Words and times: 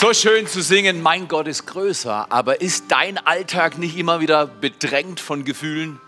So 0.00 0.14
schön 0.14 0.46
zu 0.46 0.62
singen, 0.62 1.02
mein 1.02 1.26
Gott 1.26 1.48
ist 1.48 1.66
größer, 1.66 2.30
aber 2.30 2.60
ist 2.60 2.84
dein 2.86 3.18
Alltag 3.18 3.78
nicht 3.78 3.98
immer 3.98 4.20
wieder 4.20 4.46
bedrängt 4.46 5.18
von 5.18 5.44
Gefühlen? 5.44 6.00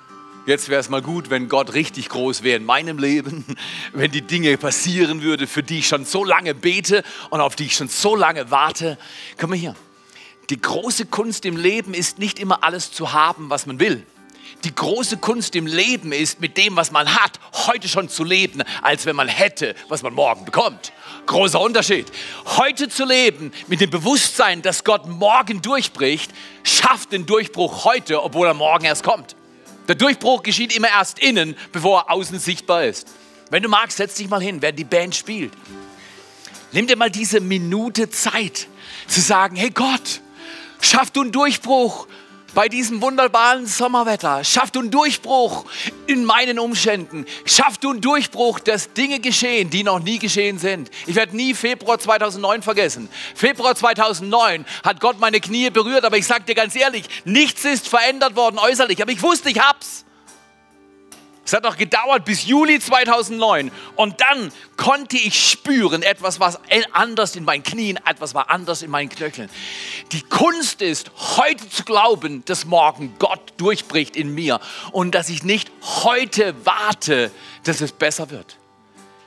Jetzt 0.47 0.69
wäre 0.69 0.81
es 0.81 0.89
mal 0.91 1.03
gut, 1.03 1.29
wenn 1.29 1.49
Gott 1.49 1.75
richtig 1.75 2.09
groß 2.09 2.45
wäre 2.45 2.57
in 2.57 2.65
meinem 2.65 2.99
Leben, 2.99 3.45
wenn 3.93 4.13
die 4.13 4.23
Dinge 4.23 4.57
passieren 4.59 5.23
würden, 5.23 5.49
für 5.49 5.65
die 5.65 5.81
ich 5.81 5.89
schon 5.89 6.05
so 6.05 6.23
lange 6.23 6.55
bete 6.55 7.03
und 7.31 7.41
auf 7.41 7.57
die 7.57 7.65
ich 7.65 7.75
schon 7.75 7.89
so 7.89 8.15
lange 8.15 8.53
warte. 8.53 8.97
Komm 9.37 9.51
mal 9.51 9.59
hier. 9.59 9.75
Die 10.51 10.61
große 10.61 11.07
Kunst 11.07 11.45
im 11.45 11.57
Leben 11.57 11.93
ist 11.93 12.21
nicht 12.21 12.39
immer 12.39 12.63
alles 12.63 12.93
zu 12.93 13.13
haben, 13.13 13.51
was 13.51 13.67
man 13.67 13.81
will. 13.81 14.07
Die 14.65 14.75
große 14.75 15.17
Kunst 15.17 15.57
im 15.57 15.67
Leben 15.67 16.13
ist, 16.13 16.41
mit 16.41 16.57
dem, 16.57 16.77
was 16.77 16.91
man 16.91 17.15
hat, 17.15 17.39
heute 17.67 17.89
schon 17.89 18.09
zu 18.09 18.25
leben, 18.25 18.63
als 18.83 19.07
wenn 19.07 19.17
man 19.17 19.29
hätte, 19.29 19.75
was 19.89 20.03
man 20.03 20.13
morgen 20.13 20.45
bekommt. 20.45 20.93
Großer 21.27 21.61
Unterschied. 21.61 22.07
Heute 22.57 22.89
zu 22.89 23.05
leben 23.05 23.53
mit 23.69 23.81
dem 23.81 23.91
Bewusstsein, 23.91 24.63
dass 24.63 24.85
Gott 24.85 25.07
morgen 25.07 25.63
durchbricht, 25.63 26.31
schafft 26.63 27.13
den 27.13 27.27
Durchbruch 27.27 27.85
heute, 27.85 28.23
obwohl 28.23 28.47
er 28.47 28.55
morgen 28.55 28.85
erst 28.85 29.05
kommt. 29.05 29.37
Der 29.89 29.95
Durchbruch 29.95 30.43
geschieht 30.43 30.77
immer 30.77 30.89
erst 30.89 31.19
innen, 31.19 31.57
bevor 31.73 32.01
er 32.01 32.11
außen 32.11 32.39
sichtbar 32.39 32.85
ist. 32.85 33.09
Wenn 33.51 33.63
du 33.63 33.69
magst, 33.69 33.97
setz 33.97 34.15
dich 34.15 34.29
mal 34.29 34.43
hin, 34.43 34.63
während 34.63 34.79
die 34.79 34.85
Band 34.85 35.15
spielt. 35.15 35.53
Nimm 36.73 36.87
dir 36.87 36.97
mal 36.97 37.11
diese 37.11 37.41
Minute 37.41 38.11
Zeit 38.11 38.69
zu 39.09 39.21
sagen, 39.21 39.57
hey 39.57 39.71
Gott, 39.71 40.21
schaff 40.81 41.11
du 41.11 41.23
einen 41.23 41.33
Durchbruch 41.33 42.07
bei 42.55 42.69
diesem 42.69 43.01
wunderbaren 43.01 43.67
Sommerwetter. 43.67 44.45
Schaff 44.45 44.71
du 44.71 44.81
einen 44.81 44.91
Durchbruch 44.91 45.65
in 46.07 46.25
meinen 46.25 46.59
Umständen. 46.59 47.27
Schaff 47.45 47.79
du 47.79 47.91
einen 47.91 48.01
Durchbruch, 48.01 48.61
dass 48.61 48.93
Dinge 48.93 49.21
geschehen, 49.21 49.71
die 49.71 49.85
noch 49.85 50.01
nie 50.01 50.19
geschehen 50.19 50.59
sind. 50.59 50.91
Ich 51.07 51.15
werde 51.15 51.37
nie 51.37 51.55
Februar 51.55 51.99
2009 51.99 52.63
vergessen. 52.63 53.09
Februar 53.35 53.75
2009 53.75 54.65
hat 54.85 55.01
Gott 55.01 55.21
meine 55.21 55.41
Knie 55.41 55.71
berührt, 55.71 56.05
aber 56.05 56.19
ich 56.19 56.27
sage 56.27 56.45
dir 56.45 56.55
ganz 56.55 56.75
ehrlich, 56.77 57.05
nichts 57.25 57.65
ist 57.65 57.89
verändert 57.89 58.37
worden 58.37 58.59
äußerlich. 58.59 59.01
Aber 59.03 59.13
ich 59.13 59.23
wusste, 59.23 59.51
ich 59.51 59.61
hab's. 59.61 60.05
Es 61.51 61.55
hat 61.55 61.65
noch 61.65 61.77
gedauert 61.77 62.25
bis 62.25 62.47
Juli 62.47 62.79
2009 62.79 63.73
und 63.97 64.21
dann 64.21 64.53
konnte 64.77 65.17
ich 65.17 65.51
spüren, 65.51 66.05
etwas 66.05 66.39
war 66.39 66.61
anders 66.93 67.35
in 67.35 67.43
meinen 67.43 67.65
Knien, 67.65 67.99
etwas 68.07 68.35
war 68.37 68.51
anders 68.51 68.83
in 68.83 68.91
meinen 68.93 69.09
Knöcheln. 69.09 69.51
Die 70.13 70.23
Kunst 70.23 70.81
ist, 70.81 71.11
heute 71.39 71.69
zu 71.69 71.83
glauben, 71.83 72.45
dass 72.45 72.67
morgen 72.67 73.17
Gott 73.19 73.55
durchbricht 73.57 74.15
in 74.15 74.33
mir 74.33 74.61
und 74.93 75.13
dass 75.13 75.29
ich 75.29 75.43
nicht 75.43 75.73
heute 76.05 76.55
warte, 76.63 77.33
dass 77.65 77.81
es 77.81 77.91
besser 77.91 78.31
wird. 78.31 78.57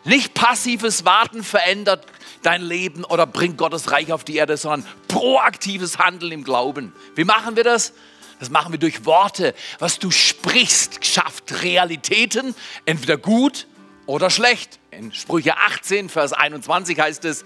Nicht 0.06 0.34
passives 0.34 1.04
Warten 1.04 1.44
verändert 1.44 2.06
dein 2.42 2.62
Leben 2.62 3.04
oder 3.04 3.28
bringt 3.28 3.58
Gottes 3.58 3.92
Reich 3.92 4.14
auf 4.14 4.24
die 4.24 4.38
Erde, 4.38 4.56
sondern 4.56 4.90
proaktives 5.10 6.00
Handeln 6.00 6.32
im 6.32 6.46
Glauben. 6.46 6.94
Wie 7.16 7.26
machen 7.26 7.58
wir 7.58 7.66
das? 7.66 7.92
Das 8.40 8.50
machen 8.50 8.72
wir 8.72 8.80
durch 8.80 9.06
Worte. 9.06 9.54
Was 9.80 10.00
du 10.00 10.12
sprichst, 10.12 11.06
schafft 11.06 11.64
Realitäten, 11.64 12.56
entweder 12.86 13.18
gut 13.18 13.68
oder 14.06 14.30
schlecht. 14.30 14.80
In 14.92 15.14
Sprüche 15.14 15.58
18, 15.58 16.10
Vers 16.10 16.34
21 16.34 17.00
heißt 17.00 17.26
es, 17.26 17.46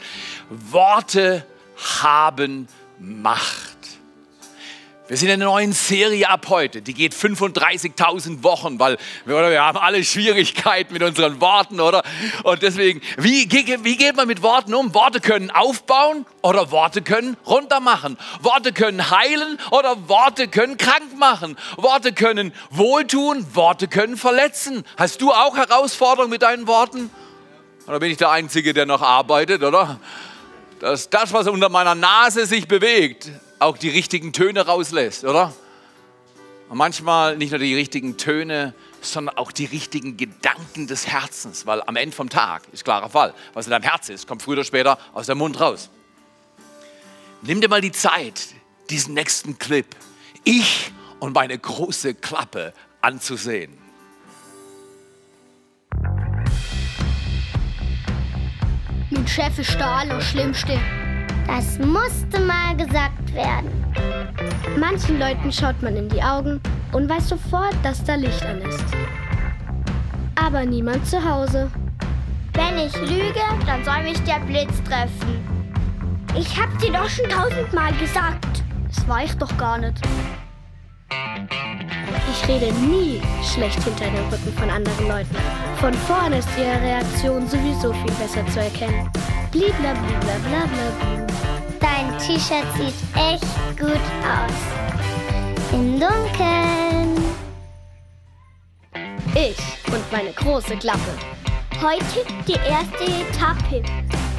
Worte 0.49 1.45
haben 2.01 2.67
Macht. 2.99 3.76
Wir 5.07 5.15
sind 5.15 5.29
in 5.29 5.35
einer 5.35 5.45
neuen 5.45 5.71
Serie 5.71 6.29
ab 6.29 6.47
heute. 6.49 6.81
Die 6.81 6.93
geht 6.93 7.13
35.000 7.13 8.43
Wochen, 8.43 8.77
weil 8.77 8.97
wir, 9.23 9.37
oder, 9.37 9.49
wir 9.49 9.63
haben 9.63 9.77
alle 9.77 10.03
Schwierigkeiten 10.03 10.91
mit 10.91 11.01
unseren 11.01 11.39
Worten, 11.39 11.79
oder? 11.79 12.03
Und 12.43 12.61
deswegen, 12.61 13.01
wie, 13.17 13.47
wie 13.49 13.95
geht 13.95 14.17
man 14.17 14.27
mit 14.27 14.41
Worten 14.41 14.73
um? 14.73 14.93
Worte 14.93 15.21
können 15.21 15.49
aufbauen 15.49 16.25
oder 16.41 16.71
Worte 16.71 17.01
können 17.01 17.37
runtermachen. 17.45 18.17
Worte 18.41 18.73
können 18.73 19.09
heilen 19.09 19.57
oder 19.71 20.09
Worte 20.09 20.49
können 20.49 20.75
krank 20.75 21.17
machen. 21.17 21.57
Worte 21.77 22.11
können 22.11 22.51
wohltun, 22.69 23.45
Worte 23.53 23.87
können 23.87 24.17
verletzen. 24.17 24.83
Hast 24.97 25.21
du 25.21 25.31
auch 25.31 25.55
Herausforderungen 25.55 26.31
mit 26.31 26.41
deinen 26.41 26.67
Worten? 26.67 27.09
Oder 27.87 28.01
bin 28.01 28.11
ich 28.11 28.17
der 28.17 28.31
Einzige, 28.31 28.73
der 28.73 28.85
noch 28.85 29.01
arbeitet, 29.01 29.63
oder? 29.63 30.01
Dass 30.81 31.09
das, 31.09 31.31
was 31.31 31.47
unter 31.47 31.69
meiner 31.69 31.95
Nase 31.95 32.45
sich 32.45 32.67
bewegt, 32.67 33.31
auch 33.59 33.77
die 33.77 33.89
richtigen 33.89 34.33
Töne 34.33 34.65
rauslässt, 34.65 35.23
oder? 35.23 35.53
Und 36.69 36.77
manchmal 36.77 37.37
nicht 37.37 37.51
nur 37.51 37.59
die 37.59 37.75
richtigen 37.75 38.17
Töne, 38.17 38.73
sondern 39.01 39.37
auch 39.37 39.51
die 39.51 39.65
richtigen 39.65 40.17
Gedanken 40.17 40.87
des 40.87 41.07
Herzens, 41.07 41.65
weil 41.65 41.81
am 41.83 41.95
Ende 41.95 42.15
vom 42.15 42.29
Tag 42.29 42.63
ist 42.73 42.83
klarer 42.83 43.09
Fall, 43.09 43.33
was 43.53 43.67
in 43.67 43.71
deinem 43.71 43.83
Herz 43.83 44.09
ist, 44.09 44.27
kommt 44.27 44.41
früher 44.41 44.53
oder 44.53 44.63
später 44.65 44.97
aus 45.13 45.27
dem 45.27 45.37
Mund 45.37 45.59
raus. 45.59 45.89
Nimm 47.41 47.61
dir 47.61 47.69
mal 47.69 47.81
die 47.81 47.91
Zeit, 47.91 48.47
diesen 48.89 49.13
nächsten 49.13 49.57
Clip, 49.57 49.87
ich 50.43 50.91
und 51.19 51.33
meine 51.33 51.57
große 51.57 52.15
Klappe 52.15 52.73
anzusehen. 53.01 53.77
Mein 59.09 59.27
Chef 59.27 59.57
ist 59.57 59.75
der 59.75 59.87
Allerschlimmste. 59.87 60.79
Das 61.47 61.79
musste 61.79 62.39
mal 62.41 62.75
gesagt 62.75 63.33
werden. 63.33 63.71
Manchen 64.77 65.17
Leuten 65.17 65.51
schaut 65.51 65.81
man 65.81 65.95
in 65.95 66.09
die 66.09 66.21
Augen 66.21 66.61
und 66.91 67.09
weiß 67.09 67.29
sofort, 67.29 67.75
dass 67.83 68.03
da 68.03 68.15
Licht 68.15 68.45
an 68.45 68.61
ist. 68.61 68.83
Aber 70.35 70.65
niemand 70.65 71.07
zu 71.07 71.23
Hause. 71.23 71.71
Wenn 72.53 72.77
ich 72.85 72.95
lüge, 73.01 73.41
dann 73.65 73.83
soll 73.83 74.03
mich 74.03 74.19
der 74.23 74.39
Blitz 74.41 74.83
treffen. 74.83 75.47
Ich 76.37 76.59
hab 76.59 76.77
dir 76.79 76.91
doch 76.91 77.09
schon 77.09 77.29
tausendmal 77.29 77.93
gesagt. 77.93 78.63
Das 78.87 79.07
war 79.07 79.23
ich 79.23 79.33
doch 79.37 79.55
gar 79.57 79.77
nicht. 79.77 79.99
Ich 82.31 82.47
rede 82.47 82.73
nie 82.73 83.21
schlecht 83.43 83.81
hinter 83.83 84.05
dem 84.05 84.27
Rücken 84.29 84.53
von 84.57 84.69
anderen 84.69 85.07
Leuten. 85.07 85.35
Von 85.77 85.93
vorne 85.93 86.39
ist 86.39 86.49
ihre 86.57 86.81
Reaktion 86.81 87.47
sowieso 87.47 87.93
viel 87.93 88.11
besser 88.19 88.45
zu 88.47 88.59
erkennen. 88.59 89.09
Blablabla. 89.51 91.26
Dein 91.79 92.17
T-Shirt 92.19 92.65
sieht 92.75 92.95
echt 93.15 93.43
gut 93.77 94.01
aus. 94.23 94.51
Im 95.71 95.99
Dunkeln. 95.99 97.23
Ich 99.35 99.57
und 99.93 100.11
meine 100.11 100.31
große 100.33 100.75
Klappe. 100.77 101.13
Heute 101.81 102.25
die 102.47 102.53
erste 102.53 103.03
Etappe. 103.03 103.83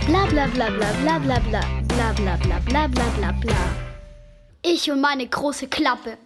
Bla 0.06 0.26
bla 0.26 0.46
bla 0.46 0.70
bla 0.70 0.92
bla 1.02 1.18
bla 1.18 1.38
bla 1.38 1.62
bla 1.88 2.12
bla 2.14 2.36
bla 2.36 2.58
bla 2.66 2.88
bla 2.88 3.08
bla 3.16 3.32
bla. 3.32 3.54
Ich 4.62 4.90
und 4.90 5.00
meine 5.00 5.26
große 5.26 5.68
Klappe. 5.68 6.18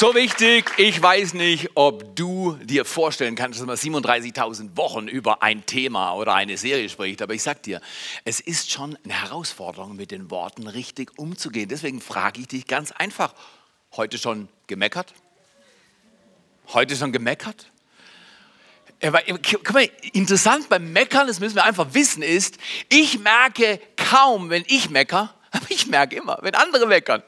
So 0.00 0.14
wichtig, 0.14 0.70
ich 0.76 1.02
weiß 1.02 1.34
nicht, 1.34 1.70
ob 1.74 2.14
du 2.14 2.56
dir 2.62 2.84
vorstellen 2.84 3.34
kannst, 3.34 3.58
dass 3.58 3.66
man 3.66 3.76
37.000 3.76 4.76
Wochen 4.76 5.08
über 5.08 5.42
ein 5.42 5.66
Thema 5.66 6.14
oder 6.14 6.34
eine 6.34 6.56
Serie 6.56 6.88
spricht, 6.88 7.20
aber 7.20 7.34
ich 7.34 7.42
sag 7.42 7.64
dir, 7.64 7.80
es 8.24 8.38
ist 8.38 8.70
schon 8.70 8.96
eine 9.02 9.12
Herausforderung, 9.12 9.96
mit 9.96 10.12
den 10.12 10.30
Worten 10.30 10.68
richtig 10.68 11.18
umzugehen. 11.18 11.68
Deswegen 11.68 12.00
frage 12.00 12.42
ich 12.42 12.46
dich 12.46 12.68
ganz 12.68 12.92
einfach, 12.92 13.34
heute 13.96 14.18
schon 14.18 14.48
gemeckert? 14.68 15.14
Heute 16.68 16.94
schon 16.94 17.10
gemeckert? 17.10 17.66
Guck 19.02 19.72
mal, 19.72 19.90
interessant 20.12 20.68
beim 20.68 20.92
Meckern, 20.92 21.26
das 21.26 21.40
müssen 21.40 21.56
wir 21.56 21.64
einfach 21.64 21.92
wissen, 21.94 22.22
ist, 22.22 22.58
ich 22.88 23.18
merke 23.18 23.80
kaum, 23.96 24.48
wenn 24.48 24.62
ich 24.68 24.90
meckere, 24.90 25.34
aber 25.50 25.66
ich 25.68 25.86
merke 25.86 26.16
immer, 26.16 26.38
wenn 26.42 26.54
andere 26.54 26.86
meckern. 26.86 27.22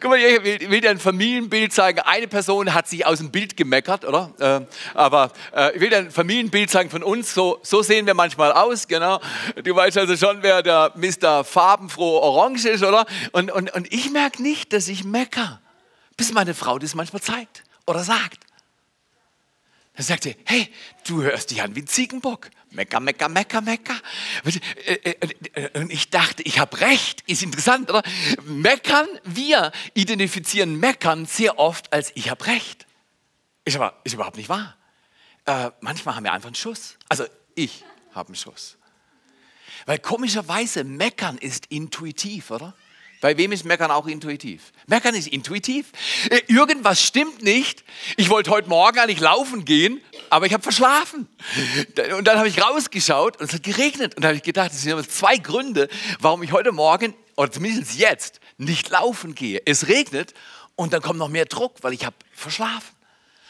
Guck 0.00 0.10
mal, 0.10 0.18
ich 0.18 0.42
will, 0.42 0.70
will 0.70 0.80
dir 0.80 0.90
ein 0.90 0.98
Familienbild 0.98 1.72
zeigen. 1.72 2.00
Eine 2.00 2.26
Person 2.26 2.74
hat 2.74 2.88
sich 2.88 3.06
aus 3.06 3.18
dem 3.18 3.30
Bild 3.30 3.56
gemeckert, 3.56 4.04
oder? 4.04 4.32
Äh, 4.38 4.66
aber 4.94 5.30
äh, 5.54 5.74
ich 5.74 5.80
will 5.80 5.90
dir 5.90 5.98
ein 5.98 6.10
Familienbild 6.10 6.70
zeigen 6.70 6.90
von 6.90 7.02
uns. 7.02 7.32
So, 7.34 7.60
so 7.62 7.82
sehen 7.82 8.06
wir 8.06 8.14
manchmal 8.14 8.52
aus, 8.52 8.88
genau. 8.88 9.20
Du 9.62 9.74
weißt 9.74 9.98
also 9.98 10.16
schon, 10.16 10.42
wer 10.42 10.62
der 10.62 10.92
Mr. 10.96 11.44
Farbenfroh 11.44 12.18
Orange 12.20 12.68
ist, 12.68 12.82
oder? 12.82 13.06
Und, 13.32 13.52
und, 13.52 13.72
und 13.72 13.92
ich 13.92 14.10
merke 14.10 14.42
nicht, 14.42 14.72
dass 14.72 14.88
ich 14.88 15.04
mecker, 15.04 15.60
bis 16.16 16.32
meine 16.32 16.54
Frau 16.54 16.78
das 16.78 16.94
manchmal 16.94 17.22
zeigt 17.22 17.62
oder 17.86 18.02
sagt. 18.02 18.38
Dann 19.96 20.04
sagt 20.04 20.24
sie, 20.24 20.36
hey, 20.44 20.68
du 21.06 21.22
hörst 21.22 21.50
dich 21.50 21.62
an 21.62 21.76
wie 21.76 21.82
ein 21.82 21.86
Ziegenbock. 21.86 22.50
Mecker, 22.70 22.98
mecker, 22.98 23.28
mecker, 23.28 23.60
mecker. 23.60 23.94
Und 25.74 25.92
ich 25.92 26.10
dachte, 26.10 26.42
ich 26.42 26.58
habe 26.58 26.80
recht. 26.80 27.22
Ist 27.28 27.44
interessant, 27.44 27.88
oder? 27.90 28.02
Meckern, 28.42 29.06
wir 29.22 29.70
identifizieren 29.94 30.80
Meckern 30.80 31.26
sehr 31.26 31.58
oft 31.60 31.92
als 31.92 32.10
ich 32.16 32.28
habe 32.28 32.44
recht. 32.46 32.86
Ist 33.64 33.76
aber 33.76 34.00
ist 34.02 34.14
überhaupt 34.14 34.36
nicht 34.36 34.48
wahr. 34.48 34.76
Äh, 35.46 35.70
manchmal 35.80 36.16
haben 36.16 36.24
wir 36.24 36.32
einfach 36.32 36.48
einen 36.48 36.56
Schuss. 36.56 36.96
Also 37.08 37.24
ich 37.54 37.84
habe 38.12 38.28
einen 38.28 38.36
Schuss. 38.36 38.76
Weil 39.86 40.00
komischerweise 40.00 40.82
Meckern 40.82 41.38
ist 41.38 41.66
intuitiv, 41.66 42.50
oder? 42.50 42.74
Bei 43.24 43.38
wem 43.38 43.52
ist 43.52 43.64
Meckern 43.64 43.90
auch 43.90 44.06
intuitiv? 44.06 44.70
Meckern 44.86 45.14
ist 45.14 45.28
intuitiv. 45.28 45.92
Äh, 46.28 46.42
irgendwas 46.46 47.02
stimmt 47.02 47.42
nicht. 47.42 47.82
Ich 48.18 48.28
wollte 48.28 48.50
heute 48.50 48.68
Morgen 48.68 48.98
eigentlich 48.98 49.20
laufen 49.20 49.64
gehen, 49.64 50.02
aber 50.28 50.44
ich 50.44 50.52
habe 50.52 50.62
verschlafen. 50.62 51.26
Und 52.18 52.26
dann 52.26 52.36
habe 52.36 52.48
ich 52.48 52.60
rausgeschaut 52.60 53.40
und 53.40 53.46
es 53.46 53.54
hat 53.54 53.62
geregnet. 53.62 54.14
Und 54.14 54.24
da 54.24 54.28
habe 54.28 54.36
ich 54.36 54.42
gedacht, 54.42 54.72
es 54.72 54.82
sind 54.82 55.10
zwei 55.10 55.38
Gründe, 55.38 55.88
warum 56.20 56.42
ich 56.42 56.52
heute 56.52 56.70
Morgen, 56.70 57.14
oder 57.34 57.50
zumindest 57.50 57.94
jetzt, 57.94 58.40
nicht 58.58 58.90
laufen 58.90 59.34
gehe. 59.34 59.62
Es 59.64 59.88
regnet 59.88 60.34
und 60.76 60.92
dann 60.92 61.00
kommt 61.00 61.18
noch 61.18 61.30
mehr 61.30 61.46
Druck, 61.46 61.76
weil 61.80 61.94
ich 61.94 62.04
habe 62.04 62.16
verschlafen. 62.30 62.94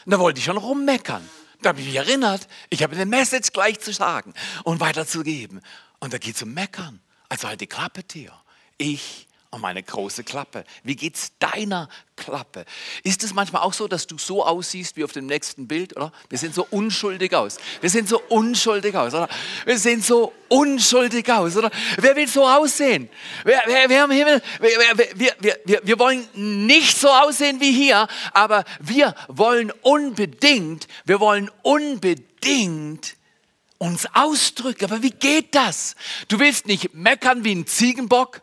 Und 0.05 0.11
da 0.13 0.19
wollte 0.19 0.39
ich 0.39 0.45
schon 0.45 0.55
rummeckern. 0.55 1.29
Da 1.61 1.71
habe 1.71 1.81
ich 1.81 1.87
mich 1.87 1.95
erinnert, 1.95 2.47
ich 2.69 2.81
habe 2.81 2.95
eine 2.95 3.05
Message 3.05 3.51
gleich 3.51 3.81
zu 3.81 3.91
sagen 3.91 4.35
und 4.63 4.79
weiterzugeben. 4.79 5.59
Und 5.99 6.13
da 6.13 6.17
geht 6.17 6.37
es 6.37 6.43
um 6.43 6.53
Meckern. 6.53 7.01
Also 7.27 7.49
halt 7.49 7.59
die 7.59 7.67
Klappe, 7.67 8.05
Theo. 8.05 8.31
Ich 8.77 9.27
und 9.55 9.61
meine 9.61 9.81
große 9.81 10.25
Klappe. 10.25 10.65
Wie 10.83 10.97
geht's 10.97 11.31
deiner 11.39 11.87
Klappe? 12.17 12.65
Ist 13.03 13.23
es 13.23 13.33
manchmal 13.33 13.61
auch 13.61 13.71
so, 13.71 13.87
dass 13.87 14.05
du 14.05 14.17
so 14.17 14.45
aussiehst 14.45 14.97
wie 14.97 15.05
auf 15.05 15.13
dem 15.13 15.27
nächsten 15.27 15.65
Bild, 15.65 15.95
oder? 15.95 16.11
Wir 16.27 16.37
sehen 16.37 16.51
so 16.51 16.67
unschuldig 16.69 17.33
aus. 17.33 17.57
Wir 17.79 17.89
sehen 17.89 18.05
so 18.05 18.21
unschuldig 18.27 18.93
aus, 18.95 19.13
oder? 19.13 19.29
Wir 19.65 19.79
sehen 19.79 20.01
so 20.01 20.33
unschuldig 20.49 21.31
aus, 21.31 21.55
oder? 21.55 21.71
Wer 21.97 22.17
will 22.17 22.27
so 22.27 22.45
aussehen? 22.45 23.09
Wer, 23.45 23.63
wer, 23.65 23.89
wer 23.89 24.03
im 24.03 24.11
Himmel? 24.11 24.41
Wir, 24.59 25.15
wir, 25.15 25.57
wir, 25.63 25.81
wir 25.83 25.99
wollen 25.99 26.27
nicht 26.33 26.97
so 26.97 27.07
aussehen 27.07 27.61
wie 27.61 27.71
hier, 27.71 28.09
aber 28.33 28.65
wir 28.81 29.15
wollen 29.29 29.71
unbedingt, 29.81 30.87
wir 31.05 31.21
wollen 31.21 31.49
unbedingt 31.61 33.15
uns 33.77 34.05
ausdrücken. 34.13 34.83
Aber 34.83 35.01
wie 35.01 35.11
geht 35.11 35.55
das? 35.55 35.95
Du 36.27 36.39
willst 36.39 36.67
nicht 36.67 36.93
meckern 36.93 37.45
wie 37.45 37.55
ein 37.55 37.67
Ziegenbock 37.67 38.41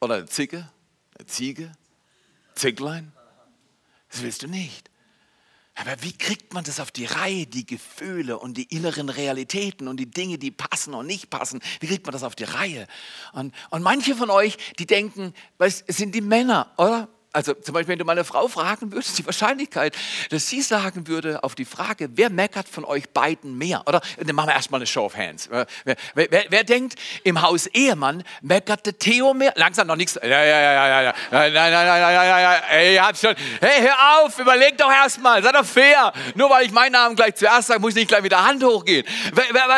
oder 0.00 0.16
eine 0.16 0.26
Zicke, 0.26 0.68
eine 1.18 1.26
Ziege, 1.26 1.72
Zicklein. 2.54 3.12
Das 4.10 4.22
willst 4.22 4.42
du 4.42 4.48
nicht. 4.48 4.90
Aber 5.76 6.02
wie 6.02 6.12
kriegt 6.12 6.52
man 6.52 6.64
das 6.64 6.78
auf 6.78 6.90
die 6.90 7.06
Reihe, 7.06 7.46
die 7.46 7.64
Gefühle 7.64 8.38
und 8.38 8.56
die 8.56 8.64
inneren 8.64 9.08
Realitäten 9.08 9.88
und 9.88 9.96
die 9.98 10.10
Dinge, 10.10 10.36
die 10.36 10.50
passen 10.50 10.92
und 10.94 11.06
nicht 11.06 11.30
passen? 11.30 11.60
Wie 11.80 11.86
kriegt 11.86 12.04
man 12.04 12.12
das 12.12 12.22
auf 12.22 12.34
die 12.34 12.44
Reihe? 12.44 12.86
Und, 13.32 13.54
und 13.70 13.82
manche 13.82 14.14
von 14.14 14.28
euch, 14.28 14.58
die 14.78 14.86
denken, 14.86 15.32
es 15.58 15.84
sind 15.88 16.14
die 16.14 16.20
Männer, 16.20 16.72
oder? 16.76 17.08
Also 17.32 17.54
zum 17.54 17.74
Beispiel, 17.74 17.92
wenn 17.92 17.98
du 18.00 18.04
meine 18.04 18.24
Frau 18.24 18.48
fragen 18.48 18.90
würdest, 18.90 19.16
die 19.18 19.24
Wahrscheinlichkeit, 19.24 19.96
dass 20.30 20.48
sie 20.48 20.62
sagen 20.62 21.06
würde 21.06 21.44
auf 21.44 21.54
die 21.54 21.64
Frage, 21.64 22.08
wer 22.14 22.28
meckert 22.28 22.68
von 22.68 22.84
euch 22.84 23.08
beiden 23.10 23.56
mehr? 23.56 23.82
Oder 23.86 24.00
dann 24.18 24.34
machen 24.34 24.48
wir 24.48 24.54
erstmal 24.54 24.80
eine 24.80 24.86
Show 24.86 25.04
of 25.04 25.16
Hands. 25.16 25.48
Wer, 25.48 25.66
wer, 25.84 25.96
wer, 26.14 26.44
wer 26.48 26.64
denkt, 26.64 26.96
im 27.22 27.40
Haus 27.40 27.66
Ehemann 27.68 28.24
meckert 28.42 28.84
der 28.84 28.98
Theo 28.98 29.32
mehr? 29.32 29.52
Langsam 29.54 29.86
noch 29.86 29.94
nichts. 29.94 30.18
Ja, 30.20 30.28
ja, 30.28 30.44
ja, 30.44 30.72
ja, 30.72 31.02
ja. 31.02 31.14
Nein, 31.30 31.52
nein, 31.52 31.72
nein, 31.72 31.86
nein, 31.86 32.00
nein, 32.00 32.28
nein, 32.28 32.42
nein. 32.42 32.62
Ey, 32.70 32.96
habt 32.96 33.18
schon. 33.18 33.36
Hey, 33.60 33.82
hör 33.82 34.24
auf, 34.24 34.36
überleg 34.36 34.76
doch 34.76 34.90
erstmal. 34.90 35.40
Sei 35.40 35.52
doch 35.52 35.64
fair. 35.64 36.12
Nur 36.34 36.50
weil 36.50 36.66
ich 36.66 36.72
meinen 36.72 36.92
Namen 36.92 37.14
gleich 37.14 37.36
zuerst 37.36 37.68
sage, 37.68 37.78
muss 37.78 37.90
ich 37.90 37.96
nicht 37.96 38.08
gleich 38.08 38.22
mit 38.22 38.32
der 38.32 38.44
Hand 38.44 38.64
hochgehen. 38.64 39.06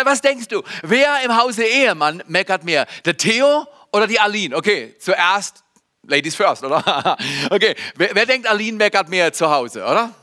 Was 0.05 0.22
denkst 0.22 0.48
du? 0.48 0.62
Wer 0.82 1.22
im 1.22 1.37
Hause 1.37 1.64
Ehemann 1.64 2.22
meckert 2.28 2.64
mehr? 2.64 2.87
Der 3.05 3.16
Theo 3.19 3.66
oder 3.93 4.06
die 4.06 4.19
Aline? 4.19 4.56
Okay, 4.56 4.96
zuerst 4.98 5.62
Ladies 6.06 6.34
first, 6.34 6.64
oder? 6.64 7.16
Okay, 7.50 7.75
wer, 7.96 8.10
wer 8.14 8.26
denkt, 8.26 8.49
Aline 8.49 8.76
meckert 8.76 9.08
mehr 9.08 9.32
zu 9.32 9.49
Hause, 9.49 9.84
oder? 9.84 10.14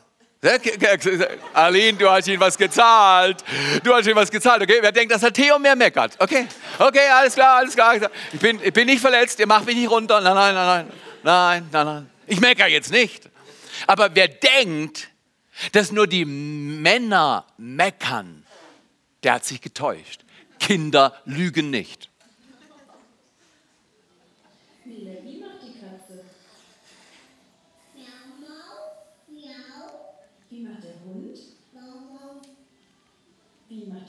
Aline, 1.53 1.97
du 1.97 2.09
hast 2.09 2.27
ihm 2.27 2.39
was 2.39 2.57
gezahlt. 2.57 3.43
Du 3.83 3.93
hast 3.93 4.07
ihm 4.07 4.15
was 4.15 4.31
gezahlt, 4.31 4.61
okay? 4.61 4.79
Wer 4.81 4.91
denkt, 4.91 5.13
dass 5.13 5.21
der 5.21 5.33
Theo 5.33 5.59
mehr 5.59 5.75
meckert? 5.75 6.15
Okay, 6.19 6.47
okay, 6.77 7.09
alles 7.11 7.33
klar, 7.35 7.57
alles 7.57 7.75
klar. 7.75 7.95
Ich 8.31 8.39
bin, 8.39 8.59
ich 8.63 8.73
bin 8.73 8.87
nicht 8.87 9.01
verletzt, 9.01 9.39
ihr 9.39 9.47
macht 9.47 9.65
mich 9.65 9.75
nicht 9.75 9.89
runter. 9.89 10.21
Nein, 10.21 10.35
nein, 10.35 10.55
nein, 10.55 10.65
nein, 10.65 10.87
nein, 11.23 11.69
nein, 11.71 11.85
nein. 11.85 12.09
Ich 12.27 12.39
meckere 12.39 12.67
jetzt 12.67 12.91
nicht. 12.91 13.29
Aber 13.87 14.13
wer 14.13 14.27
denkt, 14.27 15.09
dass 15.73 15.91
nur 15.91 16.07
die 16.07 16.25
Männer 16.25 17.45
meckern, 17.57 18.45
der 19.23 19.33
hat 19.35 19.45
sich 19.45 19.61
getäuscht. 19.61 20.21
Kinder 20.59 21.15
lügen 21.25 21.69
nicht. 21.69 22.08
be 33.69 33.83
much 33.83 34.08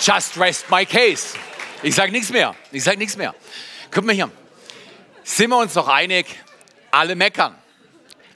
Just 0.00 0.38
rest 0.38 0.70
my 0.70 0.86
case. 0.86 1.36
Ich 1.82 1.94
sage 1.94 2.10
nichts 2.10 2.30
mehr. 2.30 2.54
Ich 2.72 2.82
sage 2.82 2.96
nichts 2.96 3.16
mehr. 3.16 3.34
Guck 3.90 4.04
mal 4.04 4.14
hier. 4.14 4.30
Sind 5.24 5.50
wir 5.50 5.58
uns 5.58 5.74
noch 5.74 5.88
einig? 5.88 6.26
Alle 6.90 7.14
meckern. 7.14 7.59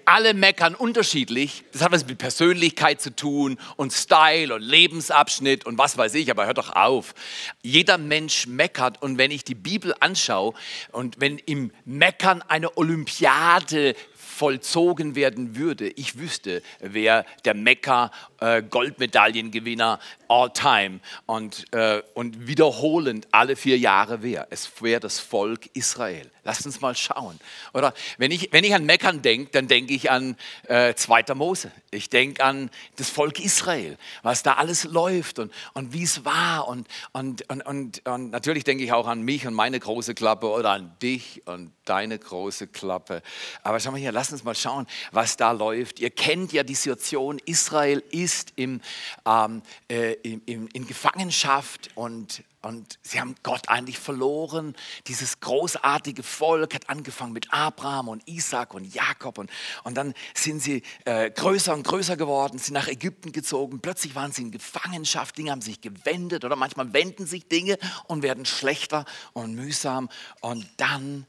Alle 0.06 0.34
meckern 0.34 0.74
unterschiedlich. 0.74 1.64
Das 1.72 1.82
hat 1.82 1.92
was 1.92 2.06
mit 2.06 2.18
Persönlichkeit 2.18 3.00
zu 3.00 3.14
tun 3.14 3.58
und 3.76 3.92
Style 3.92 4.54
und 4.54 4.62
Lebensabschnitt 4.62 5.66
und 5.66 5.78
was 5.78 5.96
weiß 5.96 6.14
ich, 6.14 6.30
aber 6.30 6.46
hört 6.46 6.58
doch 6.58 6.74
auf. 6.74 7.14
Jeder 7.62 7.98
Mensch 7.98 8.46
meckert 8.46 9.00
und 9.02 9.18
wenn 9.18 9.30
ich 9.30 9.44
die 9.44 9.54
Bibel 9.54 9.94
anschaue 10.00 10.54
und 10.92 11.20
wenn 11.20 11.38
im 11.38 11.70
Meckern 11.84 12.42
eine 12.42 12.76
Olympiade 12.76 13.94
vollzogen 14.34 15.14
werden 15.14 15.56
würde, 15.56 15.88
ich 15.88 16.18
wüsste, 16.18 16.62
wer 16.80 17.24
der 17.44 17.54
Mekka 17.54 18.10
äh, 18.40 18.62
Goldmedaillengewinner 18.62 20.00
all 20.28 20.52
time 20.52 21.00
und, 21.26 21.72
äh, 21.72 22.02
und 22.14 22.46
wiederholend 22.46 23.28
alle 23.30 23.56
vier 23.56 23.78
Jahre 23.78 24.22
wäre. 24.22 24.48
Es 24.50 24.70
wäre 24.82 25.00
das 25.00 25.20
Volk 25.20 25.70
Israel. 25.74 26.30
Lasst 26.44 26.66
uns 26.66 26.80
mal 26.80 26.94
schauen. 26.94 27.38
Oder 27.72 27.94
wenn 28.18 28.30
ich, 28.30 28.50
wenn 28.52 28.64
ich 28.64 28.74
an 28.74 28.84
Meckern 28.84 29.22
denke, 29.22 29.50
dann 29.52 29.66
denke 29.66 29.94
ich 29.94 30.10
an 30.10 30.36
äh, 30.68 30.94
2. 30.94 31.34
Mose. 31.34 31.72
Ich 31.90 32.10
denke 32.10 32.44
an 32.44 32.70
das 32.96 33.08
Volk 33.08 33.40
Israel, 33.40 33.96
was 34.22 34.42
da 34.42 34.54
alles 34.54 34.84
läuft 34.84 35.38
und, 35.38 35.52
und 35.72 35.92
wie 35.92 36.02
es 36.02 36.24
war. 36.24 36.68
Und, 36.68 36.86
und, 37.12 37.48
und, 37.50 37.66
und, 37.66 38.06
und 38.06 38.30
natürlich 38.30 38.64
denke 38.64 38.84
ich 38.84 38.92
auch 38.92 39.06
an 39.06 39.22
mich 39.22 39.46
und 39.46 39.54
meine 39.54 39.80
große 39.80 40.14
Klappe 40.14 40.50
oder 40.50 40.70
an 40.70 40.94
dich 41.00 41.42
und 41.46 41.72
deine 41.84 42.18
große 42.18 42.68
Klappe. 42.68 43.22
Aber 43.62 43.80
schau 43.80 43.90
mal 43.90 44.00
hier, 44.00 44.12
lasst 44.12 44.32
uns 44.32 44.44
mal 44.44 44.54
schauen, 44.54 44.86
was 45.12 45.36
da 45.36 45.52
läuft. 45.52 46.00
Ihr 46.00 46.10
kennt 46.10 46.52
ja 46.52 46.62
die 46.62 46.74
Situation, 46.74 47.38
Israel 47.46 48.02
ist 48.10 48.52
im, 48.56 48.80
ähm, 49.26 49.62
äh, 49.88 50.14
in, 50.22 50.40
in, 50.46 50.66
in 50.68 50.86
Gefangenschaft 50.86 51.90
und 51.94 52.44
und 52.64 52.98
sie 53.02 53.20
haben 53.20 53.34
Gott 53.42 53.68
eigentlich 53.68 53.98
verloren. 53.98 54.74
Dieses 55.06 55.40
großartige 55.40 56.22
Volk 56.22 56.74
hat 56.74 56.88
angefangen 56.88 57.32
mit 57.32 57.52
Abraham 57.52 58.08
und 58.08 58.26
Isaac 58.26 58.74
und 58.74 58.92
Jakob. 58.94 59.38
Und, 59.38 59.50
und 59.84 59.96
dann 59.96 60.14
sind 60.34 60.60
sie 60.60 60.82
äh, 61.04 61.30
größer 61.30 61.74
und 61.74 61.86
größer 61.86 62.16
geworden, 62.16 62.58
sind 62.58 62.74
nach 62.74 62.88
Ägypten 62.88 63.32
gezogen. 63.32 63.80
Plötzlich 63.80 64.14
waren 64.14 64.32
sie 64.32 64.42
in 64.42 64.50
Gefangenschaft, 64.50 65.36
Dinge 65.36 65.50
haben 65.50 65.62
sich 65.62 65.80
gewendet 65.80 66.44
oder 66.44 66.56
manchmal 66.56 66.92
wenden 66.92 67.26
sich 67.26 67.48
Dinge 67.48 67.78
und 68.06 68.22
werden 68.22 68.46
schlechter 68.46 69.04
und 69.32 69.54
mühsam. 69.54 70.08
Und 70.40 70.66
dann 70.78 71.26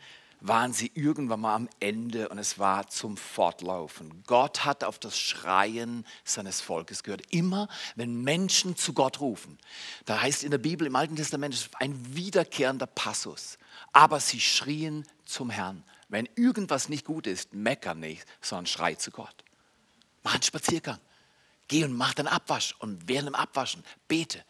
waren 0.48 0.74
sie 0.74 0.92
irgendwann 0.94 1.42
mal 1.42 1.56
am 1.56 1.70
Ende 1.80 2.30
und 2.30 2.38
es 2.38 2.60
war 2.60 2.88
zum 2.88 3.18
Fortlaufen. 3.18 4.24
Gott 4.28 4.64
hat 4.64 4.84
auf 4.84 5.00
das 5.00 5.18
Schreien 5.18 6.06
seines 6.24 6.62
Volkes 6.62 7.04
gehört. 7.04 7.24
Immer 7.32 7.68
wenn 7.96 8.22
Menschen 8.22 8.76
zu 8.76 8.94
Gott 8.94 9.20
rufen, 9.20 9.58
da 10.06 10.22
heißt 10.22 10.44
in 10.44 10.52
der 10.52 10.60
Bibel 10.60 10.86
im 10.86 10.96
Alten 10.96 11.16
Testament 11.16 11.70
ein 11.80 12.16
wiederkehrender 12.16 12.86
Passus, 12.86 13.58
aber 13.92 14.20
sie 14.20 14.40
schrien 14.40 15.06
zum 15.26 15.50
Herrn. 15.50 15.84
Wenn 16.10 16.30
irgendwas 16.36 16.90
nicht 16.90 17.06
gut 17.06 17.26
ist, 17.26 17.54
mecker 17.54 17.96
nicht, 17.96 18.26
sondern 18.40 18.68
schrei 18.68 18.94
zu 18.96 19.10
Gott. 19.10 19.44
Mach 20.24 20.34
einen 20.34 20.44
Spaziergang. 20.44 21.00
Geh 21.68 21.84
und 21.84 21.94
mach 21.94 22.14
den 22.14 22.28
Abwasch 22.28 22.76
und 22.80 23.08
während 23.08 23.30
dem 23.30 23.36
Abwaschen 23.36 23.84
bete. 24.08 24.44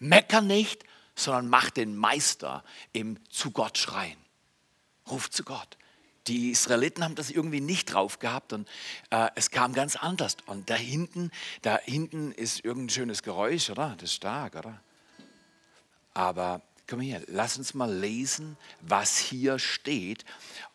Mecker 0.00 0.40
nicht, 0.40 0.84
sondern 1.14 1.48
mach 1.48 1.70
den 1.70 1.96
Meister 1.96 2.64
im 2.92 3.18
zu 3.30 3.52
Gott 3.52 3.78
schreien. 3.78 4.27
Ruf 5.10 5.30
zu 5.30 5.44
Gott. 5.44 5.76
Die 6.26 6.50
Israeliten 6.50 7.02
haben 7.02 7.14
das 7.14 7.30
irgendwie 7.30 7.60
nicht 7.60 7.92
drauf 7.92 8.18
gehabt 8.18 8.52
und 8.52 8.68
äh, 9.10 9.28
es 9.34 9.50
kam 9.50 9.72
ganz 9.72 9.96
anders. 9.96 10.36
Und 10.46 10.68
da 10.68 10.74
hinten, 10.74 11.30
da 11.62 11.78
hinten 11.78 12.32
ist 12.32 12.64
irgendein 12.64 12.90
schönes 12.90 13.22
Geräusch, 13.22 13.70
oder? 13.70 13.94
Das 13.98 14.10
ist 14.10 14.16
stark, 14.16 14.56
oder? 14.56 14.80
Aber 16.12 16.62
Komm 16.88 17.00
her, 17.00 17.20
lass 17.26 17.58
uns 17.58 17.74
mal 17.74 17.92
lesen, 17.92 18.56
was 18.80 19.18
hier 19.18 19.58
steht. 19.58 20.24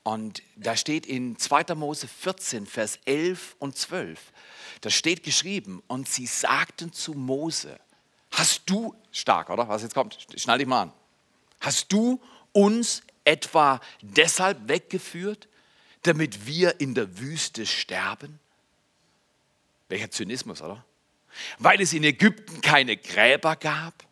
Und 0.04 0.44
da 0.56 0.78
steht 0.78 1.08
in 1.08 1.40
2. 1.40 1.74
Mose 1.74 2.08
14, 2.08 2.68
Vers 2.68 3.00
11 3.06 3.56
und 3.58 3.76
12, 3.76 4.20
da 4.82 4.92
steht 4.92 5.24
geschrieben, 5.24 5.82
und 5.88 6.08
sie 6.08 6.28
sagten 6.28 6.94
zu 6.94 7.14
Mose, 7.14 7.80
hast 8.30 8.62
du, 8.68 8.94
stark, 9.12 9.50
oder? 9.50 9.68
Was 9.68 9.82
jetzt 9.82 9.96
kommt, 9.96 10.20
schnall 10.36 10.60
dich 10.60 10.68
mal 10.68 10.84
an. 10.84 10.94
Hast 11.62 11.92
du 11.92 12.22
uns 12.52 13.02
etwa 13.26 13.82
deshalb 14.02 14.68
weggeführt, 14.68 15.48
damit 16.04 16.46
wir 16.46 16.80
in 16.80 16.94
der 16.94 17.20
Wüste 17.20 17.66
sterben? 17.66 18.40
Welcher 19.90 20.12
Zynismus, 20.12 20.62
oder? 20.62 20.84
Weil 21.60 21.82
es 21.82 21.94
in 21.94 22.04
Ägypten 22.04 22.62
keine 22.62 22.98
Gräber 22.98 23.56
gab? 23.56 24.06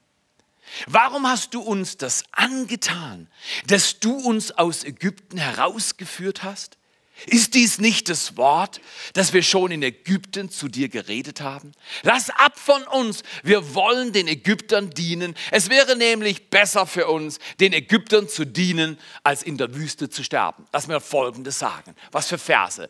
Warum 0.87 1.27
hast 1.27 1.53
du 1.53 1.61
uns 1.61 1.97
das 1.97 2.23
angetan, 2.31 3.27
dass 3.67 3.99
du 3.99 4.13
uns 4.15 4.51
aus 4.51 4.83
Ägypten 4.83 5.37
herausgeführt 5.37 6.43
hast? 6.43 6.77
Ist 7.27 7.53
dies 7.53 7.79
nicht 7.79 8.09
das 8.09 8.37
Wort, 8.37 8.81
das 9.13 9.33
wir 9.33 9.43
schon 9.43 9.71
in 9.71 9.83
Ägypten 9.83 10.49
zu 10.49 10.67
dir 10.67 10.89
geredet 10.89 11.41
haben? 11.41 11.71
Lass 12.03 12.29
ab 12.29 12.57
von 12.57 12.83
uns, 12.83 13.23
wir 13.43 13.75
wollen 13.75 14.11
den 14.13 14.27
Ägyptern 14.27 14.89
dienen. 14.89 15.35
Es 15.51 15.69
wäre 15.69 15.95
nämlich 15.95 16.49
besser 16.49 16.85
für 16.85 17.07
uns, 17.07 17.39
den 17.59 17.73
Ägyptern 17.73 18.27
zu 18.27 18.45
dienen, 18.45 18.97
als 19.23 19.43
in 19.43 19.57
der 19.57 19.75
Wüste 19.75 20.09
zu 20.09 20.23
sterben. 20.23 20.65
Lass 20.73 20.87
mir 20.87 20.99
Folgendes 20.99 21.59
sagen. 21.59 21.95
Was 22.11 22.27
für 22.27 22.37
Verse? 22.37 22.87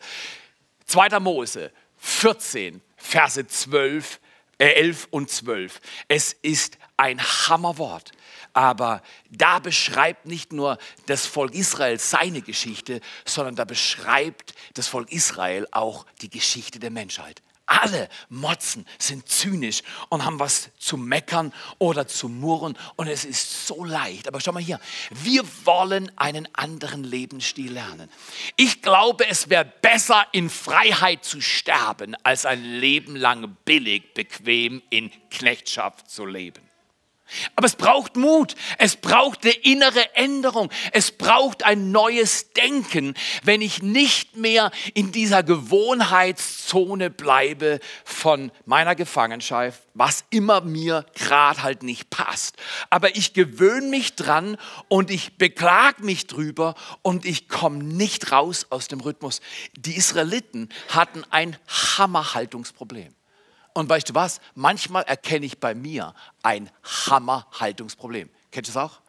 2. 0.86 1.20
Mose 1.20 1.72
14, 1.98 2.80
Verse 2.96 3.46
12, 3.46 4.20
äh 4.58 4.72
11 4.74 5.08
und 5.10 5.30
12. 5.30 5.80
Es 6.08 6.32
ist 6.32 6.78
ein 6.96 7.20
Hammerwort. 7.20 8.12
Aber 8.52 9.02
da 9.30 9.58
beschreibt 9.58 10.26
nicht 10.26 10.52
nur 10.52 10.78
das 11.06 11.26
Volk 11.26 11.54
Israel 11.54 11.98
seine 11.98 12.42
Geschichte, 12.42 13.00
sondern 13.24 13.56
da 13.56 13.64
beschreibt 13.64 14.54
das 14.74 14.88
Volk 14.88 15.10
Israel 15.10 15.66
auch 15.70 16.06
die 16.20 16.30
Geschichte 16.30 16.78
der 16.78 16.90
Menschheit. 16.90 17.42
Alle 17.64 18.08
motzen, 18.28 18.86
sind 18.98 19.28
zynisch 19.28 19.82
und 20.10 20.24
haben 20.24 20.38
was 20.40 20.70
zu 20.78 20.98
meckern 20.98 21.54
oder 21.78 22.06
zu 22.06 22.28
murren 22.28 22.76
und 22.96 23.06
es 23.06 23.24
ist 23.24 23.66
so 23.66 23.84
leicht. 23.84 24.28
Aber 24.28 24.40
schau 24.40 24.52
mal 24.52 24.62
hier, 24.62 24.80
wir 25.10 25.42
wollen 25.64 26.10
einen 26.16 26.48
anderen 26.54 27.04
Lebensstil 27.04 27.72
lernen. 27.72 28.10
Ich 28.56 28.82
glaube, 28.82 29.26
es 29.26 29.48
wäre 29.48 29.64
besser 29.64 30.26
in 30.32 30.50
Freiheit 30.50 31.24
zu 31.24 31.40
sterben, 31.40 32.14
als 32.24 32.44
ein 32.44 32.62
Leben 32.62 33.16
lang 33.16 33.56
billig, 33.64 34.12
bequem 34.12 34.82
in 34.90 35.10
Knechtschaft 35.30 36.10
zu 36.10 36.26
leben. 36.26 36.71
Aber 37.56 37.66
es 37.66 37.76
braucht 37.76 38.16
Mut, 38.16 38.54
es 38.78 38.96
braucht 38.96 39.44
eine 39.44 39.52
innere 39.52 40.14
Änderung, 40.14 40.70
es 40.92 41.10
braucht 41.10 41.64
ein 41.64 41.90
neues 41.90 42.52
Denken, 42.52 43.14
wenn 43.42 43.60
ich 43.60 43.82
nicht 43.82 44.36
mehr 44.36 44.70
in 44.94 45.12
dieser 45.12 45.42
Gewohnheitszone 45.42 47.10
bleibe 47.10 47.80
von 48.04 48.50
meiner 48.64 48.94
Gefangenschaft, 48.94 49.82
was 49.94 50.24
immer 50.30 50.60
mir 50.60 51.06
gerade 51.14 51.62
halt 51.62 51.82
nicht 51.82 52.10
passt. 52.10 52.56
Aber 52.90 53.16
ich 53.16 53.32
gewöhne 53.32 53.88
mich 53.88 54.14
dran 54.14 54.56
und 54.88 55.10
ich 55.10 55.36
beklag 55.38 56.00
mich 56.00 56.26
drüber 56.26 56.74
und 57.02 57.24
ich 57.24 57.48
komme 57.48 57.82
nicht 57.82 58.32
raus 58.32 58.66
aus 58.70 58.88
dem 58.88 59.00
Rhythmus. 59.00 59.40
Die 59.76 59.96
Israeliten 59.96 60.68
hatten 60.88 61.24
ein 61.30 61.56
Hammerhaltungsproblem. 61.68 63.14
Und 63.74 63.88
weißt 63.88 64.10
du 64.10 64.14
was? 64.14 64.40
Manchmal 64.54 65.02
erkenne 65.04 65.46
ich 65.46 65.58
bei 65.58 65.74
mir 65.74 66.14
ein 66.42 66.70
Hammerhaltungsproblem. 67.06 68.28
Kennst 68.50 68.70
du 68.70 68.74
das 68.74 68.82
auch? 68.82 69.00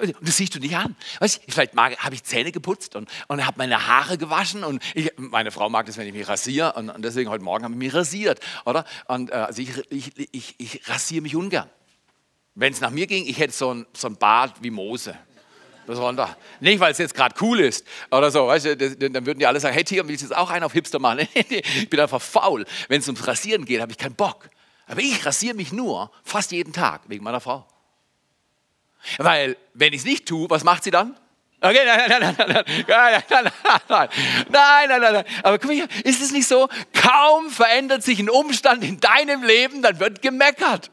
Und 0.00 0.14
das 0.20 0.36
siehst 0.36 0.54
du 0.54 0.58
nicht 0.58 0.76
an. 0.76 0.94
Weißt, 1.18 1.40
vielleicht 1.48 1.74
habe 1.74 2.14
ich 2.14 2.22
Zähne 2.24 2.52
geputzt 2.52 2.94
und, 2.94 3.08
und 3.28 3.46
habe 3.46 3.56
meine 3.56 3.86
Haare 3.86 4.18
gewaschen. 4.18 4.64
Und 4.64 4.82
ich, 4.94 5.12
meine 5.16 5.50
Frau 5.50 5.70
mag 5.70 5.86
das, 5.86 5.96
wenn 5.96 6.06
ich 6.06 6.12
mich 6.12 6.28
rasiere. 6.28 6.74
Und, 6.74 6.90
und 6.90 7.02
deswegen 7.02 7.30
heute 7.30 7.42
Morgen 7.42 7.64
habe 7.64 7.72
ich 7.72 7.78
mich 7.78 7.94
rasiert. 7.94 8.40
Oder? 8.66 8.84
Und, 9.06 9.30
äh, 9.30 9.34
also 9.34 9.62
ich, 9.62 9.70
ich, 9.90 10.34
ich, 10.34 10.54
ich 10.58 10.88
rasiere 10.88 11.22
mich 11.22 11.34
ungern. 11.34 11.70
Wenn 12.54 12.72
es 12.72 12.80
nach 12.80 12.90
mir 12.90 13.06
ging, 13.06 13.24
ich 13.26 13.38
hätte 13.38 13.54
so 13.54 13.72
ein, 13.72 13.86
so 13.94 14.08
ein 14.08 14.16
Bart 14.16 14.62
wie 14.62 14.70
Mose. 14.70 15.16
Besonder. 15.86 16.36
Nicht, 16.60 16.80
weil 16.80 16.92
es 16.92 16.98
jetzt 16.98 17.14
gerade 17.14 17.34
cool 17.40 17.60
ist 17.60 17.86
oder 18.10 18.30
so. 18.30 18.46
Weißt 18.46 18.66
du, 18.66 18.76
das, 18.76 18.98
dann 18.98 19.24
würden 19.24 19.38
die 19.38 19.46
alle 19.46 19.60
sagen, 19.60 19.74
hey 19.74 19.84
Tier, 19.84 20.06
willst 20.08 20.22
du 20.22 20.26
jetzt 20.28 20.36
auch 20.36 20.50
einen 20.50 20.64
auf 20.64 20.72
Hipster 20.72 20.98
machen? 20.98 21.28
ich 21.34 21.88
bin 21.88 22.00
einfach 22.00 22.20
faul. 22.20 22.64
Wenn 22.88 23.00
es 23.00 23.06
ums 23.06 23.26
Rasieren 23.26 23.64
geht, 23.64 23.80
habe 23.80 23.92
ich 23.92 23.98
keinen 23.98 24.14
Bock. 24.14 24.48
Aber 24.86 25.00
ich 25.00 25.24
rasiere 25.24 25.54
mich 25.54 25.72
nur 25.72 26.10
fast 26.22 26.52
jeden 26.52 26.72
Tag 26.72 27.02
wegen 27.08 27.24
meiner 27.24 27.40
Frau. 27.40 27.66
Weil, 29.18 29.56
wenn 29.74 29.92
ich 29.92 30.00
es 30.00 30.04
nicht 30.04 30.26
tue, 30.26 30.50
was 30.50 30.64
macht 30.64 30.84
sie 30.84 30.90
dann? 30.90 31.16
Okay, 31.58 31.80
nein, 31.86 31.98
nein, 32.08 32.20
nein, 32.20 32.34
nein, 32.36 32.48
nein, 32.48 32.64
nein, 32.86 33.22
nein, 33.88 34.08
nein, 34.50 35.00
nein, 35.00 35.12
nein. 35.14 35.24
Aber 35.42 35.58
guck 35.58 35.68
mal 35.68 35.74
hier, 35.74 35.88
ist 36.04 36.20
es 36.20 36.30
nicht 36.30 36.46
so? 36.46 36.68
Kaum 36.92 37.48
verändert 37.48 38.02
sich 38.02 38.18
ein 38.18 38.28
Umstand 38.28 38.84
in 38.84 39.00
deinem 39.00 39.42
Leben, 39.42 39.80
dann 39.80 39.98
wird 39.98 40.20
gemeckert. 40.20 40.90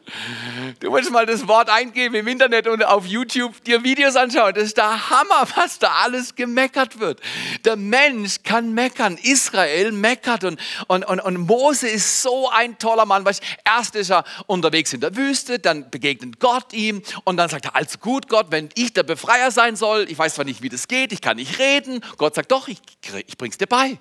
Du 0.79 0.89
musst 0.89 1.11
mal 1.11 1.25
das 1.25 1.49
Wort 1.49 1.69
eingeben 1.69 2.15
im 2.15 2.27
Internet 2.27 2.67
und 2.67 2.81
auf 2.81 3.05
YouTube 3.05 3.61
dir 3.65 3.83
Videos 3.83 4.15
anschauen. 4.15 4.53
Das 4.53 4.63
ist 4.63 4.77
der 4.77 5.09
Hammer, 5.09 5.45
was 5.55 5.79
da 5.79 5.91
alles 6.03 6.33
gemeckert 6.35 6.97
wird. 6.97 7.19
Der 7.65 7.75
Mensch 7.75 8.37
kann 8.43 8.73
meckern. 8.73 9.17
Israel 9.21 9.91
meckert 9.91 10.45
und, 10.45 10.61
und, 10.87 11.03
und, 11.03 11.19
und 11.19 11.37
Mose 11.39 11.89
ist 11.89 12.21
so 12.21 12.49
ein 12.49 12.77
toller 12.77 13.05
Mann. 13.05 13.25
Weißt, 13.25 13.43
erst 13.65 13.95
ist 13.97 14.11
er 14.11 14.23
unterwegs 14.47 14.93
in 14.93 15.01
der 15.01 15.17
Wüste, 15.17 15.59
dann 15.59 15.89
begegnet 15.89 16.39
Gott 16.39 16.71
ihm 16.71 17.01
und 17.25 17.35
dann 17.35 17.49
sagt 17.49 17.65
er, 17.65 17.75
also 17.75 17.97
gut 17.99 18.29
Gott, 18.29 18.47
wenn 18.49 18.69
ich 18.75 18.93
der 18.93 19.03
Befreier 19.03 19.51
sein 19.51 19.75
soll, 19.75 20.05
ich 20.09 20.17
weiß 20.17 20.35
zwar 20.35 20.45
nicht, 20.45 20.52
wie 20.61 20.69
das 20.69 20.87
geht, 20.87 21.11
ich 21.11 21.21
kann 21.21 21.37
nicht 21.37 21.59
reden. 21.59 22.01
Gott 22.17 22.35
sagt, 22.35 22.51
doch, 22.51 22.67
ich, 22.67 22.79
ich 23.25 23.37
bring's 23.37 23.57
dir 23.57 23.67
bei. 23.67 23.97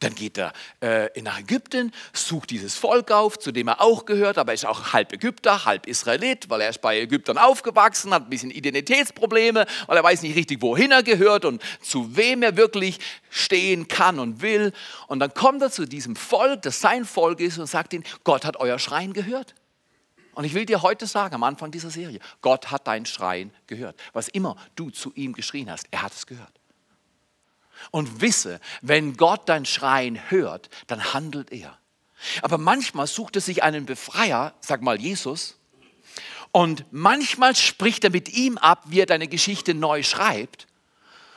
Dann 0.00 0.14
geht 0.14 0.38
er 0.38 0.52
äh, 0.80 1.22
nach 1.22 1.38
Ägypten, 1.38 1.92
sucht 2.12 2.50
dieses 2.50 2.74
Volk 2.74 3.12
auf, 3.12 3.38
zu 3.38 3.52
dem 3.52 3.68
er 3.68 3.80
auch 3.80 4.06
gehört, 4.06 4.38
aber 4.38 4.50
er 4.50 4.54
ist 4.54 4.66
auch 4.66 4.92
halb 4.92 5.12
Ägypter, 5.12 5.64
halb 5.64 5.86
Israelit, 5.86 6.50
weil 6.50 6.62
er 6.62 6.70
ist 6.70 6.80
bei 6.80 6.98
Ägyptern 6.98 7.38
aufgewachsen, 7.38 8.12
hat 8.12 8.24
ein 8.24 8.30
bisschen 8.30 8.50
Identitätsprobleme, 8.50 9.66
weil 9.86 9.96
er 9.96 10.02
weiß 10.02 10.22
nicht 10.22 10.34
richtig, 10.34 10.60
wohin 10.62 10.90
er 10.90 11.04
gehört 11.04 11.44
und 11.44 11.62
zu 11.80 12.16
wem 12.16 12.42
er 12.42 12.56
wirklich 12.56 12.98
stehen 13.30 13.86
kann 13.86 14.18
und 14.18 14.42
will. 14.42 14.72
Und 15.06 15.20
dann 15.20 15.32
kommt 15.32 15.62
er 15.62 15.70
zu 15.70 15.86
diesem 15.86 16.16
Volk, 16.16 16.62
das 16.62 16.80
sein 16.80 17.04
Volk 17.04 17.38
ist, 17.38 17.58
und 17.58 17.66
sagt 17.66 17.92
ihnen, 17.92 18.04
Gott 18.24 18.44
hat 18.44 18.56
euer 18.56 18.80
Schreien 18.80 19.12
gehört. 19.12 19.54
Und 20.34 20.44
ich 20.44 20.54
will 20.54 20.66
dir 20.66 20.82
heute 20.82 21.06
sagen, 21.06 21.34
am 21.34 21.42
Anfang 21.42 21.70
dieser 21.70 21.90
Serie, 21.90 22.18
Gott 22.40 22.70
hat 22.70 22.86
dein 22.86 23.06
Schreien 23.06 23.52
gehört. 23.66 23.98
Was 24.12 24.28
immer 24.28 24.56
du 24.74 24.90
zu 24.90 25.12
ihm 25.14 25.32
geschrien 25.32 25.70
hast, 25.70 25.86
er 25.90 26.02
hat 26.02 26.12
es 26.12 26.26
gehört. 26.26 26.60
Und 27.90 28.20
wisse, 28.20 28.60
wenn 28.82 29.16
Gott 29.16 29.48
dein 29.48 29.66
Schreien 29.66 30.18
hört, 30.30 30.70
dann 30.86 31.12
handelt 31.12 31.52
er. 31.52 31.78
Aber 32.42 32.58
manchmal 32.58 33.06
sucht 33.06 33.36
er 33.36 33.42
sich 33.42 33.62
einen 33.62 33.86
Befreier, 33.86 34.54
sag 34.60 34.82
mal 34.82 35.00
Jesus, 35.00 35.56
und 36.52 36.86
manchmal 36.92 37.56
spricht 37.56 38.04
er 38.04 38.10
mit 38.10 38.32
ihm 38.32 38.58
ab, 38.58 38.84
wie 38.86 39.00
er 39.00 39.06
deine 39.06 39.26
Geschichte 39.26 39.74
neu 39.74 40.04
schreibt. 40.04 40.68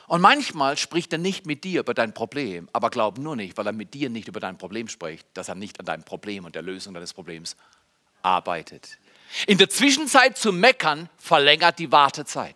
Und 0.06 0.22
manchmal 0.22 0.78
spricht 0.78 1.12
er 1.12 1.18
nicht 1.18 1.48
mit 1.48 1.64
dir 1.64 1.80
über 1.80 1.96
dein 1.96 2.14
Problem, 2.14 2.70
aber 2.72 2.92
glaub 2.92 3.18
nur 3.18 3.36
nicht, 3.36 3.58
weil 3.58 3.66
er 3.66 3.74
mit 3.74 3.96
dir 3.96 4.12
nicht 4.12 4.28
über 4.28 4.40
dein 4.40 4.60
Problem 4.60 4.88
spricht, 4.88 5.28
dass 5.34 5.50
er 5.50 5.56
nicht 5.56 5.80
an 5.80 5.88
deinem 5.88 6.04
Problem 6.04 6.46
und 6.46 6.54
der 6.54 6.62
Lösung 6.62 6.94
deines 6.94 7.14
Problems 7.14 7.58
arbeitet. 8.28 8.98
In 9.46 9.58
der 9.58 9.70
Zwischenzeit 9.70 10.38
zu 10.38 10.52
meckern 10.52 11.10
verlängert 11.18 11.80
die 11.80 11.92
Wartezeit. 11.92 12.56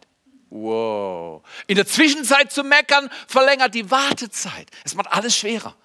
Wow. 0.50 1.44
In 1.68 1.76
der 1.76 1.88
Zwischenzeit 1.88 2.52
zu 2.52 2.64
meckern 2.64 3.10
verlängert 3.28 3.74
die 3.74 3.90
Wartezeit. 3.90 4.70
Es 4.84 4.96
macht 4.96 5.12
alles 5.12 5.36
schwerer. 5.36 5.76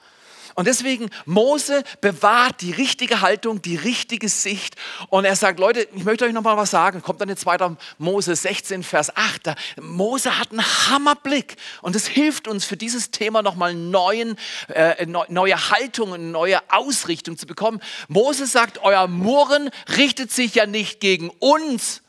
Und 0.56 0.66
deswegen, 0.66 1.10
Mose 1.26 1.84
bewahrt 2.00 2.62
die 2.62 2.72
richtige 2.72 3.20
Haltung, 3.20 3.60
die 3.60 3.76
richtige 3.76 4.30
Sicht. 4.30 4.74
Und 5.10 5.26
er 5.26 5.36
sagt, 5.36 5.60
Leute, 5.60 5.86
ich 5.94 6.04
möchte 6.04 6.24
euch 6.24 6.32
noch 6.32 6.42
mal 6.42 6.56
was 6.56 6.70
sagen. 6.70 7.02
Kommt 7.02 7.20
dann 7.20 7.28
jetzt 7.28 7.44
weiter 7.44 7.76
Mose 7.98 8.34
16, 8.34 8.82
Vers 8.82 9.14
8. 9.14 9.46
Da, 9.46 9.54
Mose 9.82 10.38
hat 10.38 10.52
einen 10.52 10.64
Hammerblick. 10.64 11.56
Und 11.82 11.94
es 11.94 12.06
hilft 12.06 12.48
uns 12.48 12.64
für 12.64 12.78
dieses 12.78 13.10
Thema 13.10 13.42
noch 13.42 13.54
mal 13.54 13.74
neuen, 13.74 14.36
äh, 14.68 15.04
neue 15.04 15.70
Haltung, 15.70 16.14
eine 16.14 16.24
neue 16.24 16.58
Ausrichtung 16.70 17.36
zu 17.36 17.46
bekommen. 17.46 17.82
Mose 18.08 18.46
sagt, 18.46 18.78
euer 18.82 19.08
Murren 19.08 19.68
richtet 19.98 20.32
sich 20.32 20.54
ja 20.54 20.64
nicht 20.64 21.00
gegen 21.00 21.28
uns. 21.38 22.00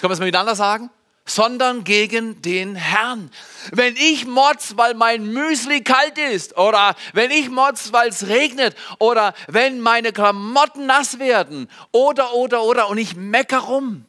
Können 0.00 0.10
wir 0.10 0.14
es 0.14 0.18
mal 0.18 0.26
miteinander 0.26 0.56
sagen? 0.56 0.90
Sondern 1.26 1.84
gegen 1.84 2.42
den 2.42 2.76
Herrn. 2.76 3.30
Wenn 3.72 3.96
ich 3.96 4.26
motz, 4.26 4.74
weil 4.76 4.94
mein 4.94 5.32
Müsli 5.32 5.82
kalt 5.82 6.18
ist 6.18 6.56
oder 6.58 6.94
wenn 7.12 7.30
ich 7.30 7.48
motz, 7.48 7.92
weil 7.92 8.08
es 8.08 8.28
regnet 8.28 8.76
oder 8.98 9.34
wenn 9.48 9.80
meine 9.80 10.12
Klamotten 10.12 10.86
nass 10.86 11.18
werden 11.18 11.70
oder, 11.92 12.34
oder, 12.34 12.62
oder 12.62 12.88
und 12.88 12.98
ich 12.98 13.16
mecker 13.16 13.60
rum, 13.60 14.04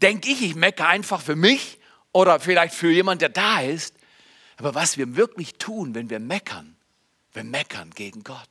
denke 0.00 0.30
ich, 0.30 0.42
ich 0.42 0.54
mecke 0.54 0.86
einfach 0.86 1.20
für 1.20 1.36
mich 1.36 1.78
oder 2.12 2.40
vielleicht 2.40 2.74
für 2.74 2.90
jemand, 2.90 3.20
der 3.20 3.28
da 3.28 3.60
ist. 3.60 3.94
Aber 4.56 4.74
was 4.74 4.96
wir 4.96 5.16
wirklich 5.16 5.54
tun, 5.54 5.94
wenn 5.94 6.08
wir 6.08 6.18
meckern, 6.18 6.76
wir 7.32 7.44
meckern 7.44 7.90
gegen 7.90 8.24
Gott. 8.24 8.48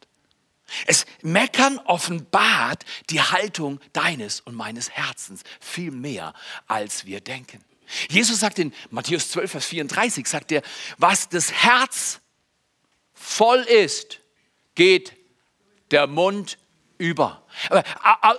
Es 0.86 1.06
Meckern 1.22 1.80
offenbart 1.80 2.84
die 3.10 3.22
Haltung 3.22 3.80
deines 3.94 4.42
und 4.42 4.54
meines 4.54 4.90
Herzens 4.92 5.44
viel 5.62 5.92
mehr, 5.92 6.34
als 6.68 7.06
wir 7.06 7.22
denken. 7.22 7.64
Jesus 8.10 8.40
sagt 8.40 8.60
in 8.60 8.74
Matthäus 8.90 9.32
12, 9.32 9.52
Vers 9.52 9.66
34, 9.66 10.28
sagt 10.28 10.52
er, 10.52 10.62
was 10.98 11.30
das 11.30 11.52
Herz 11.52 12.20
voll 13.14 13.60
ist, 13.60 14.20
geht 14.76 15.14
der 15.92 16.08
Mund 16.08 16.58
über. 16.98 17.44
Aber 17.70 17.84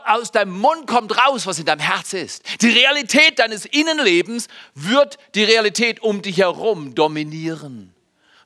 aus 0.06 0.32
deinem 0.32 0.58
Mund 0.58 0.86
kommt 0.86 1.16
raus, 1.16 1.46
was 1.46 1.58
in 1.58 1.64
deinem 1.64 1.80
Herz 1.80 2.12
ist. 2.12 2.42
Die 2.60 2.70
Realität 2.70 3.38
deines 3.38 3.64
Innenlebens 3.66 4.48
wird 4.74 5.18
die 5.34 5.44
Realität 5.44 6.00
um 6.00 6.22
dich 6.22 6.38
herum 6.38 6.94
dominieren. 6.94 7.94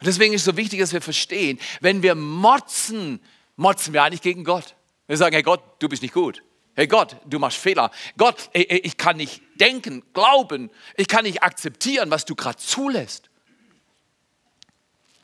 Und 0.01 0.07
deswegen 0.07 0.35
ist 0.35 0.43
es 0.43 0.47
so 0.47 0.57
wichtig, 0.57 0.81
dass 0.81 0.93
wir 0.93 1.01
verstehen, 1.01 1.59
wenn 1.81 2.03
wir 2.03 2.15
motzen, 2.15 3.21
motzen 3.57 3.93
wir 3.93 4.03
eigentlich 4.03 4.23
gegen 4.23 4.45
Gott. 4.45 4.75
Wir 5.07 5.17
sagen, 5.17 5.35
hey 5.35 5.43
Gott, 5.43 5.63
du 5.79 5.89
bist 5.89 6.03
nicht 6.03 6.15
gut. 6.15 6.43
Hey 6.75 6.87
Gott, 6.87 7.17
du 7.27 7.39
machst 7.39 7.59
Fehler. 7.59 7.91
Gott, 8.17 8.49
ich 8.55 8.97
kann 8.97 9.19
nicht 9.19 9.43
denken, 9.61 10.03
glauben. 10.15 10.71
Ich 10.97 11.07
kann 11.07 11.25
nicht 11.25 11.43
akzeptieren, 11.43 12.11
was 12.11 12.25
du 12.25 12.35
gerade 12.35 12.57
zulässt. 12.57 13.29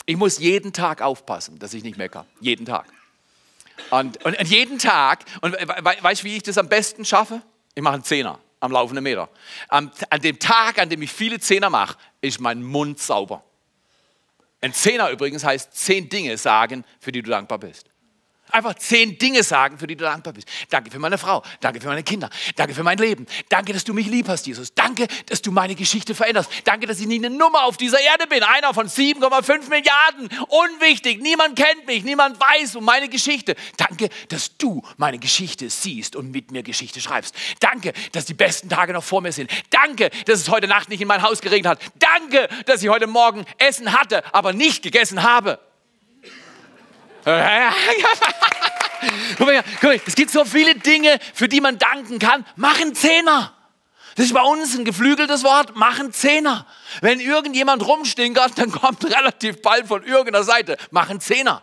Ich 0.05 0.17
muss 0.17 0.39
jeden 0.39 0.73
Tag 0.73 1.01
aufpassen, 1.01 1.59
dass 1.59 1.75
ich 1.75 1.83
nicht 1.83 1.97
meckere. 1.97 2.27
Jeden 2.41 2.67
Tag. 2.67 2.87
Und, 3.91 4.25
und, 4.25 4.39
und 4.39 4.49
jeden 4.49 4.79
Tag, 4.79 5.25
und 5.41 5.53
weißt 5.55 6.23
du, 6.23 6.25
wie 6.27 6.37
ich 6.37 6.43
das 6.43 6.59
am 6.59 6.69
besten 6.69 7.05
schaffe? 7.05 7.43
Ich 7.75 7.83
mache 7.83 7.95
einen 7.95 8.05
Zehner 8.05 8.39
am 8.61 8.73
laufenden 8.73 9.05
Meter. 9.05 9.29
Am, 9.69 9.91
an 10.11 10.21
dem 10.21 10.39
Tag, 10.39 10.79
an 10.79 10.89
dem 10.89 11.03
ich 11.03 11.13
viele 11.13 11.39
Zehner 11.41 11.71
mache, 11.71 11.97
ist 12.21 12.41
mein 12.41 12.63
Mund 12.63 12.99
sauber. 12.99 13.45
Ein 14.61 14.73
Zehner 14.73 15.11
übrigens 15.11 15.45
heißt 15.45 15.73
zehn 15.73 16.09
Dinge 16.09 16.37
sagen, 16.37 16.85
für 17.01 17.13
die 17.13 17.23
du 17.23 17.31
dankbar 17.31 17.59
bist. 17.59 17.88
Einfach 18.51 18.75
zehn 18.75 19.19
Dinge 19.19 19.43
sagen, 19.43 19.79
für 19.79 19.87
die 19.87 19.97
du 19.97 20.05
dankbar 20.05 20.33
bist. 20.33 20.49
Danke 20.71 20.91
für 20.91 20.99
meine 20.99 21.19
Frau. 21.19 21.43
Danke 21.61 21.81
für 21.81 21.89
meine 21.89 22.03
Kinder. 22.03 22.31
Danke 22.57 22.75
für 22.75 22.83
mein 22.83 22.99
Leben. 22.99 23.27
Danke, 23.49 23.73
dass 23.73 23.85
du 23.85 23.93
mich 23.93 24.07
lieb 24.07 24.29
hast, 24.29 24.47
Jesus. 24.47 24.73
Danke, 24.75 25.07
dass 25.27 25.43
du 25.43 25.53
meine 25.53 25.75
Geschichte 25.75 26.15
veränderst. 26.15 26.51
Danke, 26.65 26.87
dass 26.87 27.01
ich 27.01 27.07
nicht 27.07 27.25
eine 27.25 27.35
Nummer 27.35 27.65
auf 27.65 27.77
dieser 27.77 28.01
Erde 28.01 28.27
bin. 28.27 28.43
Einer 28.43 28.73
von 28.73 28.89
7,5 28.89 29.69
Milliarden. 29.69 30.29
Unwichtig. 30.49 31.21
Niemand 31.21 31.57
kennt 31.57 31.87
mich. 31.87 32.05
Niemand 32.05 32.39
weiß 32.41 32.77
um 32.77 32.85
meine 32.85 33.09
Geschichte. 33.09 33.55
Danke, 33.77 34.09
dass 34.29 34.57
du 34.57 34.83
meine 34.97 35.19
Geschichte 35.19 35.69
siehst 35.69 36.17
und 36.17 36.31
mit 36.31 36.51
mir 36.51 36.63
Geschichte 36.63 37.01
schreibst. 37.01 37.35
Danke, 37.61 37.93
dass 38.13 38.25
die 38.25 38.35
besten 38.35 38.69
Tage 38.69 38.93
noch 38.93 39.05
vor 39.05 39.21
mir 39.21 39.33
sind. 39.33 39.51
Danke, 39.71 40.11
dass 40.27 40.41
es 40.41 40.49
heute 40.49 40.69
Nacht 40.69 40.89
nicht 40.89 41.01
in 41.01 41.09
mein 41.09 41.23
Haus 41.23 41.41
geregnet 41.41 41.71
hat. 41.71 41.81
Danke, 41.99 42.49
dass 42.67 42.83
ich 42.83 42.89
heute 42.89 43.07
Morgen 43.07 43.45
Essen 43.59 43.93
hatte, 43.93 44.23
aber 44.35 44.53
nicht 44.53 44.83
gegessen 44.83 45.23
habe. 45.23 45.59
Guck 49.37 49.47
mal, 49.47 49.63
guck 49.81 49.83
mal, 49.83 50.01
es 50.07 50.15
gibt 50.15 50.31
so 50.31 50.45
viele 50.45 50.75
Dinge, 50.75 51.19
für 51.35 51.49
die 51.49 51.61
man 51.61 51.79
danken 51.79 52.19
kann. 52.19 52.47
Machen 52.57 52.95
Zehner. 52.95 53.55
Das 54.17 54.27
ist 54.27 54.35
bei 54.35 54.43
uns 54.43 54.77
ein 54.77 54.85
geflügeltes 54.85 55.45
Wort. 55.45 55.77
Machen 55.77 56.13
Zehner. 56.13 56.67
Wenn 57.03 57.21
irgendjemand 57.21 57.87
rumstinkert, 57.87 58.59
dann 58.59 58.73
kommt 58.73 59.05
relativ 59.05 59.63
bald 59.63 59.87
von 59.87 60.03
irgendeiner 60.03 60.43
Seite. 60.43 60.77
Machen 60.91 61.21
Zehner. 61.21 61.63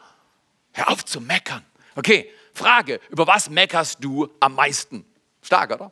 Hör 0.72 0.89
auf 0.89 1.03
zu 1.03 1.19
meckern. 1.19 1.65
Okay, 1.95 2.31
Frage. 2.53 3.01
Über 3.10 3.27
was 3.27 3.50
meckerst 3.50 3.98
du 4.01 4.29
am 4.39 4.55
meisten? 4.55 5.05
Stark, 5.41 5.72
oder? 5.72 5.91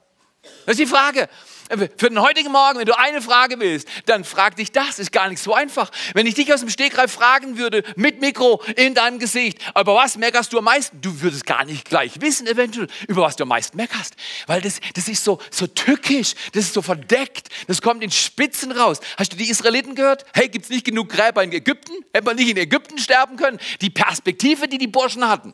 Das 0.66 0.74
ist 0.74 0.80
die 0.80 0.86
Frage. 0.86 1.30
Für 1.70 2.10
den 2.10 2.22
heutigen 2.22 2.52
Morgen, 2.52 2.80
wenn 2.80 2.86
du 2.86 2.98
eine 2.98 3.22
Frage 3.22 3.60
willst, 3.60 3.88
dann 4.06 4.24
frag 4.24 4.56
dich 4.58 4.72
das. 4.72 5.00
Ist 5.00 5.12
gar 5.12 5.30
nicht 5.30 5.42
so 5.42 5.54
einfach. 5.54 5.92
Wenn 6.14 6.28
ich 6.28 6.36
dich 6.36 6.54
aus 6.54 6.60
dem 6.60 6.70
Stegreif 6.70 7.12
fragen 7.12 7.58
würde, 7.58 7.84
mit 7.96 8.22
Mikro 8.22 8.62
in 8.76 8.94
deinem 8.94 9.20
Gesicht, 9.20 9.60
über 9.70 9.96
was 9.96 10.18
meckerst 10.18 10.52
du 10.54 10.58
am 10.58 10.66
meisten? 10.66 11.00
Du 11.02 11.22
würdest 11.22 11.46
gar 11.46 11.66
nicht 11.66 11.86
gleich 11.86 12.20
wissen, 12.22 12.48
eventuell, 12.48 12.88
über 13.08 13.24
was 13.24 13.36
du 13.36 13.44
am 13.44 13.50
meisten 13.50 13.78
meckerst. 13.78 14.16
Weil 14.48 14.62
das, 14.62 14.80
das 14.94 15.08
ist 15.08 15.24
so, 15.24 15.40
so 15.52 15.68
tückisch, 15.68 16.36
das 16.54 16.66
ist 16.66 16.74
so 16.74 16.82
verdeckt, 16.82 17.50
das 17.68 17.82
kommt 17.82 18.04
in 18.04 18.12
Spitzen 18.12 18.72
raus. 18.72 19.00
Hast 19.18 19.32
du 19.34 19.38
die 19.38 19.50
Israeliten 19.50 19.96
gehört? 19.96 20.26
Hey, 20.34 20.50
gibt 20.50 20.66
es 20.66 20.72
nicht 20.72 20.86
genug 20.86 21.10
Gräber 21.10 21.44
in 21.44 21.52
Ägypten? 21.52 21.94
Hätte 22.14 22.26
man 22.26 22.36
nicht 22.36 22.50
in 22.50 22.58
Ägypten 22.58 22.98
sterben 22.98 23.38
können? 23.38 23.60
Die 23.82 23.90
Perspektive, 23.90 24.68
die 24.68 24.78
die 24.78 24.88
Burschen 24.88 25.28
hatten. 25.28 25.54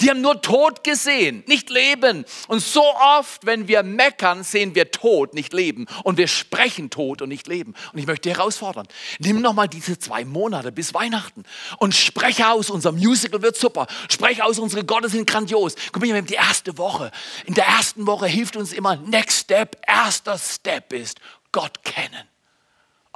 Die 0.00 0.10
haben 0.10 0.20
nur 0.20 0.42
Tod 0.42 0.84
gesehen, 0.84 1.44
nicht 1.46 1.70
Leben. 1.70 2.24
Und 2.48 2.60
so 2.60 2.82
oft, 2.82 3.46
wenn 3.46 3.68
wir 3.68 3.82
meckern, 3.82 4.44
sehen 4.44 4.74
wir 4.74 4.90
Tod, 4.90 5.34
nicht 5.34 5.52
Leben. 5.52 5.86
Und 6.04 6.18
wir 6.18 6.28
sprechen 6.28 6.90
Tod 6.90 7.22
und 7.22 7.28
nicht 7.28 7.46
Leben. 7.46 7.74
Und 7.92 7.98
ich 7.98 8.06
möchte 8.06 8.30
herausfordern. 8.30 8.86
Nimm 9.18 9.40
nochmal 9.40 9.68
diese 9.68 9.98
zwei 9.98 10.24
Monate 10.24 10.72
bis 10.72 10.94
Weihnachten 10.94 11.44
und 11.78 11.94
spreche 11.94 12.48
aus, 12.48 12.70
unser 12.70 12.92
Musical 12.92 13.42
wird 13.42 13.56
super. 13.56 13.86
Spreche 14.08 14.44
aus, 14.44 14.58
unsere 14.58 14.84
Gottes 14.84 15.12
sind 15.12 15.26
grandios. 15.26 15.74
Guck 15.92 16.02
mal, 16.02 16.08
wir 16.08 16.16
haben 16.16 16.26
die 16.26 16.34
erste 16.34 16.78
Woche. 16.78 17.10
In 17.44 17.54
der 17.54 17.66
ersten 17.66 18.06
Woche 18.06 18.26
hilft 18.26 18.56
uns 18.56 18.72
immer 18.72 18.96
Next 18.96 19.40
Step. 19.40 19.80
Erster 19.86 20.38
Step 20.38 20.92
ist 20.92 21.18
Gott 21.52 21.82
kennen. 21.84 22.35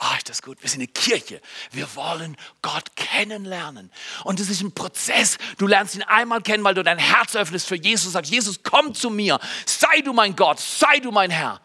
Ah, 0.03 0.17
ist 0.17 0.31
das 0.31 0.41
gut. 0.41 0.63
Wir 0.63 0.71
sind 0.71 0.81
eine 0.81 0.89
Kirche. 0.89 1.43
Wir 1.73 1.95
wollen 1.95 2.35
Gott 2.63 2.97
kennenlernen. 2.97 3.93
Und 4.25 4.41
das 4.41 4.49
ist 4.49 4.63
ein 4.63 4.73
Prozess. 4.73 5.37
Du 5.59 5.67
lernst 5.67 5.95
ihn 5.95 6.03
einmal 6.03 6.41
kennen, 6.41 6.65
weil 6.65 6.73
du 6.73 6.83
dein 6.83 6.97
Herz 6.97 7.37
öffnest 7.37 7.69
für 7.69 7.77
Jesus. 7.77 8.15
Sagst, 8.15 8.31
Jesus, 8.31 8.61
komm 8.63 8.95
zu 8.95 9.11
mir. 9.11 9.39
Sei 9.67 10.01
du 10.01 10.15
mein 10.15 10.37
Gott. 10.37 10.59
Sei 10.59 11.01
du 11.01 11.13
mein 11.13 11.31
Herr. 11.31 11.61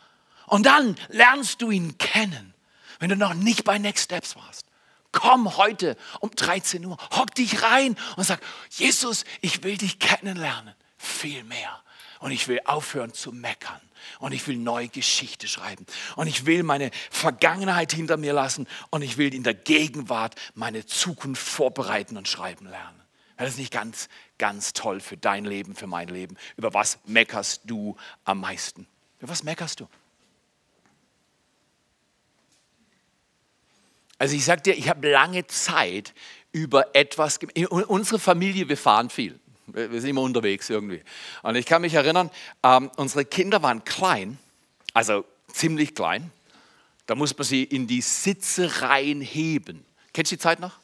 Und 0.47 0.65
dann 0.65 0.97
lernst 1.07 1.61
du 1.61 1.71
ihn 1.71 1.97
kennen. 1.97 2.53
Wenn 2.99 3.07
du 3.07 3.15
noch 3.15 3.35
nicht 3.35 3.63
bei 3.63 3.77
Next 3.77 4.03
Steps 4.03 4.35
warst. 4.35 4.65
Komm 5.13 5.55
heute 5.55 5.95
um 6.19 6.29
13 6.29 6.85
Uhr. 6.85 6.97
Hock 7.11 7.33
dich 7.35 7.61
rein 7.61 7.95
und 8.17 8.25
sag, 8.25 8.41
Jesus, 8.71 9.23
ich 9.39 9.63
will 9.63 9.77
dich 9.77 9.97
kennenlernen. 9.97 10.75
Viel 10.97 11.45
mehr. 11.45 11.81
Und 12.25 12.31
ich 12.31 12.47
will 12.47 12.59
aufhören 12.65 13.13
zu 13.13 13.31
meckern 13.31 13.79
und 14.17 14.31
ich 14.31 14.47
will 14.47 14.57
neue 14.57 14.87
Geschichte 14.87 15.47
schreiben 15.47 15.85
und 16.15 16.25
ich 16.25 16.47
will 16.47 16.63
meine 16.63 16.89
Vergangenheit 17.11 17.93
hinter 17.93 18.17
mir 18.17 18.33
lassen 18.33 18.65
und 18.89 19.03
ich 19.03 19.17
will 19.17 19.31
in 19.31 19.43
der 19.43 19.53
Gegenwart 19.53 20.33
meine 20.55 20.87
Zukunft 20.87 21.47
vorbereiten 21.47 22.17
und 22.17 22.27
schreiben 22.27 22.65
lernen. 22.65 22.99
Das 23.37 23.49
ist 23.49 23.59
nicht 23.59 23.71
ganz, 23.71 24.09
ganz 24.39 24.73
toll 24.73 25.01
für 25.01 25.17
dein 25.17 25.45
Leben, 25.45 25.75
für 25.75 25.85
mein 25.85 26.07
Leben. 26.07 26.35
Über 26.57 26.73
was 26.73 26.97
meckerst 27.05 27.61
du 27.65 27.95
am 28.23 28.39
meisten? 28.39 28.87
Über 29.19 29.29
was 29.29 29.43
meckerst 29.43 29.81
du? 29.81 29.87
Also 34.17 34.35
ich 34.35 34.45
sag 34.45 34.63
dir, 34.63 34.75
ich 34.75 34.89
habe 34.89 35.11
lange 35.11 35.45
Zeit 35.45 36.15
über 36.51 36.95
etwas, 36.95 37.37
unsere 37.69 38.17
Familie, 38.17 38.67
wir 38.67 38.77
fahren 38.77 39.11
viel. 39.11 39.39
Wir 39.67 40.01
sind 40.01 40.09
immer 40.09 40.21
unterwegs 40.21 40.69
irgendwie. 40.69 41.01
Und 41.43 41.55
ich 41.55 41.65
kann 41.65 41.81
mich 41.81 41.93
erinnern, 41.93 42.29
ähm, 42.63 42.91
unsere 42.97 43.25
Kinder 43.25 43.63
waren 43.63 43.83
klein, 43.83 44.37
also 44.93 45.25
ziemlich 45.51 45.95
klein. 45.95 46.31
Da 47.07 47.15
muss 47.15 47.37
man 47.37 47.45
sie 47.45 47.63
in 47.63 47.87
die 47.87 48.01
Sitze 48.01 48.81
reinheben. 48.81 49.85
Kennst 50.13 50.31
du 50.31 50.35
die 50.35 50.41
Zeit 50.41 50.59
noch? 50.59 50.79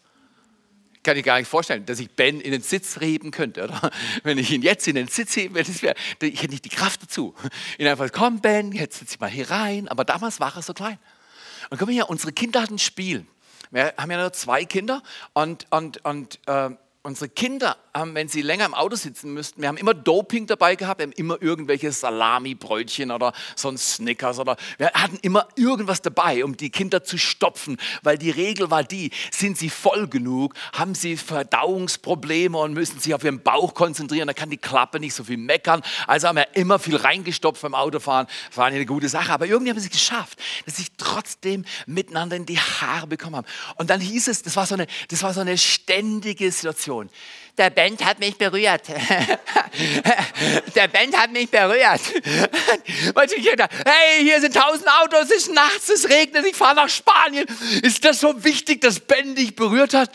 Kann 1.04 1.18
ich 1.18 1.24
gar 1.24 1.40
nicht 1.40 1.48
vorstellen, 1.48 1.86
dass 1.88 2.00
ich 2.00 2.12
Ben 2.12 2.40
in 2.40 2.52
den 2.52 2.62
Sitz 2.62 3.00
heben 3.00 3.32
könnte. 3.32 3.64
Oder? 3.64 3.92
Wenn 4.24 4.38
ich 4.38 4.52
ihn 4.52 4.62
jetzt 4.62 4.88
in 4.88 4.96
den 4.96 5.08
Sitz 5.08 5.36
heben 5.36 5.56
würde, 5.56 5.72
ich 5.72 6.42
hätte 6.42 6.52
nicht 6.52 6.66
die 6.66 6.70
Kraft 6.70 7.04
dazu. 7.04 7.34
Ihn 7.80 7.88
einfach, 7.88 8.12
komm 8.12 8.40
Ben, 8.40 8.72
jetzt 8.72 9.00
sitze 9.00 9.16
ich 9.16 9.20
mal 9.20 9.30
hier 9.30 9.50
rein. 9.50 9.88
Aber 9.88 10.06
damals 10.06 10.40
war 10.40 10.56
er 10.56 10.62
so 10.62 10.74
klein. 10.74 11.00
Und 11.72 11.80
komm 11.80 11.90
her, 11.90 12.10
unsere 12.10 12.32
Kinder 12.32 12.62
hatten 12.62 12.76
ein 12.76 12.80
Spiel. 12.80 13.26
Wir 13.72 13.94
haben 13.98 14.12
ja 14.12 14.20
nur 14.20 14.34
zwei 14.34 14.66
Kinder 14.66 15.02
und, 15.34 15.66
und, 15.72 16.06
und 16.06 16.40
äh, 16.46 16.70
unsere 17.04 17.30
Kinder 17.30 17.78
haben, 17.96 18.14
wenn 18.14 18.28
sie 18.28 18.42
länger 18.42 18.66
im 18.66 18.76
Auto 18.76 18.96
sitzen 18.96 19.34
müssten, 19.34 19.62
wir 19.62 19.68
haben 19.68 19.78
immer 19.78 19.96
Doping 19.96 20.46
dabei 20.46 20.76
gehabt, 20.76 21.00
wir 21.00 21.08
haben 21.08 21.14
immer 21.14 21.42
irgendwelche 21.42 21.92
Salami-Brötchen 21.92 23.10
oder 23.10 23.34
so 23.56 23.70
ein 23.70 23.78
Snickers 23.78 24.38
oder 24.38 24.56
wir 24.78 24.92
hatten 24.92 25.18
immer 25.24 25.48
irgendwas 25.56 26.02
dabei, 26.04 26.46
um 26.46 26.56
die 26.56 26.70
Kinder 26.70 27.04
zu 27.04 27.18
stopfen, 27.18 27.78
weil 28.04 28.20
die 28.20 28.30
Regel 28.30 28.70
war 28.70 28.84
die, 28.84 29.10
sind 29.32 29.58
sie 29.58 29.70
voll 29.70 30.08
genug, 30.08 30.54
haben 30.74 30.94
sie 30.94 31.18
Verdauungsprobleme 31.18 32.58
und 32.58 32.74
müssen 32.74 33.00
sich 33.00 33.16
auf 33.16 33.24
ihren 33.24 33.42
Bauch 33.42 33.74
konzentrieren, 33.74 34.28
da 34.28 34.34
kann 34.34 34.52
die 34.52 34.58
Klappe 34.58 35.00
nicht 35.00 35.16
so 35.16 35.24
viel 35.24 35.38
meckern. 35.38 35.82
Also 36.06 36.28
haben 36.28 36.36
wir 36.36 36.56
immer 36.56 36.78
viel 36.78 36.98
reingestopft 36.98 37.64
beim 37.64 37.74
Autofahren, 37.74 38.28
das 38.50 38.58
war 38.58 38.68
eine 38.68 38.86
gute 38.86 39.10
Sache, 39.10 39.34
aber 39.34 39.48
irgendwie 39.48 39.72
haben 39.72 39.80
sie 39.80 39.88
es 39.88 39.92
geschafft, 39.92 40.40
dass 40.66 40.78
sie 40.78 40.86
trotzdem 40.98 41.66
miteinander 41.88 42.36
in 42.36 42.46
die 42.46 42.60
Haare 42.60 43.08
bekommen 43.08 43.38
haben. 43.38 43.48
Und 43.78 43.90
dann 43.90 44.00
hieß 44.00 44.28
es, 44.28 44.44
das 44.44 44.56
war 44.56 44.68
so 44.68 44.76
eine, 44.76 44.86
das 45.10 45.24
war 45.24 45.34
so 45.34 45.42
eine 45.42 45.58
ständige 45.58 46.52
Situation 46.52 46.91
der 47.58 47.70
Band 47.70 48.04
hat 48.04 48.20
mich 48.20 48.38
berührt. 48.38 48.88
der 50.76 50.88
Band 50.88 51.18
hat 51.18 51.32
mich 51.32 51.50
berührt. 51.50 52.02
hey, 53.86 54.24
hier 54.24 54.42
sind 54.42 54.56
tausend 54.56 54.88
Autos, 55.02 55.26
es 55.26 55.32
ist 55.32 55.54
nachts, 55.54 55.90
es 55.90 56.10
regnet, 56.10 56.46
ich 56.46 56.56
fahre 56.56 56.76
nach 56.76 56.90
Spanien. 56.90 57.46
Ist 57.82 58.04
das 58.04 58.20
so 58.20 58.44
wichtig, 58.44 58.82
dass 58.82 59.00
Ben 59.00 59.36
dich 59.36 59.56
berührt 59.56 59.94
hat? 59.94 60.10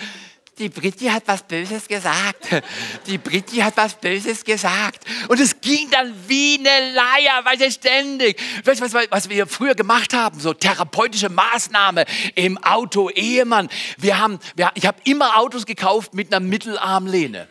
Die 0.59 0.71
Britti 0.71 1.07
hat 1.07 1.25
was 1.27 1.43
Böses 1.43 1.87
gesagt. 1.87 2.63
Die 3.07 3.19
Britti 3.19 3.57
hat 3.57 3.77
was 3.77 3.95
Böses 3.95 4.43
gesagt. 4.43 5.05
Und 5.29 5.39
es 5.39 5.61
ging 5.61 5.91
dann 5.91 6.15
wie 6.27 6.59
eine 6.59 6.95
Leier, 6.95 7.45
weil 7.45 7.59
sie 7.59 7.71
ständig. 7.71 8.41
Weißt 8.65 8.81
du, 8.81 8.85
was, 8.85 9.11
was 9.11 9.29
wir 9.29 9.47
früher 9.47 9.75
gemacht 9.75 10.15
haben? 10.15 10.41
So 10.41 10.55
therapeutische 10.55 11.29
Maßnahme 11.29 12.07
im 12.35 12.57
Auto, 12.59 13.11
Ehemann. 13.11 13.69
Wir 13.99 14.19
haben, 14.19 14.39
wir, 14.55 14.71
ich 14.75 14.87
habe 14.87 14.99
immer 15.05 15.39
Autos 15.39 15.67
gekauft 15.67 16.15
mit 16.15 16.33
einer 16.33 16.41
Mittelarmlehne. 16.41 17.49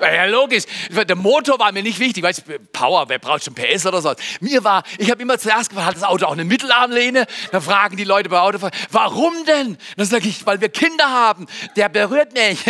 Ja, 0.00 0.24
logisch. 0.24 0.64
Der 0.90 1.16
Motor 1.16 1.58
war 1.58 1.72
mir 1.72 1.82
nicht 1.82 1.98
wichtig. 1.98 2.22
Weißt, 2.22 2.44
Power, 2.72 3.08
wer 3.08 3.18
braucht 3.18 3.44
schon 3.44 3.54
PS 3.54 3.86
oder 3.86 4.00
so? 4.00 4.14
Mir 4.40 4.64
war, 4.64 4.82
ich 4.98 5.10
habe 5.10 5.20
immer 5.22 5.38
zuerst 5.38 5.70
gefragt, 5.70 5.88
hat 5.88 5.96
das 5.96 6.04
Auto 6.04 6.26
auch 6.26 6.32
eine 6.32 6.44
Mittelarmlehne? 6.44 7.26
Da 7.52 7.60
fragen 7.60 7.96
die 7.96 8.04
Leute 8.04 8.28
bei 8.28 8.40
Autofahren, 8.40 8.72
warum 8.90 9.32
denn? 9.46 9.76
Dann 9.96 10.06
sage 10.06 10.28
ich, 10.28 10.46
weil 10.46 10.60
wir 10.60 10.68
Kinder 10.68 11.10
haben. 11.10 11.46
Der 11.76 11.88
berührt 11.88 12.32
mich. 12.32 12.60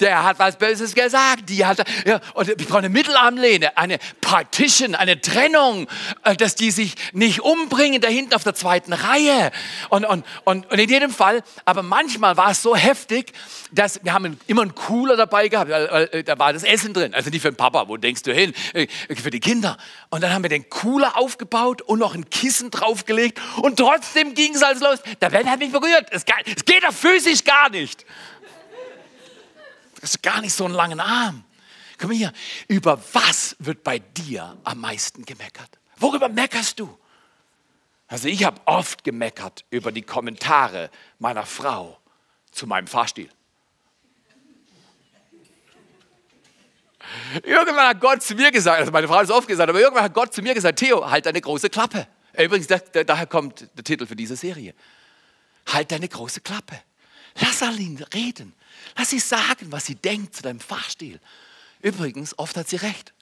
Der 0.00 0.24
hat 0.24 0.38
was 0.38 0.56
Böses 0.56 0.94
gesagt. 0.94 1.48
Die 1.48 1.64
hat, 1.64 1.86
ja, 2.06 2.20
und 2.34 2.48
ich 2.48 2.66
brauche 2.66 2.78
eine 2.78 2.88
Mittelarmlehne, 2.88 3.76
eine 3.76 3.98
Partition, 4.20 4.94
eine 4.94 5.20
Trennung, 5.20 5.86
äh, 6.24 6.34
dass 6.36 6.54
die 6.54 6.70
sich 6.70 6.94
nicht 7.12 7.40
umbringen 7.40 8.00
da 8.00 8.08
hinten 8.08 8.34
auf 8.34 8.44
der 8.44 8.54
zweiten 8.54 8.92
Reihe. 8.92 9.50
Und, 9.88 10.04
und, 10.04 10.24
und, 10.44 10.70
und 10.70 10.78
in 10.78 10.88
jedem 10.88 11.10
Fall, 11.10 11.42
aber 11.64 11.82
manchmal 11.82 12.36
war 12.36 12.50
es 12.50 12.62
so 12.62 12.74
heftig, 12.74 13.32
dass 13.72 14.02
wir 14.02 14.12
haben 14.12 14.38
immer 14.46 14.62
einen 14.62 14.74
Cooler 14.74 15.16
dabei 15.16 15.48
gehabt, 15.48 15.70
weil, 15.70 15.90
weil, 15.90 16.04
äh, 16.12 16.24
da 16.24 16.38
war 16.38 16.52
das 16.52 16.64
Essen 16.64 16.79
drin. 16.88 17.14
Also 17.14 17.30
nicht 17.30 17.42
für 17.42 17.50
den 17.50 17.56
Papa, 17.56 17.88
wo 17.88 17.96
denkst 17.96 18.22
du 18.22 18.32
hin? 18.32 18.52
Äh, 18.72 18.88
für 19.14 19.30
die 19.30 19.40
Kinder. 19.40 19.76
Und 20.08 20.22
dann 20.22 20.32
haben 20.32 20.42
wir 20.42 20.48
den 20.48 20.68
Cooler 20.68 21.16
aufgebaut 21.16 21.82
und 21.82 21.98
noch 21.98 22.14
ein 22.14 22.28
Kissen 22.30 22.70
draufgelegt 22.70 23.40
und 23.62 23.78
trotzdem 23.78 24.34
ging 24.34 24.54
es 24.54 24.62
alles 24.62 24.80
los. 24.80 24.98
Der 25.20 25.30
Ben 25.30 25.48
hat 25.48 25.58
mich 25.58 25.72
berührt. 25.72 26.08
Es, 26.10 26.24
geht 26.24 26.82
doch 26.82 26.92
physisch 26.92 27.44
gar 27.44 27.70
nicht. 27.70 28.04
Das 30.00 30.10
ist 30.10 30.22
gar 30.22 30.40
nicht 30.40 30.54
so 30.54 30.64
einen 30.64 30.74
langen 30.74 31.00
Arm. 31.00 31.44
Mal 32.02 32.14
hier, 32.14 32.32
über 32.68 32.98
was 33.12 33.56
wird 33.58 33.84
bei 33.84 33.98
dir 33.98 34.56
am 34.64 34.80
meisten 34.80 35.24
gemeckert? 35.24 35.78
Worüber 35.98 36.28
meckerst 36.28 36.80
du? 36.80 36.98
Also 38.08 38.26
ich 38.26 38.44
habe 38.44 38.60
oft 38.64 39.04
gemeckert 39.04 39.64
über 39.70 39.92
die 39.92 40.02
Kommentare 40.02 40.90
meiner 41.18 41.44
Frau 41.46 42.00
zu 42.50 42.66
meinem 42.66 42.86
Fahrstil. 42.86 43.30
Irgendwann 47.42 47.88
hat 47.88 48.00
Gott 48.00 48.22
zu 48.22 48.34
mir 48.34 48.50
gesagt, 48.50 48.78
also 48.78 48.92
meine 48.92 49.08
Frau 49.08 49.16
hat 49.16 49.24
es 49.24 49.30
oft 49.30 49.48
gesagt, 49.48 49.68
aber 49.68 49.80
irgendwann 49.80 50.04
hat 50.04 50.14
Gott 50.14 50.32
zu 50.32 50.42
mir 50.42 50.54
gesagt, 50.54 50.78
Theo, 50.78 51.08
halt 51.10 51.26
deine 51.26 51.40
große 51.40 51.70
Klappe. 51.70 52.06
Übrigens, 52.36 52.66
da, 52.66 52.78
da, 52.78 53.04
daher 53.04 53.26
kommt 53.26 53.68
der 53.76 53.84
Titel 53.84 54.06
für 54.06 54.16
diese 54.16 54.36
Serie. 54.36 54.74
Halt 55.66 55.90
deine 55.92 56.08
große 56.08 56.40
Klappe. 56.40 56.80
Lass 57.40 57.62
Aline 57.62 58.06
reden. 58.14 58.54
Lass 58.96 59.10
sie 59.10 59.18
sagen, 59.18 59.70
was 59.70 59.86
sie 59.86 59.94
denkt 59.94 60.34
zu 60.34 60.42
deinem 60.42 60.60
Fahrstil. 60.60 61.20
Übrigens, 61.82 62.38
oft 62.38 62.56
hat 62.56 62.68
sie 62.68 62.76
recht. 62.76 63.12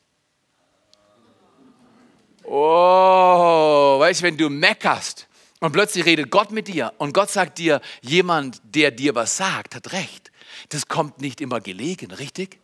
Oh, 2.44 3.96
weißt 3.98 4.20
du, 4.20 4.24
wenn 4.24 4.36
du 4.38 4.48
meckerst 4.48 5.26
und 5.60 5.72
plötzlich 5.72 6.06
redet 6.06 6.30
Gott 6.30 6.50
mit 6.50 6.68
dir 6.68 6.94
und 6.98 7.12
Gott 7.12 7.30
sagt 7.30 7.58
dir, 7.58 7.80
jemand, 8.00 8.60
der 8.64 8.90
dir 8.90 9.14
was 9.14 9.36
sagt, 9.36 9.74
hat 9.74 9.92
recht. 9.92 10.32
Das 10.70 10.88
kommt 10.88 11.20
nicht 11.20 11.40
immer 11.40 11.60
gelegen, 11.60 12.10
richtig? 12.10 12.58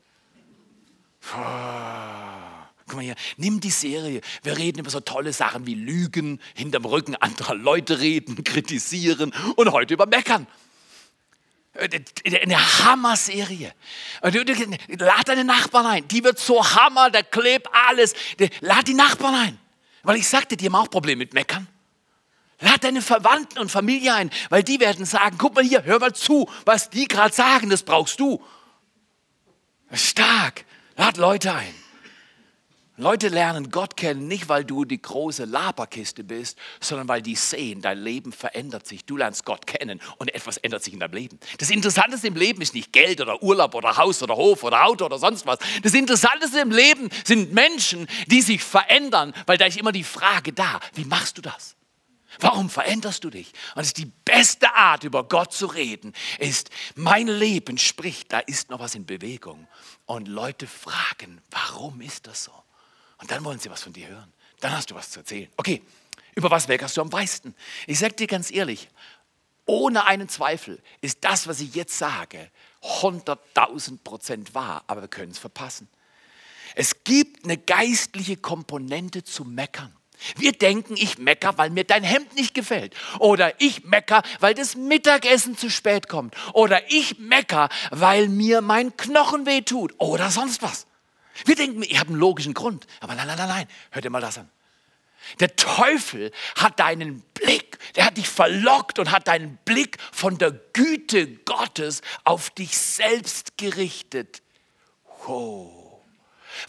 Guck 2.87 2.97
mal 2.97 3.03
hier, 3.03 3.15
nimm 3.37 3.61
die 3.61 3.71
Serie. 3.71 4.21
Wir 4.43 4.59
reden 4.59 4.81
über 4.81 4.91
so 4.91 5.01
tolle 5.01 5.33
Sachen 5.33 5.67
wie 5.67 5.75
Lügen, 5.75 6.41
hinterm 6.55 6.85
Rücken 6.85 7.17
anderer 7.17 7.55
Leute 7.55 8.01
reden, 8.01 8.45
kritisieren 8.45 9.33
und 9.57 9.73
heute 9.73 9.95
über 9.95 10.07
Meckern. 10.07 10.47
Äh, 11.75 12.01
eine 12.43 12.85
Hammer-Serie. 12.85 13.75
Lad 14.23 15.29
deine 15.29 15.45
Nachbarn 15.45 15.87
ein. 15.87 16.09
Die 16.09 16.23
wird 16.23 16.39
so 16.39 16.65
Hammer, 16.65 17.11
da 17.11 17.23
klebt 17.23 17.69
alles. 17.73 18.15
Lad 18.61 18.87
die 18.87 18.95
Nachbarn 18.95 19.35
ein. 19.35 19.59
Weil 20.03 20.17
ich 20.17 20.29
sagte, 20.29 20.57
die 20.57 20.67
haben 20.67 20.75
auch 20.75 20.91
Probleme 20.91 21.21
mit 21.21 21.33
Meckern. 21.33 21.67
Lad 22.61 22.85
deine 22.85 23.03
Verwandten 23.03 23.59
und 23.59 23.71
Familie 23.71 24.15
ein, 24.15 24.31
weil 24.51 24.63
die 24.63 24.79
werden 24.79 25.05
sagen, 25.05 25.37
guck 25.39 25.55
mal 25.55 25.65
hier, 25.65 25.85
hör 25.85 25.99
mal 25.99 26.15
zu, 26.15 26.49
was 26.65 26.89
die 26.91 27.09
gerade 27.09 27.35
sagen, 27.35 27.69
das 27.69 27.83
brauchst 27.83 28.21
du. 28.21 28.43
Stark. 29.93 30.65
Lad 30.97 31.17
Leute 31.17 31.53
ein. 31.53 31.75
Leute 32.97 33.27
lernen 33.27 33.73
Gott 33.73 33.97
kennen, 33.97 34.29
nicht 34.29 34.49
weil 34.49 34.65
du 34.65 34.85
die 34.85 35.03
große 35.03 35.47
Laberkiste 35.47 36.23
bist, 36.23 36.57
sondern 36.81 37.09
weil 37.09 37.23
die 37.23 37.35
sehen, 37.35 37.83
dein 37.83 37.99
Leben 37.99 38.31
verändert 38.31 38.87
sich. 38.87 39.05
Du 39.05 39.17
lernst 39.17 39.45
Gott 39.45 39.67
kennen 39.67 40.01
und 40.19 40.33
etwas 40.33 40.59
ändert 40.59 40.85
sich 40.85 40.95
in 40.95 41.01
deinem 41.01 41.15
Leben. 41.15 41.41
Das 41.59 41.71
Interessanteste 41.71 42.29
im 42.29 42.37
Leben 42.37 42.63
ist 42.63 42.73
nicht 42.73 42.93
Geld 42.93 43.21
oder 43.21 43.43
Urlaub 43.43 43.75
oder 43.75 43.97
Haus 43.97 44.23
oder 44.23 44.37
Hof 44.37 44.63
oder 44.63 44.85
Auto 44.85 45.05
oder 45.07 45.19
sonst 45.19 45.45
was. 45.45 45.59
Das 45.83 45.93
Interessanteste 45.93 46.61
im 46.61 46.71
Leben 46.71 47.09
sind 47.25 47.53
Menschen, 47.53 48.07
die 48.29 48.43
sich 48.43 48.63
verändern, 48.63 49.35
weil 49.47 49.59
da 49.59 49.67
ist 49.67 49.77
immer 49.77 49.91
die 49.91 50.05
Frage 50.05 50.53
da, 50.53 50.79
wie 50.95 51.05
machst 51.05 51.37
du 51.37 51.43
das? 51.43 51.75
Warum 52.41 52.71
veränderst 52.71 53.25
du 53.25 53.31
dich? 53.31 53.53
Und 53.75 53.83
es 53.83 53.89
ist 53.89 53.99
die 53.99 54.11
beste 54.25 54.75
Art, 54.75 55.05
über 55.05 55.25
Gott 55.25 55.53
zu 55.53 55.67
reden, 55.67 56.13
ist, 56.39 56.71
mein 56.95 57.29
Leben 57.29 57.79
spricht, 57.79 58.33
da 58.33 58.41
ist 58.41 58.71
noch 58.71 58.81
was 58.81 58.95
in 58.95 59.07
Bewegung. 59.07 59.69
Und 60.07 60.29
Leute 60.29 60.67
fragen, 60.67 61.41
warum 61.51 62.01
ist 62.01 62.27
das 62.27 62.45
so? 62.45 62.53
Und 63.19 63.31
dann 63.31 63.45
wollen 63.45 63.59
sie 63.59 63.71
was 63.71 63.83
von 63.83 63.93
dir 63.93 64.09
hören. 64.09 64.33
Dann 64.61 64.73
hast 64.73 64.91
du 64.91 64.95
was 64.95 65.11
zu 65.11 65.21
erzählen. 65.21 65.49
Okay, 65.57 65.83
über 66.35 66.51
was 66.51 66.69
weckerst 66.69 66.97
du 66.97 67.01
am 67.01 67.09
meisten? 67.09 67.55
Ich 67.87 67.99
sage 67.99 68.15
dir 68.15 68.27
ganz 68.27 68.51
ehrlich, 68.51 68.89
ohne 69.67 70.05
einen 70.05 70.29
Zweifel 70.29 70.81
ist 71.01 71.19
das, 71.23 71.47
was 71.47 71.61
ich 71.61 71.75
jetzt 71.75 71.97
sage, 71.97 72.51
100.000 72.83 73.99
Prozent 74.05 74.55
wahr, 74.55 74.85
aber 74.87 75.03
wir 75.03 75.09
können 75.09 75.33
es 75.33 75.39
verpassen. 75.39 75.89
Es 76.75 77.05
gibt 77.05 77.45
eine 77.45 77.57
geistliche 77.57 78.37
Komponente 78.37 79.23
zu 79.23 79.45
meckern. 79.45 79.95
Wir 80.37 80.53
denken, 80.53 80.95
ich 80.97 81.19
mecker, 81.19 81.59
weil 81.59 81.71
mir 81.71 81.85
dein 81.85 82.03
Hemd 82.03 82.35
nicht 82.35 82.55
gefällt. 82.55 82.95
Oder 83.19 83.61
ich 83.61 83.85
mecker, 83.85 84.23
weil 84.41 84.55
das 84.55 84.75
Mittagessen 84.77 85.57
zu 85.57 85.71
spät 85.71 86.09
kommt. 86.09 86.35
Oder 86.53 86.91
ich 86.91 87.19
mecker, 87.19 87.69
weil 87.91 88.29
mir 88.29 88.61
mein 88.61 88.97
Knochen 88.97 89.47
weh 89.47 89.63
tut. 89.63 89.95
Oder 89.99 90.31
sonst 90.31 90.63
was. 90.63 90.87
Wir 91.45 91.57
denken, 91.57 91.83
ich 91.83 91.99
habe 91.99 92.11
einen 92.11 92.19
logischen 92.19 92.55
Grund. 92.55 92.87
Aber 93.01 93.15
nein, 93.15 93.27
nein, 93.27 93.37
nein, 93.37 93.49
nein. 93.49 93.69
Hör 93.91 94.03
dir 94.03 94.11
mal 94.11 94.21
das 94.21 94.39
an. 94.39 94.49
Der 95.41 95.57
Teufel 95.57 96.33
hat 96.57 96.79
deinen 96.81 97.23
Blick, 97.33 97.79
der 97.97 98.07
hat 98.07 98.17
dich 98.19 98.29
verlockt 98.29 98.99
und 98.99 99.11
hat 99.11 99.27
deinen 99.27 99.59
Blick 99.65 99.97
von 100.13 100.39
der 100.39 100.53
Güte 100.53 101.27
Gottes 101.27 102.03
auf 102.25 102.51
dich 102.51 102.77
selbst 102.77 103.57
gerichtet. 103.57 104.43
Wow. 105.27 105.74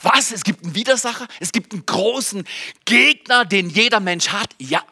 Was? 0.06 0.32
Es 0.32 0.44
gibt 0.44 0.64
einen 0.64 0.76
Widersacher? 0.76 1.28
Es 1.40 1.52
gibt 1.52 1.74
einen 1.74 1.84
großen 1.84 2.48
Gegner, 2.86 3.44
den 3.44 3.72
jeder 3.72 4.00
Mensch 4.00 4.30
hat? 4.30 4.52
Ja. 4.60 4.84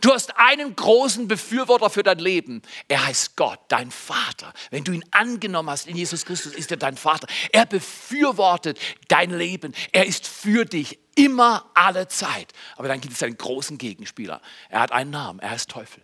Du 0.00 0.12
hast 0.12 0.36
einen 0.36 0.74
großen 0.74 1.28
Befürworter 1.28 1.88
für 1.88 2.02
dein 2.02 2.18
Leben. 2.18 2.62
Er 2.88 3.06
heißt 3.06 3.36
Gott, 3.36 3.60
dein 3.68 3.92
Vater. 3.92 4.52
Wenn 4.70 4.82
du 4.82 4.90
ihn 4.90 5.04
angenommen 5.12 5.70
hast 5.70 5.86
in 5.86 5.96
Jesus 5.96 6.24
Christus, 6.24 6.52
ist 6.52 6.72
er 6.72 6.78
dein 6.78 6.96
Vater. 6.96 7.28
Er 7.52 7.64
befürwortet 7.64 8.80
dein 9.06 9.30
Leben. 9.30 9.72
Er 9.92 10.04
ist 10.04 10.26
für 10.26 10.64
dich 10.64 10.98
immer 11.14 11.70
alle 11.74 12.08
Zeit. 12.08 12.52
Aber 12.76 12.88
dann 12.88 13.00
gibt 13.00 13.14
es 13.14 13.22
einen 13.22 13.38
großen 13.38 13.78
Gegenspieler. 13.78 14.42
Er 14.68 14.80
hat 14.80 14.90
einen 14.90 15.12
Namen. 15.12 15.38
Er 15.38 15.50
heißt 15.50 15.70
Teufel. 15.70 16.02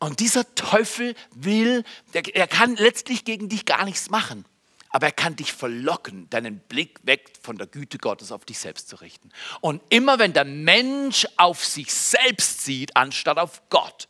Und 0.00 0.18
dieser 0.18 0.56
Teufel 0.56 1.14
will, 1.36 1.84
er 2.12 2.48
kann 2.48 2.74
letztlich 2.74 3.24
gegen 3.24 3.48
dich 3.48 3.64
gar 3.64 3.84
nichts 3.84 4.10
machen 4.10 4.44
aber 4.90 5.06
er 5.06 5.12
kann 5.12 5.36
dich 5.36 5.52
verlocken, 5.52 6.28
deinen 6.30 6.58
Blick 6.58 7.00
weg 7.02 7.32
von 7.40 7.58
der 7.58 7.66
Güte 7.66 7.98
Gottes 7.98 8.32
auf 8.32 8.44
dich 8.44 8.58
selbst 8.58 8.88
zu 8.88 8.96
richten. 8.96 9.30
Und 9.60 9.82
immer 9.88 10.18
wenn 10.18 10.32
der 10.32 10.44
Mensch 10.44 11.26
auf 11.36 11.64
sich 11.64 11.92
selbst 11.92 12.62
sieht, 12.62 12.96
anstatt 12.96 13.38
auf 13.38 13.62
Gott, 13.68 14.08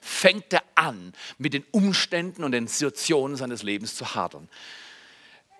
fängt 0.00 0.52
er 0.52 0.62
an, 0.74 1.12
mit 1.38 1.54
den 1.54 1.64
Umständen 1.70 2.44
und 2.44 2.52
den 2.52 2.66
Situationen 2.66 3.36
seines 3.36 3.62
Lebens 3.62 3.94
zu 3.94 4.14
hadern. 4.14 4.48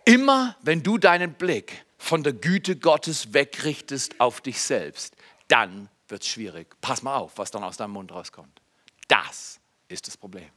Immer 0.04 0.56
wenn 0.62 0.82
du 0.82 0.98
deinen 0.98 1.34
Blick 1.34 1.84
von 1.98 2.22
der 2.22 2.32
Güte 2.32 2.76
Gottes 2.76 3.32
wegrichtest 3.32 4.20
auf 4.20 4.40
dich 4.40 4.60
selbst, 4.60 5.16
dann 5.48 5.88
wird 6.08 6.22
es 6.22 6.28
schwierig. 6.28 6.76
Pass 6.80 7.02
mal 7.02 7.16
auf, 7.16 7.38
was 7.38 7.50
dann 7.50 7.64
aus 7.64 7.76
deinem 7.76 7.92
Mund 7.92 8.12
rauskommt. 8.12 8.60
Das 9.08 9.58
ist 9.88 10.06
das 10.06 10.16
Problem. 10.16 10.50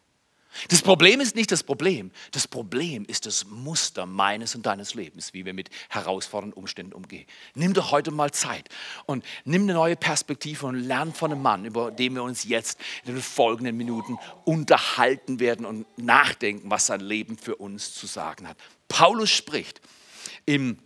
Das 0.67 0.81
Problem 0.81 1.21
ist 1.21 1.35
nicht 1.35 1.51
das 1.51 1.63
Problem. 1.63 2.12
Das 2.31 2.47
Problem 2.47 3.05
ist 3.05 3.25
das 3.25 3.45
Muster 3.45 4.05
meines 4.05 4.55
und 4.55 4.65
deines 4.65 4.93
Lebens, 4.95 5.33
wie 5.33 5.45
wir 5.45 5.53
mit 5.53 5.69
herausfordernden 5.89 6.57
Umständen 6.57 6.93
umgehen. 6.93 7.25
Nimm 7.53 7.73
doch 7.73 7.91
heute 7.91 8.12
mal 8.12 8.31
Zeit 8.31 8.67
und 9.05 9.23
nimm 9.45 9.63
eine 9.63 9.73
neue 9.73 9.95
Perspektive 9.95 10.65
und 10.65 10.75
lern 10.75 11.13
von 11.13 11.31
einem 11.31 11.41
Mann, 11.41 11.65
über 11.65 11.91
den 11.91 12.15
wir 12.15 12.23
uns 12.23 12.43
jetzt 12.45 12.79
in 13.05 13.13
den 13.13 13.21
folgenden 13.21 13.77
Minuten 13.77 14.17
unterhalten 14.43 15.39
werden 15.39 15.65
und 15.65 15.85
nachdenken, 15.97 16.69
was 16.69 16.88
sein 16.88 17.01
Leben 17.01 17.38
für 17.38 17.55
uns 17.55 17.93
zu 17.93 18.07
sagen 18.07 18.47
hat. 18.47 18.57
Paulus 18.88 19.29
spricht 19.29 19.81
im 20.45 20.79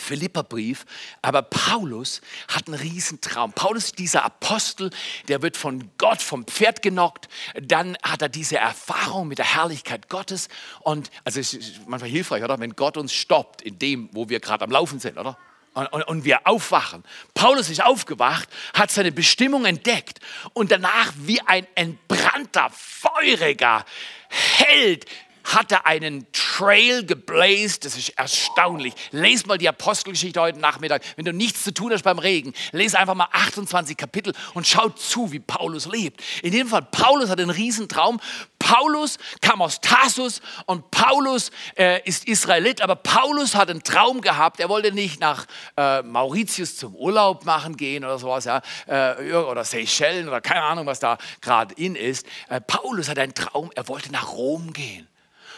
Philipperbrief. 0.00 0.84
Aber 1.22 1.42
Paulus 1.42 2.20
hat 2.48 2.66
einen 2.66 2.78
Riesentraum. 2.78 3.52
Paulus, 3.52 3.92
dieser 3.92 4.24
Apostel, 4.24 4.90
der 5.28 5.42
wird 5.42 5.56
von 5.56 5.90
Gott 5.98 6.22
vom 6.22 6.44
Pferd 6.46 6.82
genockt. 6.82 7.28
Dann 7.60 7.96
hat 8.02 8.22
er 8.22 8.28
diese 8.28 8.58
Erfahrung 8.58 9.28
mit 9.28 9.38
der 9.38 9.54
Herrlichkeit 9.54 10.08
Gottes. 10.08 10.48
Und 10.80 11.10
also 11.24 11.40
es 11.40 11.54
ist 11.54 11.86
manchmal 11.86 12.10
hilfreich, 12.10 12.42
oder? 12.42 12.58
Wenn 12.58 12.76
Gott 12.76 12.96
uns 12.96 13.12
stoppt 13.12 13.62
in 13.62 13.78
dem, 13.78 14.08
wo 14.12 14.28
wir 14.28 14.40
gerade 14.40 14.64
am 14.64 14.70
Laufen 14.70 15.00
sind, 15.00 15.18
oder? 15.18 15.36
Und, 15.72 15.86
und, 15.92 16.02
und, 16.02 16.24
wir 16.24 16.48
aufwachen. 16.48 17.04
Paulus 17.32 17.70
ist 17.70 17.80
aufgewacht, 17.80 18.48
hat 18.74 18.90
seine 18.90 19.12
Bestimmung 19.12 19.64
entdeckt 19.66 20.18
und 20.52 20.72
danach 20.72 21.12
wie 21.16 21.40
ein 21.42 21.64
entbrannter, 21.76 22.70
feuriger 22.72 23.84
Held 24.28 25.06
hat 25.44 25.72
er 25.72 25.86
einen 25.86 26.26
Trail 26.32 27.04
gebläst. 27.04 27.84
Das 27.84 27.96
ist 27.96 28.10
erstaunlich. 28.10 28.94
Lest 29.10 29.46
mal 29.46 29.58
die 29.58 29.68
Apostelgeschichte 29.68 30.40
heute 30.40 30.58
Nachmittag. 30.58 31.02
Wenn 31.16 31.24
du 31.24 31.32
nichts 31.32 31.64
zu 31.64 31.72
tun 31.72 31.92
hast 31.92 32.02
beim 32.02 32.18
Regen, 32.18 32.52
lese 32.72 32.98
einfach 32.98 33.14
mal 33.14 33.28
28 33.32 33.96
Kapitel 33.96 34.34
und 34.54 34.66
schau 34.66 34.88
zu, 34.90 35.32
wie 35.32 35.40
Paulus 35.40 35.86
lebt. 35.86 36.22
In 36.42 36.52
dem 36.52 36.68
Fall, 36.68 36.82
Paulus 36.82 37.30
hat 37.30 37.40
einen 37.40 37.50
Riesentraum. 37.50 38.20
Paulus 38.58 39.18
kam 39.40 39.62
aus 39.62 39.80
Tarsus 39.80 40.40
und 40.66 40.90
Paulus 40.90 41.50
äh, 41.76 42.00
ist 42.04 42.28
Israelit, 42.28 42.82
aber 42.82 42.94
Paulus 42.94 43.54
hat 43.54 43.70
einen 43.70 43.82
Traum 43.82 44.20
gehabt. 44.20 44.60
Er 44.60 44.68
wollte 44.68 44.92
nicht 44.92 45.18
nach 45.18 45.46
äh, 45.76 46.02
Mauritius 46.02 46.76
zum 46.76 46.94
Urlaub 46.94 47.44
machen 47.44 47.76
gehen 47.76 48.04
oder 48.04 48.18
sowas, 48.18 48.44
ja, 48.44 48.60
äh, 48.86 49.32
oder 49.32 49.64
Seychellen 49.64 50.28
oder 50.28 50.40
keine 50.40 50.62
Ahnung, 50.62 50.86
was 50.86 51.00
da 51.00 51.18
gerade 51.40 51.74
in 51.74 51.96
ist. 51.96 52.26
Äh, 52.48 52.60
Paulus 52.60 53.08
hat 53.08 53.18
einen 53.18 53.34
Traum, 53.34 53.70
er 53.74 53.88
wollte 53.88 54.12
nach 54.12 54.32
Rom 54.32 54.72
gehen. 54.72 55.09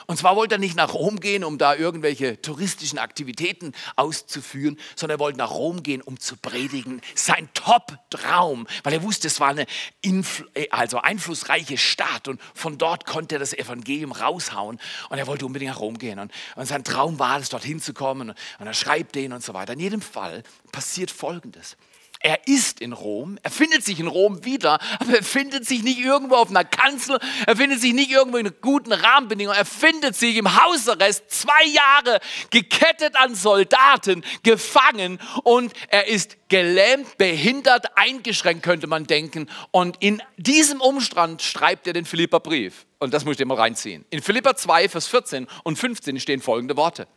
Und 0.06 0.18
zwar 0.18 0.36
wollte 0.36 0.56
er 0.56 0.58
nicht 0.58 0.76
nach 0.76 0.94
Rom 0.94 1.20
gehen, 1.20 1.44
um 1.44 1.58
da 1.58 1.74
irgendwelche 1.74 2.40
touristischen 2.40 2.98
Aktivitäten 2.98 3.72
auszuführen, 3.96 4.78
sondern 4.96 5.18
er 5.18 5.20
wollte 5.20 5.38
nach 5.38 5.50
Rom 5.50 5.82
gehen, 5.82 6.02
um 6.02 6.18
zu 6.18 6.36
predigen. 6.36 7.00
Sein 7.14 7.48
Top-Traum, 7.54 8.66
weil 8.82 8.92
er 8.92 9.02
wusste, 9.02 9.28
es 9.28 9.40
war 9.40 9.48
eine 9.48 9.66
Influ 10.00 10.46
äh, 10.54 10.68
also 10.70 10.98
einflussreiche 10.98 11.78
Stadt 11.78 12.28
und 12.28 12.40
von 12.54 12.78
dort 12.78 13.06
konnte 13.06 13.36
er 13.36 13.38
das 13.38 13.52
Evangelium 13.52 14.12
raushauen. 14.12 14.80
Und 15.08 15.18
er 15.18 15.26
wollte 15.26 15.46
unbedingt 15.46 15.72
nach 15.72 15.80
Rom 15.80 15.98
gehen. 15.98 16.18
Und, 16.18 16.32
und 16.56 16.66
sein 16.66 16.84
Traum 16.84 17.18
war 17.18 17.38
es, 17.38 17.48
dorthin 17.48 17.80
zu 17.80 17.94
kommen. 17.94 18.30
Und 18.30 18.66
er 18.66 18.74
schreibt 18.74 19.14
den 19.14 19.32
und 19.32 19.42
so 19.42 19.54
weiter. 19.54 19.72
In 19.74 19.80
jedem 19.80 20.02
Fall 20.02 20.42
passiert 20.70 21.10
Folgendes. 21.10 21.76
Er 22.22 22.46
ist 22.46 22.80
in 22.80 22.92
Rom, 22.92 23.38
er 23.42 23.50
findet 23.50 23.84
sich 23.84 23.98
in 23.98 24.06
Rom 24.06 24.44
wieder, 24.44 24.78
aber 25.00 25.16
er 25.16 25.22
findet 25.24 25.66
sich 25.66 25.82
nicht 25.82 25.98
irgendwo 25.98 26.36
auf 26.36 26.50
einer 26.50 26.64
Kanzel, 26.64 27.18
er 27.46 27.56
findet 27.56 27.80
sich 27.80 27.92
nicht 27.92 28.10
irgendwo 28.10 28.38
in 28.38 28.50
guten 28.60 28.92
Rahmenbedingungen, 28.92 29.58
er 29.58 29.64
findet 29.64 30.14
sich 30.14 30.36
im 30.36 30.62
Hausarrest, 30.62 31.24
zwei 31.28 31.64
Jahre 31.66 32.20
gekettet 32.50 33.16
an 33.16 33.34
Soldaten, 33.34 34.24
gefangen 34.44 35.18
und 35.42 35.72
er 35.88 36.06
ist 36.06 36.36
gelähmt, 36.48 37.18
behindert, 37.18 37.96
eingeschränkt, 37.96 38.62
könnte 38.62 38.86
man 38.86 39.06
denken. 39.06 39.48
Und 39.70 39.96
in 40.00 40.22
diesem 40.36 40.80
Umstand 40.80 41.42
schreibt 41.42 41.86
er 41.86 41.92
den 41.92 42.04
Philipperbrief. 42.04 42.86
Und 42.98 43.14
das 43.14 43.24
muss 43.24 43.32
ich 43.32 43.38
dir 43.38 43.46
mal 43.46 43.56
reinziehen. 43.56 44.04
In 44.10 44.22
Philipper 44.22 44.54
2, 44.54 44.88
Vers 44.88 45.08
14 45.08 45.48
und 45.64 45.76
15 45.76 46.20
stehen 46.20 46.40
folgende 46.40 46.76
Worte. 46.76 47.08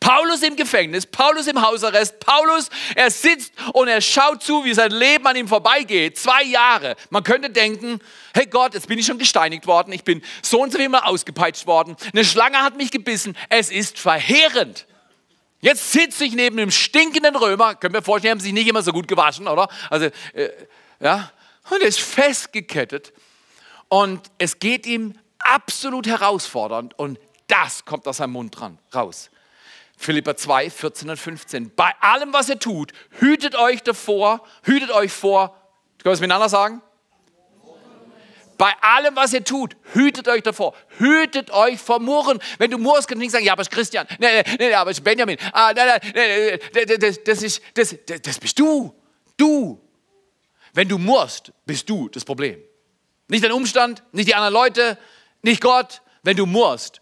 Paulus 0.00 0.42
im 0.42 0.56
Gefängnis, 0.56 1.06
Paulus 1.06 1.46
im 1.46 1.60
Hausarrest, 1.60 2.20
Paulus, 2.20 2.68
er 2.94 3.10
sitzt 3.10 3.52
und 3.72 3.88
er 3.88 4.00
schaut 4.00 4.42
zu, 4.42 4.64
wie 4.64 4.74
sein 4.74 4.90
Leben 4.90 5.26
an 5.26 5.36
ihm 5.36 5.48
vorbeigeht. 5.48 6.18
Zwei 6.18 6.42
Jahre. 6.44 6.96
Man 7.10 7.24
könnte 7.24 7.50
denken, 7.50 8.00
hey 8.34 8.46
Gott, 8.46 8.74
jetzt 8.74 8.88
bin 8.88 8.98
ich 8.98 9.06
schon 9.06 9.18
gesteinigt 9.18 9.66
worden, 9.66 9.92
ich 9.92 10.04
bin 10.04 10.22
so 10.42 10.62
und 10.62 10.72
so 10.72 10.78
immer 10.78 11.06
ausgepeitscht 11.06 11.66
worden, 11.66 11.96
eine 12.12 12.24
Schlange 12.24 12.58
hat 12.58 12.76
mich 12.76 12.90
gebissen, 12.90 13.36
es 13.48 13.70
ist 13.70 13.98
verheerend. 13.98 14.86
Jetzt 15.60 15.92
sitze 15.92 16.24
ich 16.24 16.34
neben 16.34 16.58
einem 16.58 16.70
stinkenden 16.70 17.34
Römer, 17.34 17.74
können 17.74 17.94
wir 17.94 18.02
vorstellen, 18.02 18.32
haben 18.32 18.40
sich 18.40 18.52
nicht 18.52 18.68
immer 18.68 18.82
so 18.82 18.92
gut 18.92 19.08
gewaschen, 19.08 19.48
oder? 19.48 19.68
Also, 19.90 20.06
äh, 20.34 20.50
ja, 21.00 21.32
und 21.70 21.82
er 21.82 21.88
ist 21.88 22.00
festgekettet 22.00 23.12
und 23.88 24.20
es 24.38 24.58
geht 24.58 24.86
ihm 24.86 25.18
absolut 25.38 26.06
herausfordernd 26.06 26.98
und 26.98 27.18
das 27.48 27.84
kommt 27.84 28.06
aus 28.06 28.18
seinem 28.18 28.32
Mund 28.32 28.58
dran, 28.58 28.78
raus. 28.94 29.30
Philippa 29.98 30.36
2, 30.36 30.70
14 30.70 31.10
und 31.10 31.16
15. 31.16 31.74
Bei 31.74 31.92
allem, 32.00 32.32
was 32.32 32.48
ihr 32.48 32.58
tut, 32.58 32.92
hütet 33.18 33.56
euch 33.56 33.82
davor, 33.82 34.46
hütet 34.62 34.92
euch 34.92 35.12
vor, 35.12 35.48
können 35.98 36.04
wir 36.04 36.12
es 36.12 36.20
miteinander 36.20 36.48
sagen? 36.48 36.80
Bei 38.56 38.72
allem, 38.80 39.14
was 39.16 39.32
ihr 39.32 39.42
tut, 39.42 39.76
hütet 39.92 40.26
euch 40.28 40.42
davor. 40.42 40.74
Hütet 40.98 41.50
euch 41.50 41.78
vor 41.78 42.00
Murren. 42.00 42.40
Wenn 42.58 42.70
du 42.70 42.78
murrst, 42.78 43.06
kannst 43.06 43.20
du 43.20 43.24
nicht 43.24 43.30
sagen, 43.30 43.44
ja, 43.44 43.52
aber 43.52 43.62
es 43.62 43.68
ist 43.68 43.74
Christian. 43.74 44.06
Nee, 44.18 44.42
nee, 44.42 44.56
nee, 44.58 44.74
aber 44.74 44.90
es 44.90 44.98
ist 44.98 45.04
Benjamin. 45.04 45.36
Ah, 45.52 45.72
nein, 45.74 45.86
nein, 45.86 46.12
nee, 46.14 46.58
das, 46.96 47.22
das, 47.22 47.42
ist, 47.42 47.62
das, 47.74 47.94
das 48.22 48.38
bist 48.38 48.58
du. 48.58 48.92
Du. 49.36 49.80
Wenn 50.74 50.88
du 50.88 50.98
murrst, 50.98 51.52
bist 51.66 51.88
du 51.88 52.08
das 52.08 52.24
Problem. 52.24 52.60
Nicht 53.28 53.44
dein 53.44 53.52
Umstand, 53.52 54.02
nicht 54.10 54.28
die 54.28 54.34
anderen 54.34 54.54
Leute, 54.54 54.98
nicht 55.42 55.60
Gott. 55.60 56.02
Wenn 56.24 56.36
du 56.36 56.44
murrst, 56.44 57.00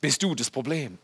bist 0.00 0.22
du 0.22 0.34
das 0.34 0.50
Problem. 0.50 0.98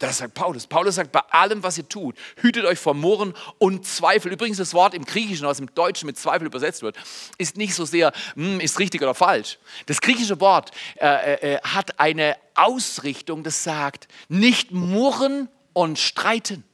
Das 0.00 0.18
sagt 0.18 0.34
Paulus. 0.34 0.66
Paulus 0.66 0.96
sagt, 0.96 1.12
bei 1.12 1.20
allem, 1.30 1.62
was 1.62 1.78
ihr 1.78 1.88
tut, 1.88 2.16
hütet 2.38 2.64
euch 2.64 2.80
vor 2.80 2.94
Murren 2.94 3.32
und 3.58 3.86
Zweifel. 3.86 4.32
Übrigens, 4.32 4.58
das 4.58 4.74
Wort 4.74 4.92
im 4.92 5.04
Griechischen, 5.04 5.46
was 5.46 5.60
im 5.60 5.72
Deutschen 5.72 6.06
mit 6.06 6.18
Zweifel 6.18 6.46
übersetzt 6.46 6.82
wird, 6.82 6.96
ist 7.38 7.56
nicht 7.56 7.74
so 7.74 7.84
sehr, 7.84 8.12
hm, 8.34 8.58
ist 8.58 8.80
richtig 8.80 9.02
oder 9.02 9.14
falsch. 9.14 9.58
Das 9.86 10.00
griechische 10.00 10.40
Wort 10.40 10.72
äh, 10.96 11.06
äh, 11.06 11.54
äh, 11.54 11.60
hat 11.62 12.00
eine 12.00 12.36
Ausrichtung, 12.54 13.44
das 13.44 13.62
sagt, 13.62 14.08
nicht 14.28 14.72
murren 14.72 15.48
und 15.72 15.98
streiten. 15.98 16.64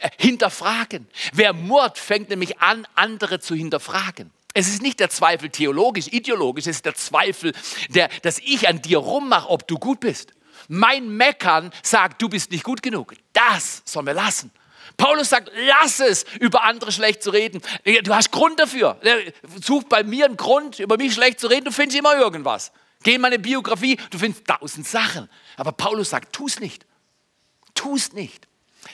Äh, 0.00 0.08
hinterfragen. 0.18 1.06
Wer 1.34 1.52
murrt, 1.52 1.98
fängt 1.98 2.30
nämlich 2.30 2.58
an, 2.60 2.86
andere 2.94 3.40
zu 3.40 3.54
hinterfragen. 3.54 4.32
Es 4.54 4.68
ist 4.68 4.80
nicht 4.80 5.00
der 5.00 5.10
Zweifel 5.10 5.50
theologisch, 5.50 6.08
ideologisch, 6.10 6.66
es 6.66 6.76
ist 6.76 6.86
der 6.86 6.94
Zweifel, 6.94 7.52
der, 7.90 8.08
dass 8.22 8.38
ich 8.38 8.68
an 8.68 8.80
dir 8.80 8.96
rummache, 8.96 9.50
ob 9.50 9.68
du 9.68 9.78
gut 9.78 10.00
bist. 10.00 10.32
Mein 10.68 11.08
Meckern 11.16 11.72
sagt, 11.82 12.20
du 12.20 12.28
bist 12.28 12.50
nicht 12.50 12.64
gut 12.64 12.82
genug. 12.82 13.14
Das 13.32 13.82
sollen 13.84 14.06
wir 14.06 14.14
lassen. 14.14 14.50
Paulus 14.96 15.28
sagt, 15.28 15.50
lass 15.54 16.00
es, 16.00 16.24
über 16.40 16.64
andere 16.64 16.90
schlecht 16.90 17.22
zu 17.22 17.30
reden. 17.30 17.60
Du 18.02 18.14
hast 18.14 18.30
Grund 18.30 18.58
dafür. 18.58 18.98
Such 19.62 19.84
bei 19.84 20.02
mir 20.02 20.24
einen 20.24 20.36
Grund, 20.36 20.78
über 20.78 20.96
mich 20.96 21.14
schlecht 21.14 21.40
zu 21.40 21.48
reden. 21.48 21.66
Du 21.66 21.72
findest 21.72 21.98
immer 21.98 22.16
irgendwas. 22.16 22.72
Geh 23.02 23.14
in 23.14 23.20
meine 23.20 23.38
Biografie, 23.38 23.98
du 24.10 24.18
findest 24.18 24.46
tausend 24.46 24.86
Sachen. 24.86 25.28
Aber 25.56 25.72
Paulus 25.72 26.10
sagt, 26.10 26.32
tu 26.32 26.46
es 26.46 26.60
nicht. 26.60 26.86
Tu 27.74 27.94
es 27.94 28.12
nicht. 28.12 28.48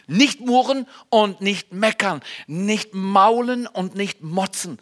Nicht 0.07 0.41
murren 0.41 0.89
und 1.09 1.41
nicht 1.41 1.73
meckern. 1.73 2.21
Nicht 2.47 2.95
maulen 2.95 3.67
und 3.67 3.95
nicht 3.95 4.23
motzen. 4.23 4.79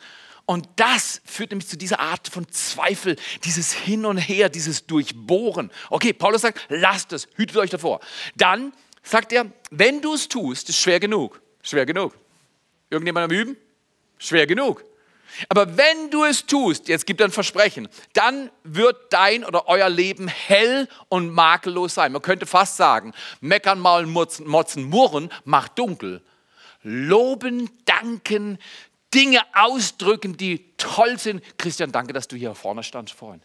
Und 0.51 0.69
das 0.75 1.23
führt 1.25 1.53
nämlich 1.53 1.69
zu 1.69 1.79
dieser 1.79 2.01
Art 2.01 2.27
von 2.27 2.51
Zweifel, 2.51 3.15
dieses 3.45 3.73
Hin 3.73 4.05
und 4.05 4.19
Her, 4.19 4.49
dieses 4.49 4.85
Durchbohren. 4.85 5.71
Okay, 5.91 6.13
Paulus 6.13 6.41
sagt, 6.43 6.67
lasst 6.69 7.13
es, 7.13 7.29
hütet 7.37 7.57
euch 7.57 7.71
davor. 7.71 8.01
Dann 8.35 8.73
sagt 9.05 9.33
er, 9.33 9.47
wenn 9.71 10.03
du 10.03 10.13
es 10.13 10.27
tust, 10.27 10.69
ist 10.69 10.81
schwer 10.81 10.99
genug. 10.99 11.41
Schwer 11.63 11.87
genug. 11.87 12.19
Irgendjemand 12.91 13.31
am 13.31 13.31
Üben? 13.31 13.57
Schwer 14.19 14.49
genug. 14.49 14.85
Aber 15.49 15.77
wenn 15.77 16.11
du 16.11 16.25
es 16.25 16.45
tust, 16.45 16.89
jetzt 16.89 17.07
gibt 17.07 17.21
er 17.21 17.29
ein 17.29 17.31
Versprechen, 17.31 17.87
dann 18.15 18.51
wird 18.65 18.97
dein 19.13 19.45
oder 19.45 19.69
euer 19.69 19.89
Leben 19.89 20.27
hell 20.27 20.89
und 21.09 21.31
makellos 21.31 21.95
sein. 21.95 22.11
Man 22.11 22.23
könnte 22.23 22.47
fast 22.47 22.77
sagen, 22.77 23.13
meckern, 23.41 23.79
maulen, 23.79 24.11
motzen, 24.11 24.83
murren 24.83 25.31
macht 25.45 25.79
dunkel. 25.79 26.23
Loben, 26.83 27.71
danken, 27.85 28.59
Dinge 29.13 29.41
ausdrücken, 29.55 30.37
die 30.37 30.75
toll 30.77 31.19
sind. 31.19 31.43
Christian, 31.59 31.93
danke, 31.93 32.13
dass 32.13 32.29
du 32.29 32.37
hier 32.37 32.55
vorne 32.55 32.83
standst 32.83 33.15
vorhin. 33.15 33.43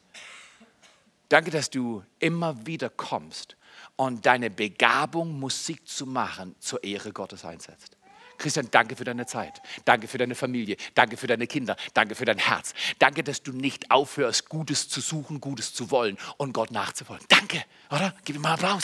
Danke, 1.30 1.49
dass 1.51 1.69
du 1.69 2.04
immer 2.19 2.65
wieder 2.67 2.89
kommst 2.89 3.58
und 3.95 4.25
deine 4.25 4.49
Begabung, 4.49 5.39
Musik 5.39 5.88
zu 5.88 6.06
machen, 6.06 6.56
zur 6.60 6.84
Ehre 6.84 7.12
Gottes 7.12 7.45
einsetzt. 7.45 7.97
Christian, 8.38 8.69
danke 8.69 8.95
für 8.95 9.06
deine 9.06 9.25
Zeit. 9.25 9.62
Danke 9.86 10.08
für 10.08 10.17
deine 10.17 10.36
Familie. 10.36 10.75
Danke 10.93 11.17
für 11.17 11.28
deine 11.28 11.47
Kinder. 11.47 11.78
Danke 11.93 12.15
für 12.15 12.25
dein 12.25 12.38
Herz. 12.38 12.73
Danke, 12.99 13.23
dass 13.23 13.41
du 13.41 13.54
nicht 13.54 13.91
aufhörst, 13.91 14.49
Gutes 14.49 14.89
zu 14.89 14.99
suchen, 14.99 15.39
Gutes 15.39 15.73
zu 15.73 15.89
wollen 15.89 16.17
und 16.38 16.54
Gott 16.54 16.71
nachzufolgen. 16.71 17.25
Danke, 17.30 17.63
oder? 17.89 18.13
Gib 18.25 18.36
ihm 18.36 18.41
mal 18.41 18.54
Applaus. 18.54 18.84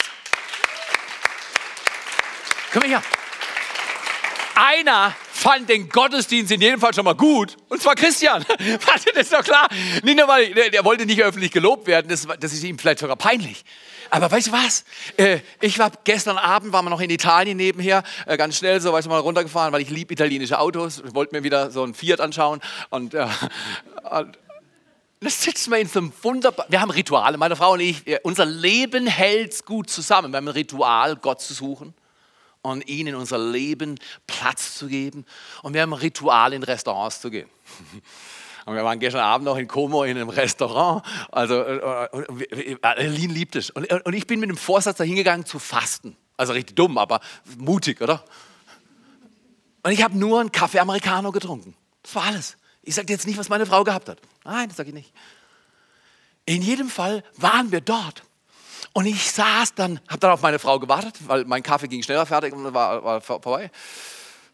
Komm 2.72 2.82
her. 2.84 3.02
Einer 4.54 5.14
fand 5.30 5.68
den 5.68 5.88
Gottesdienst 5.88 6.52
in 6.52 6.60
jedem 6.60 6.80
Fall 6.80 6.94
schon 6.94 7.04
mal 7.04 7.14
gut. 7.14 7.56
Und 7.68 7.82
zwar 7.82 7.94
Christian. 7.94 8.44
Warte, 8.48 9.10
das 9.14 9.24
ist 9.24 9.32
doch 9.32 9.42
klar. 9.42 9.68
Nicht 10.02 10.18
nur, 10.18 10.28
weil 10.28 10.52
der 10.52 10.84
wollte 10.84 11.06
nicht 11.06 11.22
öffentlich 11.22 11.50
gelobt 11.50 11.86
werden. 11.86 12.08
Das, 12.08 12.26
das 12.38 12.52
ist 12.52 12.62
ihm 12.62 12.78
vielleicht 12.78 12.98
sogar 12.98 13.16
peinlich. 13.16 13.64
Aber 14.10 14.30
weißt 14.30 14.48
du 14.48 14.52
was? 14.52 14.84
Äh, 15.16 15.40
ich 15.60 15.78
war 15.78 15.90
gestern 16.04 16.36
Abend, 16.36 16.72
waren 16.72 16.84
wir 16.84 16.90
noch 16.90 17.00
in 17.00 17.08
Italien 17.08 17.56
nebenher, 17.56 18.02
äh, 18.26 18.36
ganz 18.36 18.58
schnell 18.58 18.78
so, 18.80 18.92
weißt 18.92 19.06
du, 19.06 19.10
mal 19.10 19.20
runtergefahren, 19.20 19.72
weil 19.72 19.80
ich 19.80 19.88
liebe 19.88 20.12
italienische 20.12 20.58
Autos. 20.58 21.02
Ich 21.06 21.14
wollte 21.14 21.34
mir 21.34 21.42
wieder 21.44 21.70
so 21.70 21.82
ein 21.82 21.94
Fiat 21.94 22.20
anschauen. 22.20 22.60
Und, 22.90 23.14
äh, 23.14 23.26
und 24.10 24.38
das 25.20 25.42
sitzen 25.42 25.70
wir 25.70 25.78
in 25.78 25.88
so 25.88 26.00
einem 26.00 26.12
wunderbaren, 26.22 26.70
wir 26.70 26.80
haben 26.80 26.90
Rituale, 26.90 27.38
meine 27.38 27.56
Frau 27.56 27.72
und 27.72 27.80
ich, 27.80 28.02
unser 28.22 28.44
Leben 28.44 29.06
hält 29.06 29.64
gut 29.64 29.88
zusammen. 29.88 30.32
Wir 30.32 30.36
haben 30.36 30.48
ein 30.48 30.54
Ritual, 30.54 31.16
Gott 31.16 31.40
zu 31.40 31.54
suchen 31.54 31.94
und 32.62 32.88
ihnen 32.88 33.08
in 33.08 33.14
unser 33.16 33.38
Leben 33.38 33.98
Platz 34.26 34.76
zu 34.76 34.86
geben. 34.86 35.26
Und 35.62 35.74
wir 35.74 35.82
haben 35.82 35.92
ein 35.92 36.00
Ritual, 36.00 36.52
in 36.52 36.62
Restaurants 36.62 37.20
zu 37.20 37.30
gehen. 37.30 37.48
Und 38.64 38.76
wir 38.76 38.84
waren 38.84 39.00
gestern 39.00 39.22
Abend 39.22 39.46
noch 39.46 39.56
in 39.56 39.66
Como 39.66 40.04
in 40.04 40.16
einem 40.16 40.28
Restaurant. 40.28 41.04
Also, 41.32 41.62
äh, 41.62 42.06
äh, 42.52 42.78
Aline 42.80 43.34
liebt 43.34 43.56
es. 43.56 43.70
Und, 43.70 43.90
und 43.90 44.12
ich 44.14 44.28
bin 44.28 44.38
mit 44.38 44.50
dem 44.50 44.56
Vorsatz 44.56 44.98
da 44.98 45.02
hingegangen 45.02 45.44
zu 45.44 45.58
fasten. 45.58 46.16
Also 46.36 46.52
richtig 46.52 46.76
dumm, 46.76 46.96
aber 46.96 47.20
mutig, 47.58 48.00
oder? 48.00 48.24
Und 49.82 49.90
ich 49.90 50.02
habe 50.02 50.16
nur 50.16 50.40
einen 50.40 50.52
Kaffee 50.52 50.78
Americano 50.78 51.32
getrunken. 51.32 51.74
Das 52.04 52.14
war 52.14 52.24
alles. 52.24 52.56
Ich 52.82 52.94
sage 52.94 53.12
jetzt 53.12 53.26
nicht, 53.26 53.38
was 53.38 53.48
meine 53.48 53.66
Frau 53.66 53.84
gehabt 53.84 54.08
hat. 54.08 54.18
Nein, 54.44 54.68
das 54.68 54.76
sage 54.76 54.90
ich 54.90 54.94
nicht. 54.94 55.12
In 56.44 56.62
jedem 56.62 56.88
Fall 56.88 57.24
waren 57.36 57.72
wir 57.72 57.80
dort. 57.80 58.22
Und 58.92 59.06
ich 59.06 59.30
saß 59.30 59.74
dann, 59.74 60.00
habe 60.08 60.18
dann 60.18 60.32
auf 60.32 60.42
meine 60.42 60.58
Frau 60.58 60.78
gewartet, 60.78 61.16
weil 61.26 61.44
mein 61.44 61.62
Kaffee 61.62 61.88
ging 61.88 62.02
schneller 62.02 62.26
fertig 62.26 62.52
und 62.52 62.74
war, 62.74 63.02
war 63.02 63.20
vorbei. 63.20 63.70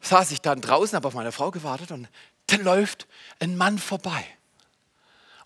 Saß 0.00 0.30
ich 0.30 0.40
dann 0.40 0.60
draußen, 0.60 0.94
habe 0.94 1.08
auf 1.08 1.14
meine 1.14 1.32
Frau 1.32 1.50
gewartet 1.50 1.90
und 1.90 2.08
dann 2.46 2.62
läuft 2.62 3.08
ein 3.40 3.56
Mann 3.56 3.78
vorbei. 3.78 4.24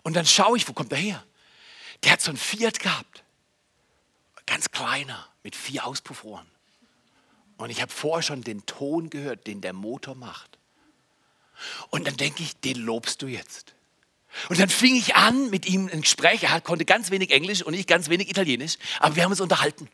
Und 0.03 0.15
dann 0.15 0.25
schaue 0.25 0.57
ich, 0.57 0.67
wo 0.67 0.73
kommt 0.73 0.91
er 0.91 0.97
her? 0.99 1.23
Der 2.03 2.11
hat 2.11 2.21
so 2.21 2.29
ein 2.29 2.37
Fiat 2.37 2.79
gehabt. 2.79 3.23
Ganz 4.45 4.69
kleiner, 4.69 5.27
mit 5.41 5.55
vier 5.55 5.85
Auspuffrohren. 5.87 6.45
Und 7.57 7.69
ich 7.69 7.81
habe 7.81 7.91
vorher 7.91 8.21
schon 8.21 8.41
den 8.41 8.65
Ton 8.65 9.09
gehört, 9.09 9.47
den 9.47 9.61
der 9.61 9.73
Motor 9.73 10.15
macht. 10.15 10.57
Und 11.89 12.07
dann 12.07 12.17
denke 12.17 12.43
ich, 12.43 12.59
den 12.59 12.77
lobst 12.77 13.21
du 13.21 13.27
jetzt. 13.27 13.73
Und 14.49 14.59
dann 14.59 14.69
fing 14.69 14.95
ich 14.95 15.15
an 15.15 15.49
mit 15.49 15.65
ihm 15.65 15.89
ein 15.91 16.01
Gespräch. 16.01 16.43
Er 16.43 16.61
konnte 16.61 16.85
ganz 16.85 17.11
wenig 17.11 17.31
Englisch 17.31 17.61
und 17.61 17.73
ich 17.73 17.87
ganz 17.87 18.09
wenig 18.09 18.29
Italienisch, 18.29 18.77
aber 18.99 19.15
wir 19.15 19.23
haben 19.23 19.31
uns 19.31 19.41
unterhalten. 19.41 19.89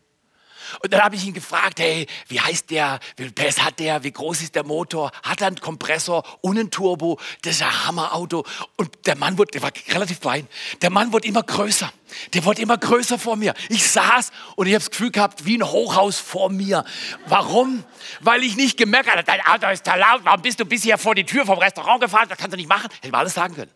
Und 0.82 0.92
dann 0.92 1.02
habe 1.02 1.16
ich 1.16 1.26
ihn 1.26 1.34
gefragt, 1.34 1.80
hey, 1.80 2.06
wie 2.28 2.40
heißt 2.40 2.70
der, 2.70 3.00
wie 3.16 3.24
viel 3.24 3.32
PS 3.32 3.62
hat 3.62 3.78
der, 3.78 4.04
wie 4.04 4.12
groß 4.12 4.42
ist 4.42 4.54
der 4.54 4.64
Motor, 4.64 5.10
hat 5.22 5.40
er 5.40 5.48
einen 5.48 5.60
Kompressor 5.60 6.22
und 6.42 6.58
einen 6.58 6.70
Turbo, 6.70 7.18
das 7.42 7.56
ist 7.56 7.62
ein 7.62 7.86
Hammerauto. 7.86 8.44
Und 8.76 9.06
der 9.06 9.16
Mann 9.16 9.36
wurde, 9.38 9.52
der 9.52 9.62
war 9.62 9.72
relativ 9.88 10.20
klein, 10.20 10.46
der 10.82 10.90
Mann 10.90 11.12
wurde 11.12 11.26
immer 11.26 11.42
größer, 11.42 11.92
der 12.34 12.44
wurde 12.44 12.62
immer 12.62 12.78
größer 12.78 13.18
vor 13.18 13.36
mir. 13.36 13.54
Ich 13.68 13.88
saß 13.88 14.30
und 14.56 14.66
ich 14.66 14.74
habe 14.74 14.80
das 14.80 14.90
Gefühl 14.90 15.10
gehabt, 15.10 15.44
wie 15.44 15.58
ein 15.58 15.64
Hochhaus 15.64 16.18
vor 16.18 16.50
mir. 16.50 16.84
Warum? 17.26 17.84
Weil 18.20 18.42
ich 18.44 18.56
nicht 18.56 18.76
gemerkt 18.76 19.10
habe, 19.10 19.24
dein 19.24 19.40
Auto 19.46 19.66
ist 19.68 19.86
da 19.86 19.96
laut, 19.96 20.20
warum 20.24 20.42
bist 20.42 20.60
du 20.60 20.64
bisher 20.64 20.98
vor 20.98 21.14
die 21.14 21.24
Tür 21.24 21.44
vom 21.46 21.58
Restaurant 21.58 22.00
gefahren, 22.00 22.28
das 22.28 22.38
kannst 22.38 22.52
du 22.52 22.56
nicht 22.56 22.68
machen. 22.68 22.88
Hätte 23.00 23.10
mal 23.10 23.18
alles 23.18 23.34
sagen 23.34 23.54
können. 23.54 23.70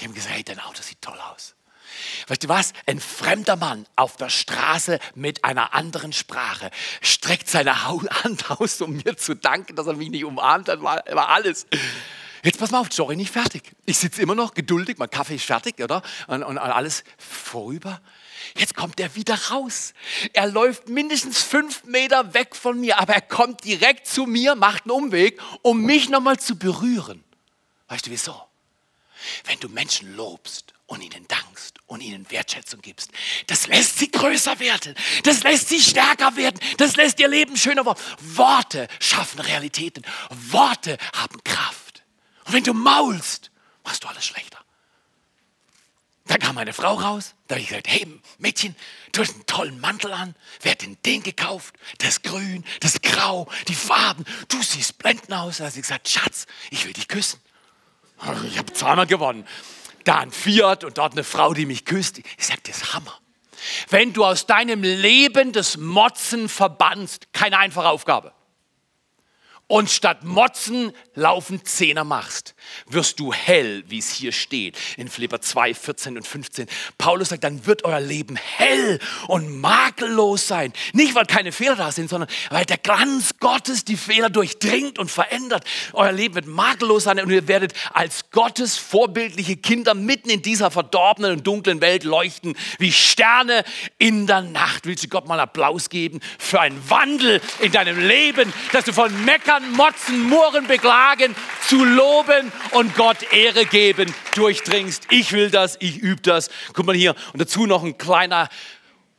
Ich 0.00 0.04
habe 0.06 0.14
gesagt, 0.14 0.34
hey, 0.34 0.42
dein 0.42 0.60
Auto 0.60 0.80
sieht 0.80 1.02
toll 1.02 1.18
aus. 1.30 1.54
Weißt 2.26 2.42
du 2.42 2.48
was? 2.48 2.72
Ein 2.86 3.00
fremder 3.00 3.56
Mann 3.56 3.86
auf 3.96 4.16
der 4.16 4.30
Straße 4.30 4.98
mit 5.14 5.44
einer 5.44 5.74
anderen 5.74 6.14
Sprache 6.14 6.70
streckt 7.02 7.50
seine 7.50 7.84
Hand 7.84 8.50
aus, 8.58 8.80
um 8.80 8.96
mir 8.96 9.18
zu 9.18 9.36
danken, 9.36 9.76
dass 9.76 9.86
er 9.86 9.92
mich 9.92 10.08
nicht 10.08 10.24
umarmt 10.24 10.70
hat, 10.70 10.82
war, 10.82 11.04
war 11.10 11.28
alles. 11.28 11.66
Jetzt 12.42 12.58
pass 12.58 12.70
mal 12.70 12.78
auf, 12.78 12.88
Jory, 12.90 13.14
nicht 13.14 13.30
fertig. 13.30 13.72
Ich 13.84 13.98
sitze 13.98 14.22
immer 14.22 14.34
noch 14.34 14.54
geduldig, 14.54 14.96
mein 14.96 15.10
Kaffee 15.10 15.34
ist 15.34 15.44
fertig, 15.44 15.78
oder? 15.82 16.02
Und, 16.28 16.44
und 16.44 16.56
alles 16.56 17.04
vorüber. 17.18 18.00
Jetzt 18.56 18.74
kommt 18.74 18.98
er 19.00 19.14
wieder 19.14 19.38
raus. 19.50 19.92
Er 20.32 20.46
läuft 20.46 20.88
mindestens 20.88 21.42
fünf 21.42 21.84
Meter 21.84 22.32
weg 22.32 22.56
von 22.56 22.80
mir, 22.80 22.98
aber 22.98 23.12
er 23.12 23.20
kommt 23.20 23.64
direkt 23.64 24.06
zu 24.06 24.24
mir, 24.24 24.54
macht 24.54 24.84
einen 24.84 24.92
Umweg, 24.92 25.38
um 25.60 25.82
mich 25.82 26.08
nochmal 26.08 26.40
zu 26.40 26.56
berühren. 26.56 27.22
Weißt 27.88 28.06
du 28.06 28.10
wieso? 28.10 28.49
Wenn 29.44 29.60
du 29.60 29.68
Menschen 29.68 30.14
lobst 30.16 30.74
und 30.86 31.02
ihnen 31.02 31.26
dankst 31.28 31.78
und 31.86 32.00
ihnen 32.00 32.28
Wertschätzung 32.30 32.80
gibst. 32.82 33.10
Das 33.46 33.68
lässt 33.68 33.98
sie 33.98 34.10
größer 34.10 34.58
werden. 34.58 34.94
Das 35.22 35.42
lässt 35.44 35.68
sie 35.68 35.80
stärker 35.80 36.34
werden. 36.36 36.58
Das 36.78 36.96
lässt 36.96 37.20
ihr 37.20 37.28
Leben 37.28 37.56
schöner 37.56 37.86
werden. 37.86 38.02
Worte 38.20 38.88
schaffen 38.98 39.40
Realitäten. 39.40 40.04
Worte 40.30 40.98
haben 41.14 41.42
Kraft. 41.44 42.02
Und 42.44 42.54
wenn 42.54 42.64
du 42.64 42.74
maulst, 42.74 43.50
machst 43.84 44.02
du 44.02 44.08
alles 44.08 44.26
schlechter. 44.26 44.58
Dann 46.26 46.38
kam 46.38 46.56
meine 46.56 46.72
Frau 46.72 46.94
raus. 46.94 47.34
Da 47.48 47.54
habe 47.54 47.62
ich 47.62 47.68
gesagt, 47.68 47.88
hey 47.88 48.06
Mädchen, 48.38 48.76
du 49.12 49.22
hast 49.22 49.34
einen 49.34 49.46
tollen 49.46 49.80
Mantel 49.80 50.12
an. 50.12 50.34
Wer 50.60 50.72
hat 50.72 50.82
denn 50.82 50.96
den 51.04 51.22
gekauft? 51.22 51.74
Das 51.98 52.22
Grün, 52.22 52.64
das 52.80 53.00
Grau, 53.00 53.48
die 53.68 53.74
Farben. 53.74 54.24
Du 54.48 54.62
siehst 54.62 54.98
blendend 54.98 55.32
aus. 55.32 55.58
Da 55.58 55.66
hat 55.66 55.72
sie 55.72 55.82
gesagt, 55.82 56.08
Schatz, 56.08 56.46
ich 56.70 56.84
will 56.84 56.92
dich 56.92 57.08
küssen. 57.08 57.40
Ich 58.46 58.58
habe 58.58 58.72
zweimal 58.72 59.06
gewonnen 59.06 59.46
da 60.04 60.18
ein 60.18 60.30
Fiat 60.30 60.84
und 60.84 60.98
dort 60.98 61.12
eine 61.12 61.24
Frau, 61.24 61.54
die 61.54 61.66
mich 61.66 61.84
küsst. 61.84 62.18
Ich 62.18 62.46
sage, 62.46 62.60
das 62.66 62.78
ist 62.78 62.94
Hammer. 62.94 63.18
Wenn 63.88 64.12
du 64.12 64.24
aus 64.24 64.46
deinem 64.46 64.82
Leben 64.82 65.52
das 65.52 65.76
Motzen 65.76 66.48
verbannst, 66.48 67.32
keine 67.32 67.58
einfache 67.58 67.88
Aufgabe 67.88 68.32
und 69.66 69.90
statt 69.90 70.24
Motzen 70.24 70.92
laufen 71.14 71.64
Zehner 71.64 72.04
machst, 72.04 72.54
wirst 72.86 73.20
du 73.20 73.32
hell, 73.32 73.84
wie 73.88 73.98
es 73.98 74.10
hier 74.10 74.32
steht 74.32 74.76
in 74.96 75.08
Philipper 75.08 75.40
2, 75.40 75.74
14 75.74 76.16
und 76.16 76.26
15. 76.26 76.66
Paulus 76.98 77.30
sagt, 77.30 77.44
dann 77.44 77.66
wird 77.66 77.84
euer 77.84 78.00
Leben 78.00 78.36
hell 78.36 78.98
und 79.28 79.60
makellos 79.60 80.46
sein. 80.46 80.72
Nicht, 80.92 81.14
weil 81.14 81.26
keine 81.26 81.52
Fehler 81.52 81.76
da 81.76 81.92
sind, 81.92 82.10
sondern 82.10 82.28
weil 82.50 82.64
der 82.64 82.78
Glanz 82.78 83.34
Gottes 83.40 83.84
die 83.84 83.96
Fehler 83.96 84.30
durchdringt 84.30 84.98
und 84.98 85.10
verändert. 85.10 85.64
Euer 85.92 86.12
Leben 86.12 86.34
wird 86.34 86.46
makellos 86.46 87.04
sein 87.04 87.20
und 87.20 87.30
ihr 87.30 87.48
werdet 87.48 87.72
als 87.92 88.30
Gottes 88.30 88.76
vorbildliche 88.76 89.56
Kinder 89.56 89.94
mitten 89.94 90.30
in 90.30 90.42
dieser 90.42 90.70
verdorbenen 90.70 91.32
und 91.32 91.46
dunklen 91.46 91.80
Welt 91.80 92.04
leuchten, 92.04 92.56
wie 92.78 92.92
Sterne 92.92 93.64
in 93.98 94.26
der 94.26 94.42
Nacht. 94.42 94.86
Willst 94.86 95.04
du 95.04 95.08
Gott 95.08 95.26
mal 95.26 95.40
Applaus 95.40 95.88
geben 95.88 96.20
für 96.38 96.60
einen 96.60 96.90
Wandel 96.90 97.40
in 97.60 97.72
deinem 97.72 97.98
Leben, 97.98 98.52
dass 98.72 98.84
du 98.84 98.92
von 98.92 99.24
Meckern, 99.24 99.72
Motzen, 99.72 100.28
Murren, 100.28 100.66
Beklagen, 100.66 101.34
zu 101.66 101.84
loben 101.84 102.52
und 102.72 102.94
Gott 102.94 103.32
Ehre 103.32 103.66
geben 103.66 104.12
durchdringst. 104.34 105.06
Ich 105.10 105.32
will 105.32 105.50
das, 105.50 105.76
ich 105.80 105.98
übe 105.98 106.22
das. 106.22 106.50
Guck 106.72 106.86
mal 106.86 106.94
hier. 106.94 107.14
Und 107.32 107.40
dazu 107.40 107.66
noch 107.66 107.82
ein 107.82 107.98
kleiner 107.98 108.48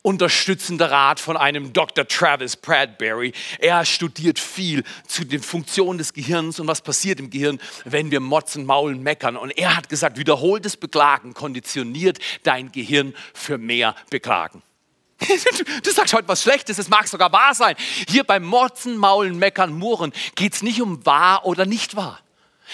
unterstützender 0.02 0.90
Rat 0.90 1.20
von 1.20 1.38
einem 1.38 1.74
Dr. 1.74 2.08
Travis 2.08 2.56
Bradbury. 2.56 3.34
Er 3.60 3.86
studiert 3.86 4.40
viel 4.40 4.84
zu 5.08 5.24
den 5.26 5.42
Funktionen 5.42 5.98
des 5.98 6.14
Gehirns 6.14 6.60
und 6.60 6.68
was 6.68 6.82
passiert 6.82 7.20
im 7.20 7.30
Gehirn, 7.30 7.60
wenn 7.86 8.10
wir 8.10 8.20
motzen, 8.20 8.66
maulen, 8.66 9.04
meckern. 9.04 9.38
Und 9.38 9.52
er 9.52 9.76
hat 9.76 9.90
gesagt, 9.90 10.18
wiederholtes 10.18 10.78
Beklagen 10.78 11.34
konditioniert 11.34 12.18
dein 12.44 12.72
Gehirn 12.72 13.14
für 13.34 13.58
mehr 13.58 13.96
Beklagen. 14.10 14.64
Du 15.84 15.92
sagst 15.92 16.14
heute 16.14 16.28
was 16.28 16.42
Schlechtes, 16.42 16.80
es 16.80 16.90
mag 16.90 17.08
sogar 17.08 17.32
wahr 17.32 17.54
sein. 17.54 17.76
Hier 18.08 18.24
beim 18.24 18.44
Motzen, 18.44 18.98
Maulen, 18.98 19.38
Meckern, 19.38 19.72
Murren 19.72 20.14
geht 20.36 20.54
es 20.54 20.64
nicht 20.64 20.82
um 20.82 21.06
wahr 21.06 21.46
oder 21.46 21.66
nicht 21.68 21.96
wahr. 21.96 22.20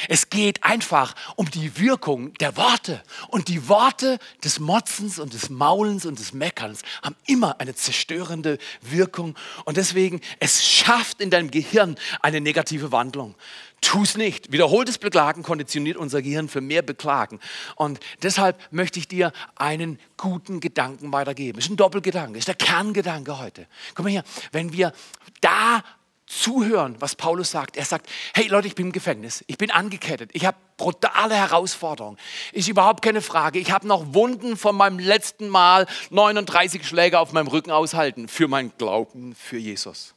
Es 0.10 0.30
geht 0.30 0.64
einfach 0.64 1.16
um 1.36 1.50
die 1.50 1.80
Wirkung 1.80 2.34
der 2.36 2.58
Worte. 2.58 3.04
Und 3.30 3.48
die 3.48 3.68
Worte 3.68 4.20
des 4.44 4.60
Motzens 4.60 5.20
und 5.20 5.34
des 5.34 5.50
Maulens 5.50 6.06
und 6.06 6.20
des 6.20 6.34
Meckerns 6.34 6.82
haben 7.02 7.16
immer 7.26 7.60
eine 7.60 7.76
zerstörende 7.76 8.58
Wirkung. 8.82 9.36
Und 9.66 9.78
deswegen, 9.78 10.22
es 10.40 10.66
schafft 10.66 11.22
in 11.22 11.30
deinem 11.30 11.52
Gehirn 11.52 11.96
eine 12.22 12.42
negative 12.42 12.92
Wandlung. 12.92 13.36
Tu 13.82 14.02
es 14.02 14.18
nicht. 14.18 14.52
Wiederholtes 14.52 14.98
Beklagen 14.98 15.44
konditioniert 15.44 15.98
unser 15.98 16.22
Gehirn 16.22 16.50
für 16.50 16.62
mehr 16.62 16.82
Beklagen. 16.82 17.40
Und 17.76 18.00
deshalb 18.24 18.60
möchte 18.72 18.98
ich 19.00 19.08
dir 19.08 19.32
einen 19.56 20.00
guten 20.18 20.60
Gedanken 20.60 21.12
weitergeben. 21.12 21.58
Das 21.58 21.66
ist 21.66 21.72
ein 21.72 21.78
Doppelgedanke, 21.78 22.34
das 22.34 22.40
ist 22.40 22.48
der 22.48 22.56
Kerngedanke 22.56 23.38
heute. 23.38 23.68
Guck 23.94 24.06
mal 24.06 24.10
hier, 24.10 24.24
wenn 24.52 24.74
wir 24.74 24.94
da 25.42 25.84
zuhören, 26.28 26.98
was 27.00 27.16
Paulus 27.16 27.52
sagt. 27.52 27.78
Er 27.78 27.86
sagt, 27.86 28.08
hey 28.34 28.48
Leute, 28.48 28.68
ich 28.68 28.76
bin 28.76 28.88
im 28.88 28.92
Gefängnis, 28.92 29.44
ich 29.48 29.58
bin 29.58 29.72
angekettet, 29.72 30.30
ich 30.34 30.46
habe 30.46 30.58
brutale 30.76 31.36
Herausforderungen, 31.36 32.18
ist 32.52 32.68
überhaupt 32.68 33.02
keine 33.02 33.22
Frage. 33.22 33.60
Ich 33.60 33.72
habe 33.72 33.88
noch 33.88 34.14
Wunden 34.14 34.58
von 34.58 34.76
meinem 34.76 35.00
letzten 35.00 35.48
Mal 35.48 35.88
39 36.12 36.86
Schläge 36.86 37.20
auf 37.20 37.32
meinem 37.32 37.48
Rücken 37.48 37.72
aushalten 37.72 38.28
für 38.28 38.48
mein 38.48 38.72
Glauben 38.78 39.34
für 39.36 39.58
Jesus. 39.58 40.14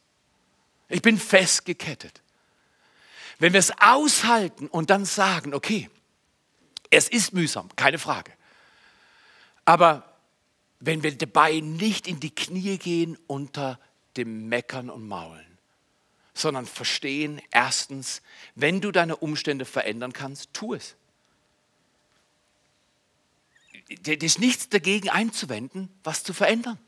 Ich 0.89 1.01
bin 1.01 1.17
festgekettet. 1.17 2.21
Wenn 3.39 3.53
wir 3.53 3.59
es 3.59 3.71
aushalten 3.79 4.67
und 4.67 4.89
dann 4.89 5.05
sagen, 5.05 5.53
okay, 5.55 5.89
es 6.89 7.07
ist 7.07 7.33
mühsam, 7.33 7.69
keine 7.77 7.97
Frage. 7.97 8.33
Aber 9.63 10.03
wenn 10.81 11.03
wir 11.03 11.17
dabei 11.17 11.61
nicht 11.61 12.07
in 12.07 12.19
die 12.19 12.35
Knie 12.35 12.77
gehen 12.77 13.17
unter 13.27 13.79
dem 14.17 14.49
Meckern 14.49 14.89
und 14.89 15.07
Maulen, 15.07 15.50
sondern 16.41 16.65
verstehen, 16.65 17.41
erstens, 17.51 18.21
wenn 18.55 18.81
du 18.81 18.91
deine 18.91 19.15
Umstände 19.15 19.65
verändern 19.65 20.13
kannst, 20.13 20.53
tu 20.53 20.73
es. 20.73 20.95
Da 24.03 24.13
ist 24.13 24.39
nichts 24.39 24.69
dagegen 24.69 25.09
einzuwenden, 25.09 25.89
was 26.03 26.23
zu 26.23 26.33
verändern. 26.33 26.79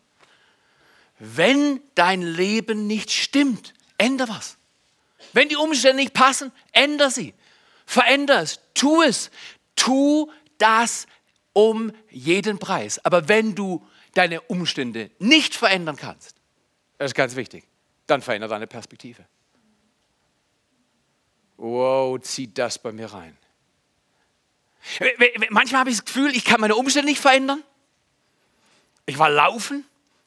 Wenn 1.20 1.82
dein 1.96 2.22
Leben 2.22 2.88
nicht 2.88 3.12
stimmt, 3.12 3.74
ändere 3.98 4.30
was. 4.30 4.58
Wenn 5.32 5.50
die 5.50 5.56
Umstände 5.56 5.98
nicht 5.98 6.14
passen, 6.14 6.52
ändere 6.72 7.12
sie. 7.12 7.34
Veränder 7.86 8.42
es. 8.42 8.60
Tu 8.74 9.02
es. 9.02 9.32
Tu 9.76 10.30
das 10.58 11.08
um 11.54 11.92
jeden 12.10 12.60
Preis. 12.60 13.04
Aber 13.06 13.28
wenn 13.28 13.56
du 13.56 13.86
deine 14.14 14.42
Umstände 14.42 15.12
nicht 15.20 15.56
verändern 15.56 15.96
kannst, 15.96 16.36
das 16.98 17.12
ist 17.12 17.16
ganz 17.16 17.36
wichtig, 17.36 17.66
dann 18.08 18.22
verändere 18.22 18.50
deine 18.50 18.68
Perspektive. 18.68 19.26
Wow, 21.64 22.20
zieht 22.20 22.58
das 22.58 22.78
bei 22.78 22.92
mir 22.92 23.14
rein. 23.14 23.38
Manchmal 25.50 25.80
habe 25.80 25.92
ich 25.92 25.96
das 25.96 26.04
Gefühl, 26.06 26.36
ich 26.36 26.44
kann 26.44 26.60
meine 26.60 26.76
Umstände 26.76 27.10
nicht 27.10 27.22
verändern. 27.22 27.64
Ich 29.06 29.18
war 29.18 29.30
laufen 29.30 29.86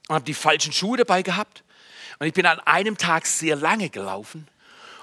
und 0.09 0.15
habe 0.15 0.25
die 0.25 0.33
falschen 0.33 0.73
Schuhe 0.73 0.97
dabei 0.97 1.21
gehabt. 1.23 1.63
Und 2.19 2.27
ich 2.27 2.33
bin 2.33 2.47
an 2.47 2.59
einem 2.61 2.97
Tag 2.97 3.27
sehr 3.27 3.55
lange 3.55 3.91
gelaufen. 3.91 4.49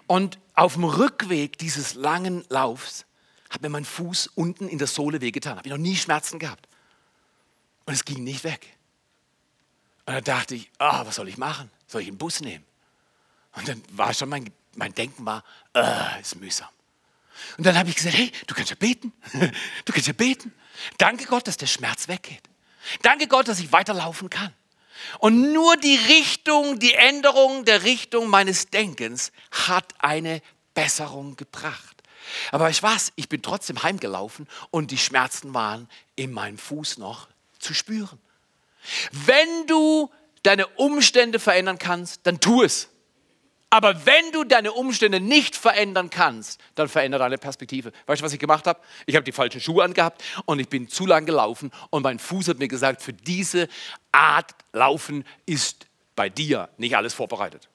Und 0.07 0.39
auf 0.55 0.73
dem 0.73 0.85
Rückweg 0.85 1.59
dieses 1.59 1.93
langen 1.93 2.43
Laufs 2.49 3.05
hat 3.51 3.61
mir 3.61 3.69
mein 3.69 3.85
Fuß 3.85 4.31
unten 4.33 4.67
in 4.67 4.79
der 4.79 4.87
Sohle 4.87 5.21
wehgetan. 5.21 5.57
Habe 5.57 5.67
ich 5.67 5.71
noch 5.71 5.77
nie 5.77 5.95
Schmerzen 5.95 6.39
gehabt. 6.39 6.67
Und 7.85 7.93
es 7.93 8.05
ging 8.05 8.23
nicht 8.23 8.43
weg. 8.43 8.75
Und 10.07 10.15
dann 10.15 10.23
dachte 10.23 10.55
ich, 10.55 10.71
ah, 10.79 11.05
was 11.05 11.17
soll 11.17 11.29
ich 11.29 11.37
machen? 11.37 11.69
Soll 11.85 12.01
ich 12.01 12.07
einen 12.07 12.17
Bus 12.17 12.41
nehmen? 12.41 12.65
Und 13.55 13.67
dann 13.67 13.83
war 13.91 14.15
schon 14.15 14.29
mein, 14.29 14.51
mein 14.75 14.93
Denken 14.93 15.25
war, 15.25 15.43
äh, 15.73 16.21
ist 16.21 16.35
mühsam. 16.35 16.69
Und 17.57 17.65
dann 17.65 17.77
habe 17.77 17.89
ich 17.89 17.95
gesagt, 17.95 18.15
hey, 18.15 18.31
du 18.47 18.55
kannst 18.55 18.69
ja 18.69 18.75
beten. 18.75 19.11
Du 19.85 19.93
kannst 19.93 20.07
ja 20.07 20.13
beten. 20.13 20.53
Danke 20.97 21.25
Gott, 21.25 21.47
dass 21.47 21.57
der 21.57 21.67
Schmerz 21.67 22.07
weggeht. 22.07 22.41
Danke 23.01 23.27
Gott, 23.27 23.47
dass 23.47 23.59
ich 23.59 23.71
weiterlaufen 23.71 24.29
kann. 24.29 24.53
Und 25.19 25.53
nur 25.53 25.77
die 25.77 25.95
Richtung, 25.95 26.79
die 26.79 26.93
Änderung 26.93 27.65
der 27.65 27.83
Richtung 27.83 28.27
meines 28.27 28.69
Denkens 28.69 29.31
hat 29.51 29.93
eine 29.99 30.41
Besserung 30.73 31.35
gebracht. 31.35 32.03
Aber 32.51 32.69
ich 32.69 32.81
weiß, 32.81 33.13
ich 33.15 33.29
bin 33.29 33.41
trotzdem 33.41 33.83
heimgelaufen 33.83 34.47
und 34.71 34.91
die 34.91 34.97
Schmerzen 34.97 35.53
waren 35.53 35.89
in 36.15 36.31
meinem 36.31 36.57
Fuß 36.57 36.97
noch 36.97 37.27
zu 37.59 37.73
spüren. 37.73 38.19
Wenn 39.11 39.67
du 39.67 40.09
deine 40.43 40.67
Umstände 40.67 41.39
verändern 41.39 41.79
kannst, 41.79 42.21
dann 42.23 42.39
tu 42.39 42.63
es. 42.63 42.89
Aber 43.73 44.05
wenn 44.05 44.31
du 44.31 44.43
deine 44.43 44.71
Umstände 44.71 45.19
nicht 45.19 45.55
verändern 45.55 46.11
kannst, 46.11 46.61
dann 46.75 46.87
verändere 46.87 47.23
deine 47.23 47.39
Perspektive. 47.39 47.91
Weißt 48.05 48.21
du, 48.21 48.25
was 48.25 48.31
ich 48.31 48.37
gemacht 48.37 48.67
habe? 48.67 48.79
Ich 49.07 49.15
habe 49.15 49.23
die 49.23 49.31
falschen 49.31 49.59
Schuhe 49.59 49.83
angehabt 49.83 50.23
und 50.45 50.59
ich 50.59 50.69
bin 50.69 50.87
zu 50.87 51.07
lang 51.07 51.25
gelaufen 51.25 51.71
und 51.89 52.03
mein 52.03 52.19
Fuß 52.19 52.49
hat 52.49 52.59
mir 52.59 52.67
gesagt, 52.67 53.01
für 53.01 53.13
diese 53.13 53.67
Art 54.11 54.51
Laufen 54.73 55.25
ist 55.47 55.87
bei 56.15 56.29
dir 56.29 56.69
nicht 56.77 56.95
alles 56.95 57.15
vorbereitet. 57.15 57.67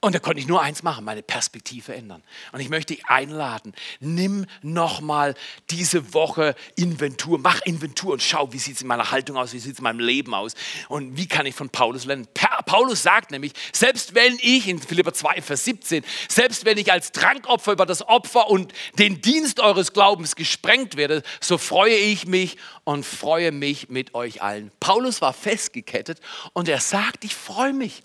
Und 0.00 0.14
da 0.14 0.20
konnte 0.20 0.38
ich 0.38 0.46
nur 0.46 0.62
eins 0.62 0.84
machen, 0.84 1.04
meine 1.04 1.24
Perspektive 1.24 1.92
ändern. 1.92 2.22
Und 2.52 2.60
ich 2.60 2.68
möchte 2.68 2.94
dich 2.94 3.06
einladen, 3.06 3.74
nimm 3.98 4.46
nochmal 4.62 5.34
diese 5.70 6.14
Woche 6.14 6.54
Inventur, 6.76 7.40
mach 7.40 7.62
Inventur 7.62 8.12
und 8.12 8.22
schau, 8.22 8.52
wie 8.52 8.58
sieht 8.58 8.76
es 8.76 8.82
in 8.82 8.86
meiner 8.86 9.10
Haltung 9.10 9.36
aus, 9.36 9.52
wie 9.52 9.58
sieht 9.58 9.72
es 9.72 9.78
in 9.78 9.82
meinem 9.82 9.98
Leben 9.98 10.34
aus 10.34 10.54
und 10.88 11.16
wie 11.16 11.26
kann 11.26 11.46
ich 11.46 11.56
von 11.56 11.68
Paulus 11.70 12.04
lernen. 12.04 12.28
Paulus 12.64 13.02
sagt 13.02 13.32
nämlich, 13.32 13.54
selbst 13.72 14.14
wenn 14.14 14.38
ich, 14.40 14.68
in 14.68 14.78
Philipper 14.78 15.12
2, 15.12 15.42
Vers 15.42 15.64
17, 15.64 16.04
selbst 16.28 16.64
wenn 16.64 16.78
ich 16.78 16.92
als 16.92 17.10
Trankopfer 17.10 17.72
über 17.72 17.86
das 17.86 18.06
Opfer 18.06 18.48
und 18.48 18.72
den 19.00 19.20
Dienst 19.20 19.58
eures 19.58 19.92
Glaubens 19.92 20.36
gesprengt 20.36 20.96
werde, 20.96 21.24
so 21.40 21.58
freue 21.58 21.96
ich 21.96 22.24
mich 22.24 22.56
und 22.84 23.04
freue 23.04 23.50
mich 23.50 23.88
mit 23.88 24.14
euch 24.14 24.42
allen. 24.42 24.70
Paulus 24.78 25.20
war 25.22 25.32
festgekettet 25.32 26.20
und 26.52 26.68
er 26.68 26.80
sagt, 26.80 27.24
ich 27.24 27.34
freue 27.34 27.72
mich. 27.72 28.04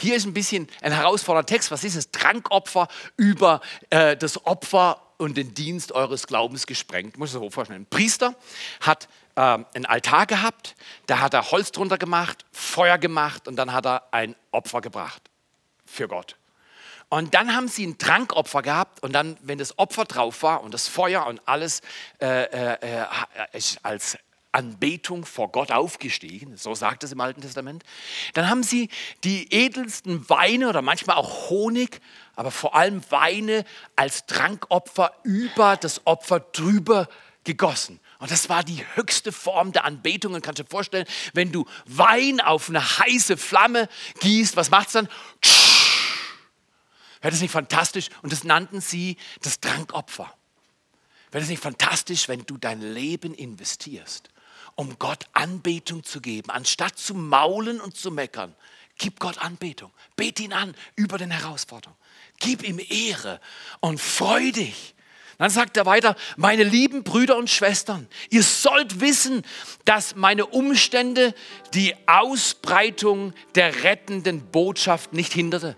Hier 0.00 0.14
ist 0.14 0.26
ein 0.26 0.32
bisschen 0.32 0.68
ein 0.80 0.92
herausfordernder 0.92 1.46
Text. 1.46 1.72
Was 1.72 1.82
ist 1.82 1.96
es? 1.96 2.12
Trankopfer 2.12 2.86
über 3.16 3.60
äh, 3.90 4.16
das 4.16 4.46
Opfer 4.46 5.02
und 5.16 5.36
den 5.36 5.54
Dienst 5.54 5.90
eures 5.90 6.28
Glaubens 6.28 6.68
gesprengt. 6.68 7.18
Muss 7.18 7.30
ich 7.30 7.32
so 7.32 7.50
vorstellen. 7.50 7.82
Ein 7.82 7.86
Priester 7.86 8.36
hat 8.80 9.08
äh, 9.34 9.40
einen 9.40 9.86
Altar 9.86 10.26
gehabt, 10.26 10.76
da 11.06 11.18
hat 11.18 11.34
er 11.34 11.50
Holz 11.50 11.72
drunter 11.72 11.98
gemacht, 11.98 12.44
Feuer 12.52 12.96
gemacht 12.96 13.48
und 13.48 13.56
dann 13.56 13.72
hat 13.72 13.86
er 13.86 14.04
ein 14.12 14.36
Opfer 14.52 14.80
gebracht 14.80 15.22
für 15.84 16.06
Gott. 16.06 16.36
Und 17.08 17.34
dann 17.34 17.56
haben 17.56 17.66
sie 17.66 17.84
ein 17.84 17.98
Trankopfer 17.98 18.62
gehabt 18.62 19.02
und 19.02 19.12
dann, 19.12 19.36
wenn 19.42 19.58
das 19.58 19.80
Opfer 19.80 20.04
drauf 20.04 20.44
war 20.44 20.62
und 20.62 20.74
das 20.74 20.86
Feuer 20.86 21.26
und 21.26 21.40
alles 21.48 21.80
äh, 22.20 22.44
äh, 22.44 23.00
äh 23.00 23.04
als 23.82 24.16
Anbetung 24.52 25.24
vor 25.24 25.52
Gott 25.52 25.70
aufgestiegen, 25.70 26.56
so 26.56 26.74
sagt 26.74 27.04
es 27.04 27.12
im 27.12 27.20
Alten 27.20 27.42
Testament. 27.42 27.84
Dann 28.32 28.48
haben 28.48 28.62
sie 28.62 28.88
die 29.24 29.52
edelsten 29.52 30.28
Weine 30.28 30.68
oder 30.68 30.82
manchmal 30.82 31.16
auch 31.16 31.50
Honig, 31.50 32.00
aber 32.34 32.50
vor 32.50 32.74
allem 32.74 33.02
Weine 33.10 33.64
als 33.94 34.26
Trankopfer 34.26 35.12
über 35.22 35.76
das 35.76 36.06
Opfer 36.06 36.40
drüber 36.40 37.08
gegossen. 37.44 38.00
Und 38.18 38.30
das 38.30 38.48
war 38.48 38.64
die 38.64 38.84
höchste 38.94 39.32
Form 39.32 39.72
der 39.72 39.84
Anbetung. 39.84 40.34
Und 40.34 40.42
kannst 40.42 40.58
du 40.58 40.64
dir 40.64 40.70
vorstellen, 40.70 41.06
wenn 41.34 41.52
du 41.52 41.66
Wein 41.86 42.40
auf 42.40 42.68
eine 42.68 42.82
heiße 42.82 43.36
Flamme 43.36 43.88
gießt, 44.20 44.56
was 44.56 44.70
macht 44.70 44.88
es 44.88 44.92
dann? 44.94 45.08
Wäre 47.20 47.32
das 47.32 47.40
nicht 47.40 47.52
fantastisch? 47.52 48.08
Und 48.22 48.32
das 48.32 48.44
nannten 48.44 48.80
sie 48.80 49.16
das 49.42 49.60
Trankopfer. 49.60 50.32
Wäre 51.30 51.42
das 51.42 51.48
nicht 51.48 51.62
fantastisch, 51.62 52.28
wenn 52.28 52.44
du 52.44 52.56
dein 52.56 52.80
Leben 52.80 53.34
investierst? 53.34 54.30
Um 54.78 54.96
Gott 55.00 55.26
Anbetung 55.32 56.04
zu 56.04 56.20
geben. 56.20 56.50
Anstatt 56.50 56.96
zu 56.98 57.12
maulen 57.12 57.80
und 57.80 57.96
zu 57.96 58.12
meckern, 58.12 58.54
gib 58.96 59.18
Gott 59.18 59.38
Anbetung. 59.38 59.90
Bet 60.14 60.38
ihn 60.38 60.52
an 60.52 60.72
über 60.94 61.18
den 61.18 61.32
Herausforderungen. 61.32 61.98
Gib 62.38 62.62
ihm 62.62 62.80
Ehre 62.88 63.40
und 63.80 64.00
freu 64.00 64.52
dich. 64.52 64.94
Dann 65.36 65.50
sagt 65.50 65.76
er 65.76 65.84
weiter, 65.84 66.14
meine 66.36 66.62
lieben 66.62 67.02
Brüder 67.02 67.36
und 67.36 67.50
Schwestern, 67.50 68.08
ihr 68.30 68.44
sollt 68.44 69.00
wissen, 69.00 69.42
dass 69.84 70.14
meine 70.14 70.46
Umstände 70.46 71.34
die 71.74 71.94
Ausbreitung 72.06 73.34
der 73.56 73.82
rettenden 73.82 74.46
Botschaft 74.46 75.12
nicht 75.12 75.32
hinderte. 75.32 75.76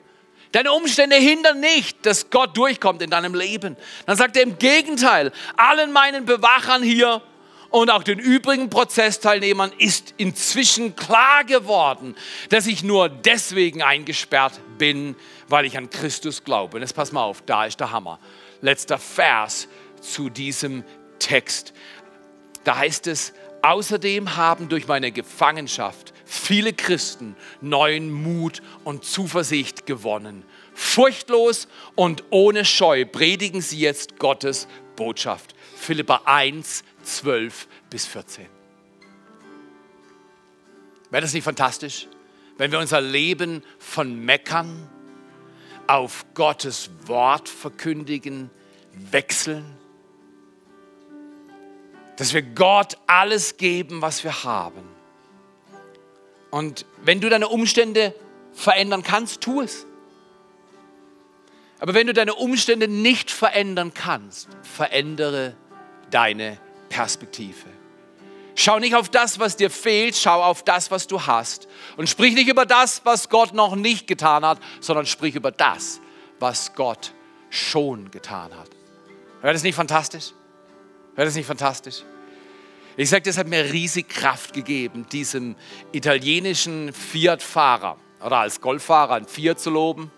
Deine 0.52 0.72
Umstände 0.72 1.16
hindern 1.16 1.60
nicht, 1.60 2.04
dass 2.04 2.28
Gott 2.28 2.54
durchkommt 2.54 3.00
in 3.00 3.08
deinem 3.08 3.34
Leben. 3.34 3.78
Dann 4.04 4.18
sagt 4.18 4.36
er 4.36 4.42
im 4.42 4.58
Gegenteil, 4.58 5.32
allen 5.56 5.90
meinen 5.90 6.26
Bewachern 6.26 6.82
hier 6.82 7.22
und 7.70 7.90
auch 7.90 8.02
den 8.02 8.18
übrigen 8.18 8.68
Prozessteilnehmern 8.68 9.72
ist 9.78 10.14
inzwischen 10.16 10.96
klar 10.96 11.44
geworden, 11.44 12.16
dass 12.48 12.66
ich 12.66 12.82
nur 12.82 13.08
deswegen 13.08 13.82
eingesperrt 13.82 14.60
bin, 14.76 15.16
weil 15.48 15.64
ich 15.64 15.78
an 15.78 15.88
Christus 15.88 16.44
glaube. 16.44 16.76
Und 16.76 16.82
jetzt 16.82 16.94
pass 16.94 17.12
mal 17.12 17.22
auf, 17.22 17.42
da 17.42 17.64
ist 17.64 17.78
der 17.80 17.92
Hammer. 17.92 18.18
Letzter 18.60 18.98
Vers 18.98 19.68
zu 20.00 20.30
diesem 20.30 20.84
Text. 21.18 21.72
Da 22.64 22.76
heißt 22.76 23.06
es, 23.06 23.32
außerdem 23.62 24.36
haben 24.36 24.68
durch 24.68 24.88
meine 24.88 25.12
Gefangenschaft 25.12 26.12
viele 26.24 26.72
Christen 26.72 27.36
neuen 27.60 28.10
Mut 28.10 28.62
und 28.84 29.04
Zuversicht 29.04 29.86
gewonnen. 29.86 30.44
Furchtlos 30.74 31.68
und 31.94 32.24
ohne 32.30 32.64
Scheu 32.64 33.04
predigen 33.04 33.60
sie 33.60 33.78
jetzt 33.78 34.18
Gottes 34.18 34.66
Botschaft. 34.96 35.54
Philippa 35.76 36.22
1, 36.24 36.84
12 37.02 37.68
bis 37.88 38.06
14. 38.06 38.46
Wäre 41.10 41.22
das 41.22 41.32
nicht 41.32 41.44
fantastisch, 41.44 42.06
wenn 42.56 42.70
wir 42.70 42.78
unser 42.78 43.00
Leben 43.00 43.62
von 43.78 44.24
Meckern 44.24 44.88
auf 45.86 46.24
Gottes 46.34 46.90
Wort 47.06 47.48
verkündigen, 47.48 48.50
wechseln? 48.92 49.64
Dass 52.16 52.34
wir 52.34 52.42
Gott 52.42 52.96
alles 53.06 53.56
geben, 53.56 54.02
was 54.02 54.22
wir 54.22 54.44
haben. 54.44 54.82
Und 56.50 56.84
wenn 57.02 57.20
du 57.20 57.28
deine 57.28 57.48
Umstände 57.48 58.14
verändern 58.52 59.02
kannst, 59.02 59.40
tu 59.40 59.62
es. 59.62 59.86
Aber 61.78 61.94
wenn 61.94 62.06
du 62.06 62.12
deine 62.12 62.34
Umstände 62.34 62.88
nicht 62.88 63.30
verändern 63.30 63.94
kannst, 63.94 64.48
verändere 64.62 65.56
deine 66.10 66.58
Perspektive. 66.90 67.66
Schau 68.54 68.78
nicht 68.78 68.94
auf 68.94 69.08
das, 69.08 69.38
was 69.38 69.56
dir 69.56 69.70
fehlt, 69.70 70.14
schau 70.14 70.42
auf 70.42 70.62
das, 70.62 70.90
was 70.90 71.06
du 71.06 71.22
hast. 71.26 71.66
Und 71.96 72.10
sprich 72.10 72.34
nicht 72.34 72.48
über 72.48 72.66
das, 72.66 73.00
was 73.04 73.30
Gott 73.30 73.54
noch 73.54 73.74
nicht 73.74 74.06
getan 74.06 74.44
hat, 74.44 74.58
sondern 74.80 75.06
sprich 75.06 75.34
über 75.34 75.50
das, 75.50 76.00
was 76.38 76.74
Gott 76.74 77.14
schon 77.48 78.10
getan 78.10 78.54
hat. 78.54 78.68
Wäre 79.40 79.54
das 79.54 79.62
nicht 79.62 79.74
fantastisch? 79.74 80.32
Wäre 81.14 81.26
das 81.26 81.36
nicht 81.36 81.46
fantastisch? 81.46 82.02
Ich 82.96 83.08
sage, 83.08 83.22
das 83.22 83.38
hat 83.38 83.46
mir 83.46 83.72
riesig 83.72 84.08
Kraft 84.10 84.52
gegeben, 84.52 85.06
diesem 85.10 85.56
italienischen 85.92 86.92
Fiat-Fahrer 86.92 87.96
oder 88.22 88.38
als 88.38 88.60
Golffahrer 88.60 89.14
ein 89.14 89.26
Fiat 89.26 89.58
zu 89.58 89.70
loben. 89.70 90.10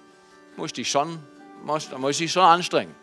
Muss 0.57 0.73
ich 0.77 0.91
schon, 0.91 1.23
muss, 1.65 1.89
muss 1.97 2.21
ich 2.21 2.33
schon 2.33 2.43
anstrengen. 2.43 2.95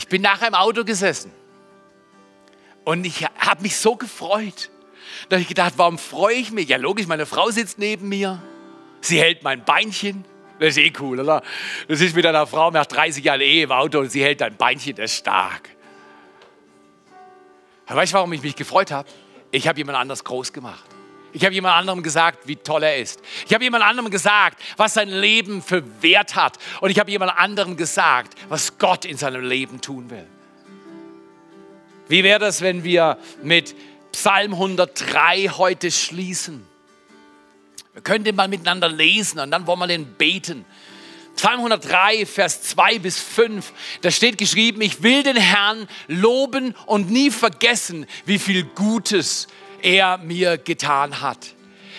Ich 0.00 0.08
bin 0.08 0.22
nachher 0.22 0.48
im 0.48 0.54
Auto 0.54 0.82
gesessen 0.82 1.30
und 2.84 3.04
ich 3.04 3.26
habe 3.36 3.60
mich 3.60 3.76
so 3.76 3.96
gefreut. 3.96 4.70
Da 5.28 5.36
habe 5.36 5.42
ich 5.42 5.48
gedacht, 5.48 5.74
warum 5.76 5.98
freue 5.98 6.36
ich 6.36 6.52
mich? 6.52 6.70
Ja, 6.70 6.78
logisch, 6.78 7.06
meine 7.06 7.26
Frau 7.26 7.50
sitzt 7.50 7.78
neben 7.78 8.08
mir. 8.08 8.42
Sie 9.02 9.20
hält 9.20 9.42
mein 9.42 9.62
Beinchen. 9.62 10.24
Das 10.58 10.70
ist 10.70 10.78
eh 10.78 10.90
cool, 11.00 11.20
oder? 11.20 11.42
Das 11.86 12.00
ist 12.00 12.16
mit 12.16 12.24
einer 12.24 12.46
Frau 12.46 12.70
nach 12.70 12.86
30 12.86 13.22
Jahren 13.22 13.42
Ehe 13.42 13.64
im 13.64 13.72
Auto 13.72 13.98
und 13.98 14.10
sie 14.10 14.24
hält 14.24 14.40
dein 14.40 14.56
Beinchen, 14.56 14.94
das 14.94 15.12
ist 15.12 15.18
stark. 15.18 15.68
weißt 17.86 18.14
du, 18.14 18.16
warum 18.16 18.32
ich 18.32 18.40
mich 18.40 18.56
gefreut 18.56 18.92
habe? 18.92 19.06
Ich 19.50 19.68
habe 19.68 19.76
jemand 19.76 19.98
anders 19.98 20.24
groß 20.24 20.54
gemacht. 20.54 20.86
Ich 21.32 21.44
habe 21.44 21.54
jemand 21.54 21.76
anderem 21.76 22.02
gesagt, 22.02 22.46
wie 22.46 22.56
toll 22.56 22.82
er 22.82 22.96
ist. 22.96 23.20
Ich 23.46 23.54
habe 23.54 23.62
jemand 23.62 23.84
anderem 23.84 24.10
gesagt, 24.10 24.60
was 24.76 24.94
sein 24.94 25.08
Leben 25.08 25.62
für 25.62 25.82
Wert 26.02 26.34
hat. 26.34 26.58
Und 26.80 26.90
ich 26.90 26.98
habe 26.98 27.10
jemand 27.10 27.36
anderem 27.36 27.76
gesagt, 27.76 28.34
was 28.48 28.78
Gott 28.78 29.04
in 29.04 29.16
seinem 29.16 29.44
Leben 29.44 29.80
tun 29.80 30.10
will. 30.10 30.26
Wie 32.08 32.24
wäre 32.24 32.40
das, 32.40 32.60
wenn 32.60 32.82
wir 32.82 33.18
mit 33.42 33.76
Psalm 34.10 34.54
103 34.54 35.50
heute 35.56 35.92
schließen? 35.92 36.66
Wir 37.92 38.02
können 38.02 38.24
den 38.24 38.34
mal 38.34 38.48
miteinander 38.48 38.88
lesen 38.88 39.38
und 39.38 39.50
dann 39.50 39.66
wollen 39.66 39.78
wir 39.78 39.86
den 39.86 40.14
beten. 40.14 40.64
Psalm 41.36 41.58
103, 41.58 42.26
Vers 42.26 42.62
2 42.62 42.98
bis 42.98 43.18
5, 43.18 43.72
da 44.02 44.10
steht 44.10 44.36
geschrieben, 44.36 44.82
ich 44.82 45.02
will 45.02 45.22
den 45.22 45.36
Herrn 45.36 45.88
loben 46.06 46.74
und 46.86 47.10
nie 47.10 47.30
vergessen, 47.30 48.06
wie 48.26 48.38
viel 48.38 48.64
Gutes 48.64 49.48
er 49.82 50.18
mir 50.18 50.58
getan 50.58 51.20
hat. 51.20 51.54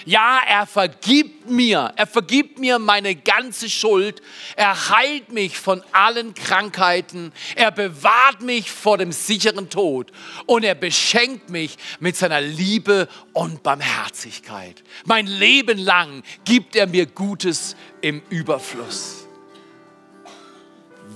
Ja, 0.06 0.40
er 0.48 0.66
vergibt 0.66 1.50
mir, 1.50 1.94
er 1.96 2.08
vergibt 2.08 2.58
mir 2.58 2.80
meine 2.80 3.16
ganze 3.16 3.70
Schuld, 3.70 4.22
er 4.56 4.90
heilt 4.90 5.32
mich 5.32 5.58
von 5.60 5.84
allen 5.92 6.34
Krankheiten, 6.34 7.32
er 7.56 7.72
bewahrt 7.72 8.42
mich 8.42 8.72
vor 8.72 8.98
dem 8.98 9.12
sicheren 9.12 9.70
Tod 9.70 10.12
und 10.48 10.64
er 10.64 10.76
beschenkt 10.76 11.50
mich 11.50 11.78
mit 12.00 12.16
seiner 12.16 12.42
Liebe 12.42 13.08
und 13.34 13.62
Barmherzigkeit. 13.62 14.84
Mein 15.06 15.28
Leben 15.28 15.78
lang 15.78 16.24
gibt 16.46 16.76
er 16.76 16.88
mir 16.88 17.06
Gutes 17.06 17.76
im 18.02 18.24
Überfluss. 18.30 19.28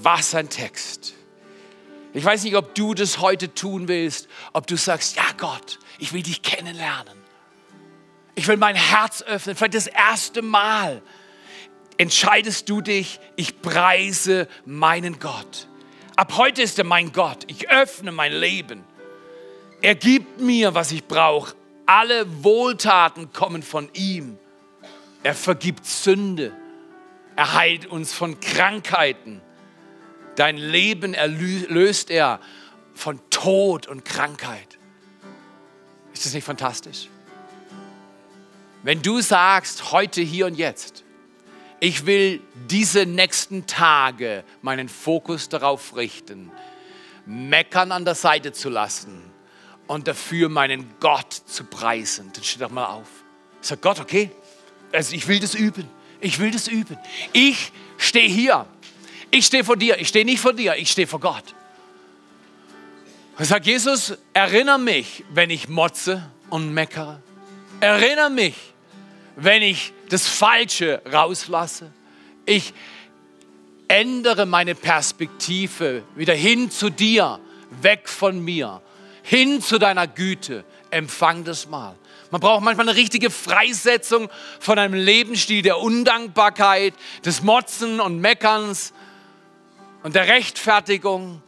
Was 0.02 0.36
ein 0.36 0.50
Text. 0.50 1.16
Ich 2.14 2.24
weiß 2.24 2.44
nicht, 2.44 2.56
ob 2.56 2.76
du 2.76 2.94
das 2.94 3.20
heute 3.20 3.54
tun 3.54 3.88
willst, 3.88 4.30
ob 4.54 4.68
du 4.68 4.78
sagst, 4.78 5.16
ja 5.16 5.26
Gott, 5.38 5.80
ich 6.00 6.14
will 6.14 6.24
dich 6.24 6.42
kennenlernen. 6.42 7.18
Ich 8.36 8.48
will 8.48 8.58
mein 8.58 8.76
Herz 8.76 9.22
öffnen, 9.22 9.56
vielleicht 9.56 9.76
das 9.76 9.88
erste 9.88 10.42
Mal 10.42 11.02
entscheidest 11.98 12.70
du 12.70 12.82
dich, 12.82 13.20
ich 13.36 13.62
preise 13.62 14.48
meinen 14.66 15.20
Gott. 15.20 15.68
Ab 16.16 16.38
heute 16.38 16.62
ist 16.62 16.78
er 16.80 16.86
mein 16.86 17.12
Gott. 17.12 17.44
Ich 17.48 17.70
öffne 17.70 18.12
mein 18.12 18.32
Leben. 18.32 18.84
Er 19.82 19.96
gibt 19.96 20.40
mir, 20.40 20.74
was 20.74 20.92
ich 20.92 21.06
brauche. 21.06 21.56
Alle 21.86 22.44
Wohltaten 22.44 23.34
kommen 23.34 23.64
von 23.64 23.90
ihm. 23.94 24.38
Er 25.24 25.36
vergibt 25.36 25.86
Sünde. 25.86 26.54
Er 27.36 27.54
heilt 27.54 27.86
uns 27.86 28.14
von 28.14 28.40
Krankheiten. 28.40 29.42
Dein 30.36 30.58
Leben 30.58 31.14
erlöst 31.14 32.10
er 32.10 32.40
von 32.94 33.20
Tod 33.30 33.88
und 33.88 34.06
Krankheit. 34.06 34.75
Ist 36.16 36.26
das 36.26 36.34
nicht 36.34 36.46
fantastisch? 36.46 37.10
Wenn 38.84 39.02
du 39.02 39.20
sagst, 39.20 39.92
heute, 39.92 40.22
hier 40.22 40.46
und 40.46 40.56
jetzt, 40.56 41.04
ich 41.82 42.06
will 42.06 42.40
diese 42.70 43.06
nächsten 43.06 43.68
Tage 43.68 44.46
meinen 44.62 44.88
Fokus 44.88 45.50
darauf 45.50 45.98
richten, 45.98 46.52
meckern 47.26 47.92
an 47.92 48.06
der 48.06 48.16
Seite 48.16 48.54
zu 48.54 48.70
lassen 48.70 49.30
und 49.88 50.08
dafür 50.08 50.48
meinen 50.48 50.90
Gott 51.02 51.34
zu 51.34 51.66
preisen, 51.66 52.32
dann 52.34 52.44
steh 52.46 52.60
doch 52.60 52.72
mal 52.72 52.86
auf. 52.86 53.10
Sag 53.60 53.82
Gott, 53.82 54.00
okay, 54.00 54.32
also 54.94 55.16
ich 55.16 55.28
will 55.28 55.42
das 55.42 55.54
üben. 55.54 55.86
Ich 56.22 56.40
will 56.40 56.52
das 56.52 56.70
üben. 56.70 56.98
Ich 57.34 57.74
stehe 57.98 58.30
hier. 58.30 58.66
Ich 59.32 59.48
stehe 59.48 59.66
vor 59.66 59.76
dir. 59.76 60.00
Ich 60.00 60.08
stehe 60.08 60.24
nicht 60.24 60.40
vor 60.40 60.54
dir. 60.54 60.78
Ich 60.78 60.92
stehe 60.92 61.08
vor 61.08 61.20
Gott. 61.20 61.44
Und 63.38 63.46
sagt 63.46 63.66
Jesus, 63.66 64.18
erinnere 64.34 64.80
mich, 64.80 65.26
wenn 65.30 65.50
ich 65.50 65.68
motze 65.68 66.24
und 66.50 66.74
meckere. 66.74 67.22
Erinnere 67.82 68.30
mich, 68.30 68.56
wenn 69.36 69.62
ich 69.62 69.92
das 70.10 70.26
Falsche 70.28 71.02
rauslasse. 71.12 71.92
Ich 72.46 72.74
ändere 73.88 74.46
meine 74.46 74.74
Perspektive 74.74 76.04
wieder 76.16 76.34
hin 76.34 76.72
zu 76.72 76.90
dir, 76.90 77.40
weg 77.82 78.08
von 78.08 78.40
mir, 78.40 78.82
hin 79.22 79.62
zu 79.62 79.80
deiner 79.80 80.08
Güte. 80.08 80.64
Empfang 80.90 81.44
das 81.44 81.68
mal. 81.68 81.96
Man 82.32 82.40
braucht 82.40 82.64
manchmal 82.64 82.88
eine 82.88 82.98
richtige 82.98 83.30
Freisetzung 83.30 84.30
von 84.60 84.80
einem 84.80 84.94
Lebensstil 84.94 85.62
der 85.62 85.80
Undankbarkeit, 85.80 86.94
des 87.26 87.44
Motzen 87.44 88.00
und 88.00 88.20
Meckerns 88.20 88.94
und 90.04 90.16
der 90.16 90.28
Rechtfertigung. 90.28 91.42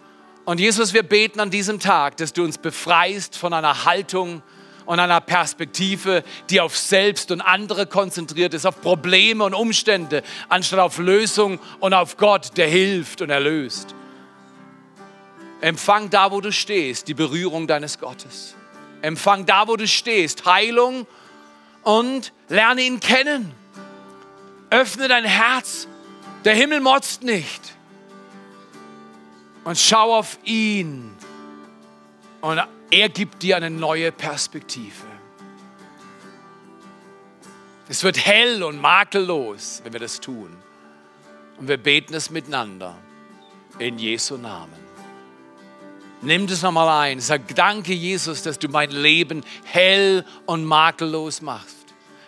Und 0.47 0.61
Jesus, 0.61 0.93
wir 0.93 1.03
beten 1.03 1.41
an 1.41 1.49
diesem 1.49 1.77
Tag, 1.77 2.15
dass 2.15 2.31
du 2.31 2.41
uns 2.41 2.57
befreist 2.57 3.35
von 3.35 3.51
einer 3.51 3.83
Haltung, 3.83 4.41
und 4.85 5.01
einer 5.01 5.19
Perspektive, 5.19 6.23
die 6.49 6.61
auf 6.61 6.77
selbst 6.77 7.31
und 7.31 7.41
andere 7.41 7.87
konzentriert 7.87 8.53
ist, 8.53 8.65
auf 8.65 8.79
Probleme 8.79 9.43
und 9.43 9.53
Umstände, 9.53 10.23
anstatt 10.47 10.79
auf 10.79 10.99
Lösung 10.99 11.59
und 11.81 11.93
auf 11.93 12.15
Gott, 12.15 12.55
der 12.55 12.69
hilft 12.69 13.21
und 13.21 13.29
erlöst. 13.29 13.93
Empfang 15.59 16.09
da, 16.09 16.31
wo 16.31 16.39
du 16.39 16.53
stehst, 16.53 17.09
die 17.09 17.13
Berührung 17.13 17.67
deines 17.67 17.99
Gottes. 17.99 18.55
Empfang 19.01 19.45
da, 19.45 19.67
wo 19.67 19.75
du 19.75 19.85
stehst, 19.85 20.45
Heilung 20.45 21.05
und 21.83 22.31
lerne 22.47 22.83
ihn 22.83 23.01
kennen. 23.01 23.51
Öffne 24.69 25.09
dein 25.09 25.25
Herz. 25.25 25.89
Der 26.45 26.55
Himmel 26.55 26.79
motzt 26.79 27.23
nicht. 27.23 27.76
Und 29.67 29.77
schau 29.77 30.15
auf 30.15 30.39
ihn. 30.45 31.13
Und 32.39 32.61
er 32.89 33.09
gibt 33.09 33.43
dir 33.43 33.57
eine 33.57 33.69
neue 33.69 34.13
Perspektive. 34.13 35.05
Es 37.89 38.01
wird 38.01 38.17
hell 38.25 38.63
und 38.63 38.79
makellos, 38.79 39.81
wenn 39.83 39.91
wir 39.91 39.99
das 39.99 40.21
tun. 40.21 40.55
Und 41.57 41.67
wir 41.67 41.75
beten 41.75 42.13
es 42.13 42.29
miteinander 42.29 42.97
in 43.77 43.99
Jesu 43.99 44.37
Namen. 44.37 44.79
Nimm 46.21 46.47
das 46.47 46.61
nochmal 46.61 47.09
ein. 47.09 47.19
Sag 47.19 47.53
danke, 47.53 47.91
Jesus, 47.91 48.43
dass 48.43 48.57
du 48.57 48.69
mein 48.69 48.91
Leben 48.91 49.43
hell 49.65 50.23
und 50.45 50.63
makellos 50.63 51.41
machst. 51.41 51.76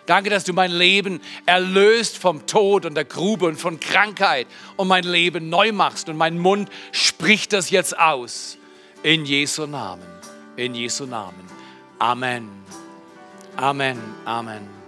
Danke, 0.06 0.30
dass 0.30 0.44
du 0.44 0.52
mein 0.52 0.72
Leben 0.72 1.20
erlöst 1.46 2.18
vom 2.18 2.46
Tod 2.46 2.86
und 2.86 2.94
der 2.94 3.04
Grube 3.04 3.46
und 3.46 3.56
von 3.56 3.80
Krankheit 3.80 4.46
und 4.76 4.88
mein 4.88 5.04
Leben 5.04 5.48
neu 5.48 5.72
machst. 5.72 6.08
Und 6.08 6.16
mein 6.16 6.38
Mund 6.38 6.68
spricht 6.92 7.52
das 7.52 7.70
jetzt 7.70 7.98
aus. 7.98 8.56
In 9.02 9.24
Jesu 9.24 9.66
Namen 9.66 10.20
in 10.60 10.74
Jesu 10.74 11.06
Namen. 11.06 11.48
Amen. 11.98 12.48
Amen. 13.56 13.98
Amen. 14.24 14.79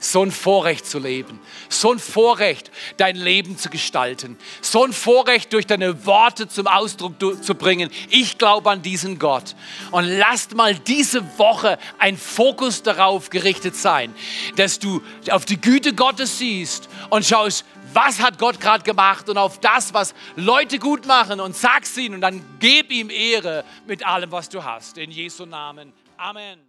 So 0.00 0.22
ein 0.22 0.30
Vorrecht 0.30 0.86
zu 0.86 0.98
leben, 0.98 1.40
so 1.68 1.92
ein 1.92 1.98
Vorrecht, 1.98 2.70
dein 2.96 3.16
Leben 3.16 3.58
zu 3.58 3.68
gestalten, 3.68 4.38
so 4.60 4.84
ein 4.84 4.92
Vorrecht, 4.92 5.52
durch 5.52 5.66
deine 5.66 6.06
Worte 6.06 6.48
zum 6.48 6.66
Ausdruck 6.66 7.14
zu 7.42 7.54
bringen. 7.54 7.90
Ich 8.10 8.38
glaube 8.38 8.70
an 8.70 8.82
diesen 8.82 9.18
Gott. 9.18 9.54
Und 9.90 10.04
lasst 10.04 10.54
mal 10.54 10.74
diese 10.74 11.38
Woche 11.38 11.78
ein 11.98 12.16
Fokus 12.16 12.82
darauf 12.82 13.30
gerichtet 13.30 13.76
sein, 13.76 14.14
dass 14.56 14.78
du 14.78 15.02
auf 15.30 15.44
die 15.44 15.60
Güte 15.60 15.94
Gottes 15.94 16.38
siehst 16.38 16.88
und 17.10 17.24
schaust, 17.24 17.64
was 17.92 18.20
hat 18.20 18.38
Gott 18.38 18.60
gerade 18.60 18.84
gemacht 18.84 19.28
und 19.28 19.38
auf 19.38 19.60
das, 19.60 19.94
was 19.94 20.14
Leute 20.36 20.78
gut 20.78 21.06
machen 21.06 21.40
und 21.40 21.56
sag's 21.56 21.96
ihnen 21.96 22.16
und 22.16 22.20
dann 22.20 22.44
gib 22.60 22.90
ihm 22.90 23.10
Ehre 23.10 23.64
mit 23.86 24.06
allem, 24.06 24.30
was 24.30 24.48
du 24.48 24.62
hast. 24.62 24.98
In 24.98 25.10
Jesu 25.10 25.46
Namen. 25.46 25.92
Amen. 26.16 26.67